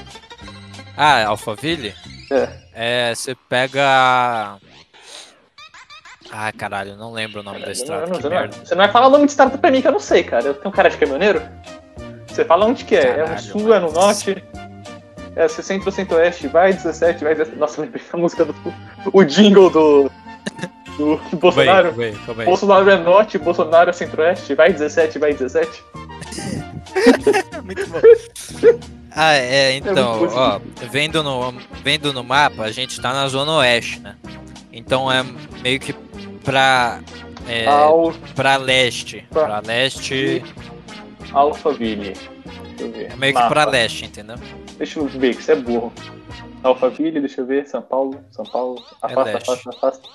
[0.96, 1.92] Ah, Alphaville?
[2.30, 2.48] É.
[2.74, 4.56] É, você pega.
[6.30, 8.06] Ah, caralho, não lembro o nome da não- estrada.
[8.06, 9.88] não- que você, não, você não vai falar o nome de estado pra mim que
[9.88, 10.44] eu não sei, cara.
[10.46, 11.42] Eu tenho cara de caminhoneiro.
[12.26, 13.00] Você fala onde que é?
[13.00, 14.44] é Caralho, no sul, é no norte?
[15.36, 17.58] é centro, centro-oeste, vai 17, vai 17.
[17.58, 18.54] Nossa, lembrei a música do.
[19.12, 20.10] O jingle do.
[20.98, 21.94] Do, do Bolsonaro.
[22.26, 22.44] Calma aí.
[22.46, 25.82] Bolsonaro é norte, Bolsonaro é centro-oeste, vai 17, vai 17.
[27.64, 28.00] Muito bom.
[29.14, 30.60] Ah, é, então, muito ó,
[30.90, 31.52] vendo no,
[31.82, 34.14] vendo no mapa, a gente tá na zona oeste, né?
[34.72, 35.22] Então é
[35.62, 35.92] meio que
[36.44, 37.00] pra,
[37.48, 39.26] é, Al, pra leste.
[39.30, 40.42] Pra- Pra leste,
[41.32, 42.12] Alphaville.
[42.14, 43.12] Deixa eu ver.
[43.12, 43.48] é meio que Mapa.
[43.54, 44.36] pra leste, entendeu?
[44.76, 45.92] Deixa eu ver, que isso é burro.
[46.62, 48.82] Alphaville, deixa eu ver, São Paulo, São Paulo.
[49.02, 49.50] Afasta, leste.
[49.50, 50.08] afasta, afasta.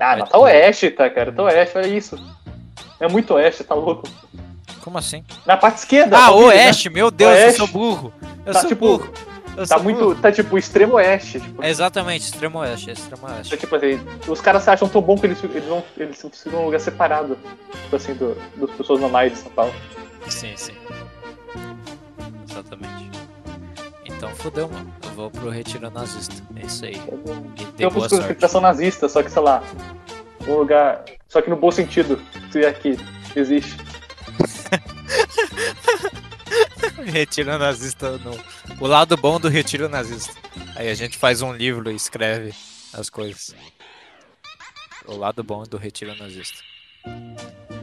[0.00, 1.32] Ah, Vai não, tá oeste, tá, cara?
[1.32, 2.18] Tá oeste, olha isso.
[3.00, 4.08] É muito oeste, tá louco.
[4.82, 5.24] Como assim?
[5.44, 6.16] Na parte esquerda.
[6.16, 6.36] Ah, né?
[6.36, 7.58] oeste, meu Deus, eu Oeste.
[7.58, 8.12] sou burro.
[8.46, 9.12] Eu Tá sou tipo- burro.
[9.58, 10.14] Eu Tá muito.
[10.16, 11.40] Tá tipo extremo oeste.
[11.40, 13.56] Tipo, É Exatamente, extremo oeste, extremo oeste.
[13.56, 15.82] tipo assim, os caras se acham tão bom que eles, eles vão.
[15.96, 17.36] Eles precisam de um lugar separado.
[17.82, 19.74] Tipo assim, do, das pessoas normais de São Paulo.
[20.28, 20.74] Sim, sim.
[22.48, 23.10] Exatamente.
[24.04, 24.92] Então fodeu, mano.
[25.04, 26.34] Eu vou pro retiro nazista.
[26.56, 26.94] É isso aí.
[26.96, 28.16] E Eu sorte.
[28.16, 29.62] conspiração nazista, só que, sei lá,
[30.46, 31.04] um lugar.
[31.28, 32.20] Só que no bom sentido,
[32.50, 32.96] se é que
[33.34, 33.76] existe.
[37.04, 38.38] Retiro nazista no.
[38.80, 40.34] O lado bom do retiro nazista.
[40.76, 42.54] Aí a gente faz um livro e escreve
[42.92, 43.54] as coisas.
[45.06, 46.58] O lado bom do retiro nazista.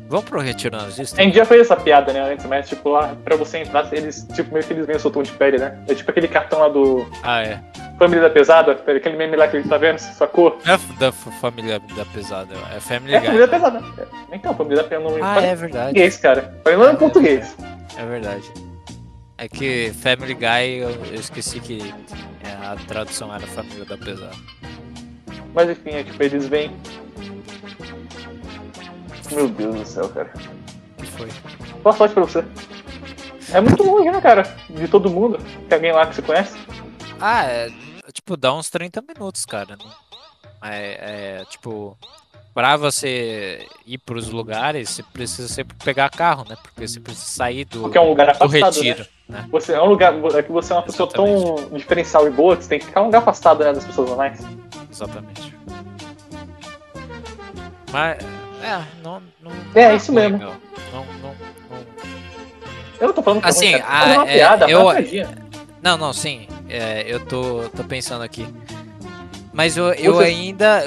[0.08, 1.20] Vamos pro retiro nazista?
[1.20, 4.24] A gente já fez essa piada, né, antes, mas tipo, lá, pra você entrar, eles,
[4.36, 5.84] tipo, meio que eles seu tom de pele, né?
[5.88, 7.60] É tipo aquele cartão lá do Ah, é.
[7.98, 10.60] Família da Pesada, aquele meme lá que ele tá vendo, sacou?
[10.66, 13.26] É da família da pesada, é Family É Guy.
[13.28, 13.84] Família da Pesada.
[13.98, 15.84] É, Então, Família da Pesada não Ah, é verdade.
[15.86, 16.60] português, cara.
[16.64, 17.56] Falando em português.
[17.98, 18.52] É verdade.
[19.38, 21.80] É que Family Guy eu, eu esqueci que
[22.44, 24.36] é, a tradução era família da pesada.
[25.54, 26.76] Mas enfim, é tipo, eles vêm.
[29.32, 30.32] Meu Deus do céu, cara.
[30.98, 31.30] que foi?
[31.84, 32.46] Boa sorte pra você.
[33.54, 34.44] É muito longe, né, cara?
[34.70, 35.38] De todo mundo.
[35.68, 36.58] Tem alguém lá que você conhece?
[37.20, 37.70] Ah, é,
[38.14, 39.76] tipo, dá uns 30 minutos, cara.
[39.78, 40.06] Não-
[40.68, 41.98] É, é, tipo,
[42.56, 46.56] pra você ir pros lugares, você precisa sempre pegar carro, né?
[46.64, 49.40] Porque você precisa sair do, Porque é um lugar do afastado, retiro, né?
[49.42, 49.50] né?
[49.52, 50.14] Você é um lugar.
[50.34, 53.02] É que você é uma pessoa tão diferencial e boa que você tem que ficar
[53.02, 54.40] um lugar afastado né, das pessoas normais.
[54.90, 55.54] Exatamente.
[57.92, 58.24] Mas,
[58.64, 59.22] é, não.
[59.42, 60.38] não É, não isso mesmo.
[60.38, 60.56] Não,
[60.94, 61.36] não, não,
[63.02, 64.16] Eu não tô falando que é Assim, ruim, cara.
[64.16, 64.86] Tô ah, é, piada, eu-.
[65.84, 66.48] Não, não, sim.
[66.70, 68.48] É, eu tô, tô pensando aqui.
[69.56, 70.84] Mas eu, eu ainda.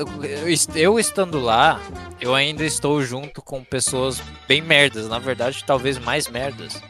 [0.74, 1.80] Eu estando lá,
[2.20, 5.08] eu ainda estou junto com pessoas bem merdas.
[5.08, 6.80] Na verdade, talvez mais merdas.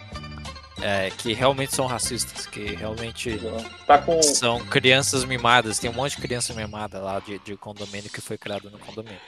[0.83, 2.47] é, que realmente são racistas.
[2.47, 3.41] Que realmente
[3.87, 4.21] Tá com.
[4.23, 5.79] são crianças mimadas.
[5.79, 9.21] Tem um monte de criança mimada lá de, de condomínio que foi criado no condomínio.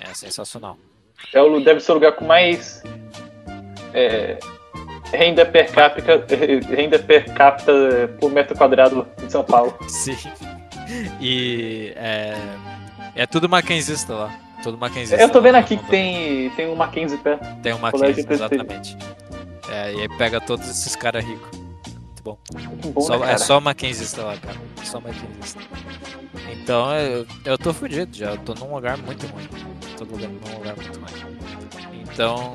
[0.00, 0.78] É sensacional.
[1.34, 2.80] É o, deve ser o lugar com mais.
[3.92, 4.38] é,
[5.12, 6.24] renda per capita.
[6.68, 7.72] Renda per capita
[8.20, 9.76] por metro quadrado em São Paulo.
[9.88, 10.16] Sim.
[11.20, 12.36] E é,
[13.14, 14.38] é tudo mackenzista lá.
[14.62, 15.16] Tudo mackenzista.
[15.20, 17.44] Eu tô vendo aqui que tem, tem um Mackenzie perto.
[17.60, 18.96] Tem Colégio Mackenzie, exatamente.
[19.68, 21.58] É, e aí pega todos esses caras ricos.
[21.58, 22.38] Muito bom.
[22.54, 24.56] Muito bom, Só- né, é só Mackenzista lá, cara.
[24.82, 25.60] Só Mackenzista.
[26.52, 28.30] Então eu, eu tô fudido já.
[28.30, 29.46] Eu tô num lugar muito ruim.
[29.96, 30.12] Tô num
[30.58, 32.02] lugar muito ruim.
[32.12, 32.54] Então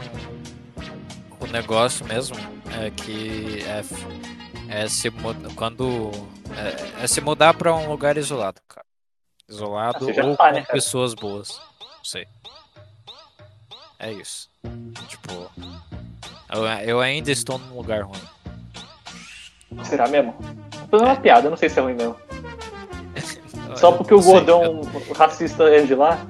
[1.40, 2.36] o negócio mesmo
[2.82, 3.84] é que é,
[4.72, 5.12] é se
[5.56, 6.12] quando
[6.58, 8.86] é, é se mudar pra um lugar isolado, cara.
[9.48, 11.60] Isolado Ah, ou tá, com né, pessoas boas.
[11.80, 12.26] Não sei.
[14.00, 14.50] É isso.
[15.08, 15.52] Tipo,
[16.50, 18.22] eu, eu ainda estou num lugar ruim.
[19.84, 20.34] Será mesmo?
[20.90, 22.16] Tô fazendo uma piada, eu não sei se é ruim mesmo.
[23.70, 24.82] Eu- Só eu porque o gordão
[25.16, 26.26] racista é de lá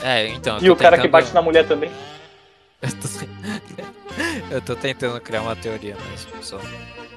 [0.00, 0.58] eu- É, então.
[0.58, 1.90] eu e o cara que bate na mulher também.
[2.82, 3.08] Eu tô...
[4.50, 6.58] eu tô tentando criar uma teoria mesmo, só.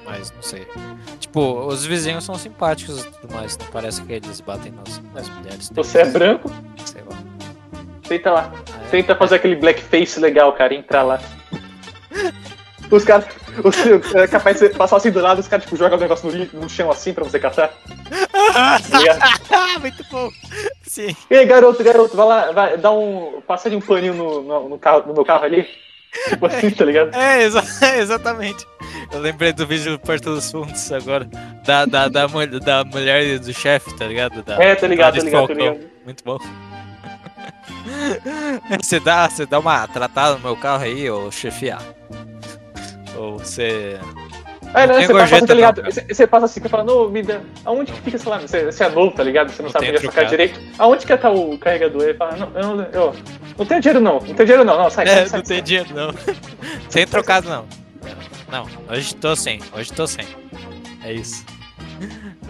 [0.06, 0.66] Mas não sei.
[1.18, 3.58] Tipo, os vizinhos são simpáticos e tudo mais.
[3.58, 5.70] Não parece que eles batem nas, nas mulheres.
[5.74, 6.50] Você é branco,
[6.84, 7.16] Sei lá.
[8.08, 8.52] tenta lá.
[8.54, 8.90] Ah, é?
[8.90, 11.20] Tenta fazer aquele blackface legal, cara, entrar lá.
[12.90, 13.26] Os caras.
[14.14, 16.68] É capaz de passar assim do lado, os caras tipo, jogam o negócio no, no
[16.68, 17.68] chão assim pra você catar.
[17.68, 17.74] tá?
[18.54, 20.30] Ah, muito bom!
[20.82, 21.16] Sim.
[21.30, 23.42] E aí, garoto, garoto, vai lá, vai, dá um.
[23.46, 25.66] Passa de um paninho no, no, no carro, no meu carro ali.
[26.28, 27.14] Tipo assim, tá ligado?
[27.14, 27.64] É, exa-
[27.98, 28.66] exatamente.
[29.12, 31.28] Eu lembrei do vídeo do Porto dos Fundos agora.
[31.64, 34.42] Da, da, da, mul- da mulher e do chefe, tá ligado?
[34.42, 35.80] Da, É, tá ligado, tá ligado, tá ligado.
[36.04, 36.38] Muito bom.
[38.82, 41.78] Você dá, você dá uma tratada no meu carro aí, ô chefia.
[43.16, 43.98] Ou você.
[44.76, 45.82] É, não, tem você passa assim, tá ligado?
[45.82, 45.90] não.
[45.90, 47.40] Você, passa assim, você fala, não, me dá.
[47.64, 49.50] Aonde que fica, sei lá, você, você é novo, tá ligado?
[49.50, 50.30] Você não, Não sabe onde é sacar trocado.
[50.30, 50.60] direito.
[50.78, 52.02] Aonde que tá o carregador?
[52.02, 53.16] Ele fala, não, eu, não- eu
[53.58, 55.60] não tenho dinheiro não, não tenho dinheiro não, não, sai, É, sai, não sai.
[55.62, 56.10] dinheiro não.
[56.90, 57.66] Sem trocado não.
[58.50, 60.24] Não, hoje tô sem, hoje tô sem.
[61.02, 61.44] É isso.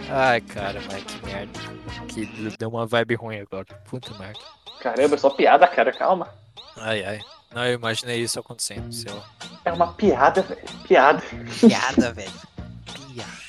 [0.09, 1.59] Ai, cara, mas que merda.
[2.07, 2.25] Que
[2.57, 3.65] deu uma vibe ruim agora.
[3.89, 4.39] Puta merda.
[4.79, 6.27] Caramba, é só piada, cara, calma.
[6.77, 7.19] Ai, ai.
[7.53, 9.23] Não, eu imaginei isso acontecendo, sei lá.
[9.65, 10.61] É uma piada, velho.
[10.87, 11.23] Piada.
[11.59, 12.31] Piada, velho.
[13.13, 13.47] Piada.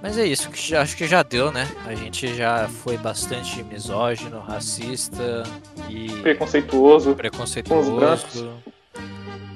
[0.00, 1.68] Mas é isso, que já, acho que já deu, né?
[1.84, 5.42] A gente já foi bastante misógino, racista
[5.88, 7.14] e Preconceituoso.
[7.14, 8.48] preconceituoso.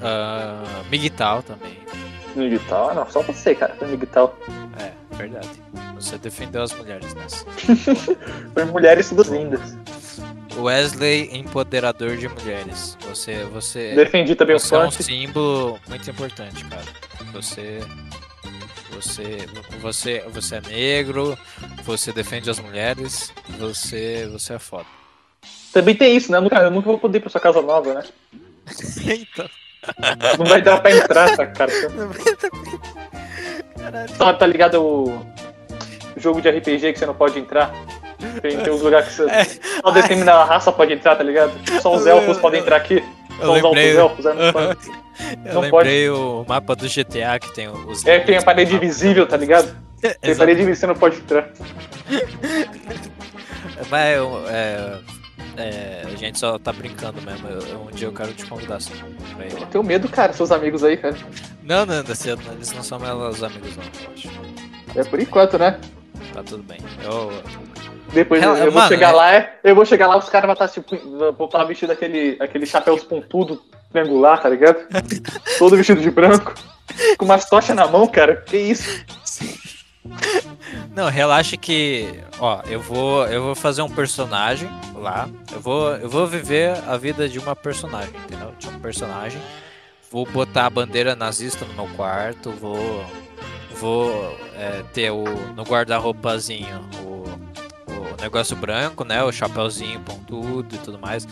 [0.00, 1.78] Uh, miguital também.
[2.34, 3.74] Miguel, ah, não, só você, cara.
[3.76, 4.36] Foi Miguel.
[4.80, 5.48] É, verdade.
[5.94, 7.44] Você defendeu as mulheres nessa.
[8.54, 9.76] Foi mulheres todas lindas.
[10.56, 12.96] Wesley, empoderador de mulheres.
[13.08, 16.84] Você, você, Defendi também o você é um símbolo muito importante, cara.
[17.32, 17.80] Você,
[18.90, 19.38] você,
[19.80, 21.38] você, você é negro.
[21.84, 23.32] Você defende as mulheres.
[23.58, 24.86] Você, você é foda.
[25.72, 26.38] Também tem isso, né?
[26.38, 28.04] Eu nunca, eu nunca vou poder ir pra sua casa nova, né?
[29.20, 29.48] então,
[30.38, 31.72] Não vai dar pra entrar, tá, cara?
[34.16, 35.26] Tá, tá ligado o
[36.16, 37.72] jogo de RPG que você não pode entrar?
[38.40, 39.44] Tem, tem uns lugares que você, É.
[39.44, 41.52] só determinada raça pode entrar, tá ligado?
[41.80, 43.02] Só os elfos podem entrar aqui.
[43.40, 44.44] eu Só os lembrei, altos elfos?
[44.44, 44.78] Não pode.
[45.46, 48.04] eu não lembrei o mapa do GTA que tem os.
[48.06, 49.74] É, tem a parede invisível, tá ligado?
[50.02, 50.38] Tem Exato.
[50.38, 51.48] parede invisível, você não pode entrar.
[53.90, 54.98] Mas eu- é,
[55.56, 57.48] é, a gente só tá brincando mesmo.
[57.48, 58.94] Eu- um dia eu quero te convidar assim.
[59.36, 59.52] Pra ir.
[59.52, 61.16] Eu tenho medo, cara, seus amigos aí, cara.
[61.62, 64.98] Não, não, eles não são meus amigos, não, eu acho.
[64.98, 65.78] É por enquanto, né?
[66.34, 66.78] Tá tudo bem.
[67.04, 67.32] Eu,
[68.12, 70.46] Depois Ela- eu vou mano, chegar é- lá, é- eu vou chegar lá, os caras
[70.46, 70.96] vão estar tipo,
[71.32, 74.86] vou estar vestido aquele, aquele chapéu pontudo, triangular, tá ligado?
[75.58, 76.52] Todo vestido de branco,
[77.16, 78.36] com umas tochas na mão, cara.
[78.36, 79.02] Que isso?
[80.94, 85.28] Não, relaxa que, ó, eu vou, eu vou fazer um personagem lá.
[85.50, 88.52] Eu vou, eu vou viver a vida de uma personagem, entendeu?
[88.58, 89.40] De um personagem.
[90.10, 92.50] Vou botar a bandeira nazista no meu quarto.
[92.50, 93.06] Vou,
[93.76, 95.24] vou é, ter o
[95.56, 97.24] no guarda-roupazinho o
[98.20, 99.22] negócio branco, né?
[99.22, 101.26] O chapéuzinho pontudo e tudo mais.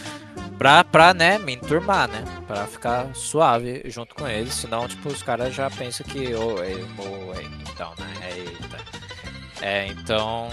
[0.58, 2.22] Pra, pra, né, me enturmar, né?
[2.46, 4.54] Pra ficar suave junto com eles.
[4.54, 7.42] Senão, tipo, os caras já pensam que, ô, é, ô, é,
[7.72, 8.12] então, né?
[8.22, 8.76] É, eita.
[9.62, 10.48] É, então.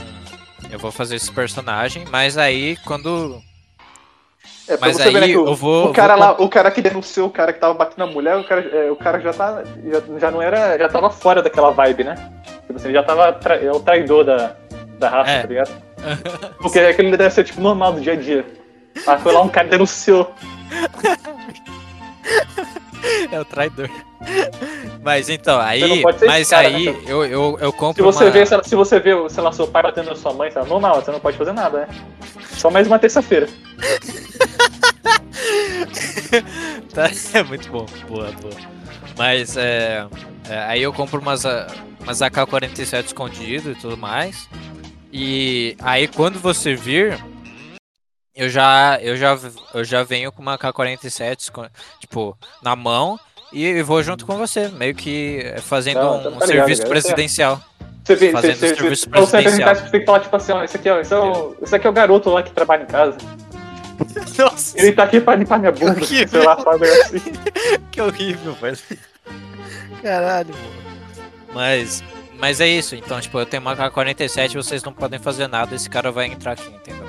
[0.70, 3.42] Eu vou fazer esse personagem, mas aí quando.
[4.68, 5.90] É Mas você ver, né, aí o, eu vou.
[5.90, 8.36] o cara vou- lá, o cara que denunciou o cara que tava batendo na mulher,
[8.36, 9.64] o cara, é, o cara já tá.
[9.86, 10.78] Já, já não era.
[10.78, 12.16] Já tava fora daquela vibe, né?
[12.66, 13.32] Tipo assim, já tava.
[13.34, 14.58] Tra, é o traidor da,
[15.00, 15.42] da raça, É.
[15.42, 15.87] tá ligado?
[16.60, 18.46] Porque aquele deve ser tipo normal do dia a dia.
[19.06, 20.34] Ah, foi lá um cara denunciou.
[23.32, 23.90] É o traidor.
[25.04, 26.04] Mas então, aí.
[26.26, 26.98] Mas cara, né, aí cara?
[27.08, 28.04] eu, eu, eu Se compro.
[28.04, 28.32] você uma...
[28.32, 31.12] vê, se você vê, sei lá, seu pai batendo na sua mãe, lá, normal, você
[31.12, 31.88] não pode fazer nada, né?
[32.52, 33.48] Só mais uma terça-feira.
[36.94, 37.86] Tá, é muito bom.
[38.08, 38.54] Boa, boa.
[39.18, 40.06] Mas é,
[40.50, 41.44] é, aí eu compro umas,
[42.02, 44.50] umas AK-47 escondido e tudo mais.
[45.12, 47.18] E aí quando você vir,
[48.36, 49.38] eu já, eu já,
[49.74, 51.70] eu já venho com uma AK-47, escon-
[52.00, 53.20] tipo, na mão.
[53.54, 56.88] E eu vou junto com você, meio que fazendo Não, um, tá um ligado, serviço
[56.88, 57.62] presidencial.
[58.04, 59.76] Você vê, Fazendo você, você, serviço você, pra você presidencial.
[59.76, 61.88] você tem que falar, tipo assim, ó, esse aqui, ó, esse é o, esse aqui
[61.88, 63.18] é o garoto lá que trabalha em casa.
[64.38, 67.20] Nossa, Ele tá aqui pra limpar minha bunda, Que sei lá, um negócio assim.
[67.92, 68.78] que horrível, velho.
[70.02, 70.78] Caralho, mano.
[71.54, 72.04] Mas,
[72.40, 75.90] mas é isso, então, tipo, eu tenho uma K-47, vocês não podem fazer nada, esse
[75.90, 77.08] cara vai entrar aqui, entendeu?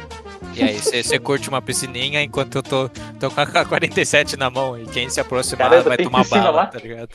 [0.55, 2.89] E aí, você curte uma piscininha enquanto eu tô,
[3.21, 6.67] tô com a K-47 na mão e quem se aproximar Caramba, vai tomar bala, lá?
[6.67, 7.11] tá ligado?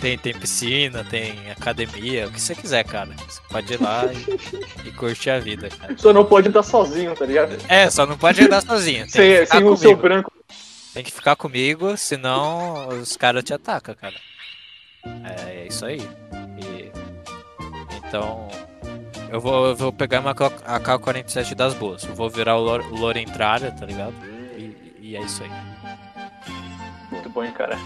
[0.00, 3.10] Tem, tem piscina, tem academia, o que você quiser, cara.
[3.26, 5.96] Você pode ir lá e, e curtir a vida, cara.
[5.96, 7.56] Só não pode andar sozinho, tá ligado?
[7.68, 9.08] É, só não pode andar sozinho.
[9.10, 10.30] Sem, ficar sem o seu branco.
[10.94, 14.14] Tem que ficar comigo, senão os caras te atacam, cara.
[15.24, 16.00] É, é isso aí.
[18.08, 18.48] Então,
[19.30, 22.04] eu vou, eu vou pegar uma AK-47 das boas.
[22.04, 24.14] Eu vou virar o Lor- o Lorentralha, tá ligado?
[24.56, 25.50] E, e é isso aí.
[27.10, 27.76] Muito bom, hein, cara.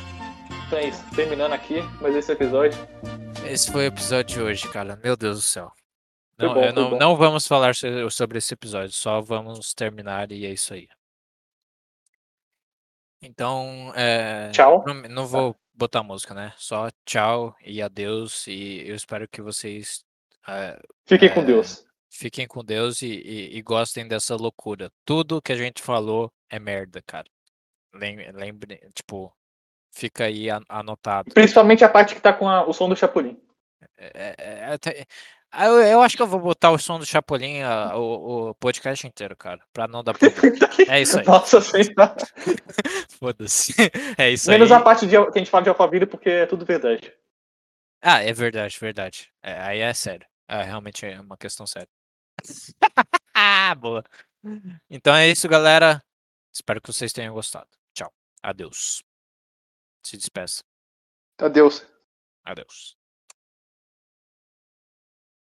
[0.66, 2.78] Então é isso, terminando aqui, mas esse episódio.
[3.44, 4.96] Esse foi o episódio de hoje, cara.
[5.02, 5.72] Meu Deus do céu.
[6.38, 10.50] Não, bom, não, não vamos falar so- sobre esse episódio, só vamos terminar e é
[10.50, 10.88] isso aí.
[13.22, 14.82] Então, é, Tchau.
[14.86, 16.54] Não, não vou botar música, né?
[16.56, 18.46] Só tchau e adeus.
[18.46, 20.02] E eu espero que vocês
[20.48, 21.32] eh, Fiquem É.
[21.32, 21.84] com Deus.
[22.12, 24.90] fiquem com Deus e, e- e gostem dessa loucura.
[25.04, 27.26] Tudo que a gente falou é merda, cara.
[27.94, 29.32] Lem- Lembre, tipo,
[29.92, 31.32] fica aí a- anotado.
[31.34, 33.40] Principalmente a parte que tá com a- o som do Chapolin.
[33.98, 35.06] É- é- é
[35.52, 38.54] Ah, eu, eu acho que eu vou botar o som do Chapolin ah, o, o
[38.54, 40.30] podcast inteiro, cara, pra não dar problema.
[40.96, 41.26] É isso aí.
[41.26, 41.58] Nossa.
[43.18, 43.74] Foda-se.
[44.16, 44.78] É isso Menos aí.
[44.78, 47.12] a parte de, que a gente fala de Alphaville porque é tudo verdade.
[48.02, 49.28] Ah, é verdade, verdade.
[49.42, 50.26] É, aí é sério.
[50.50, 51.88] É, realmente é uma questão séria.
[53.32, 54.02] ah, boa.
[54.90, 56.02] Então é isso, galera.
[56.52, 57.68] Espero que vocês tenham gostado.
[57.94, 58.12] Tchau.
[58.42, 59.00] Adeus.
[60.04, 60.64] Se despeça.
[61.38, 61.86] Adeus.
[62.44, 62.99] Adeus.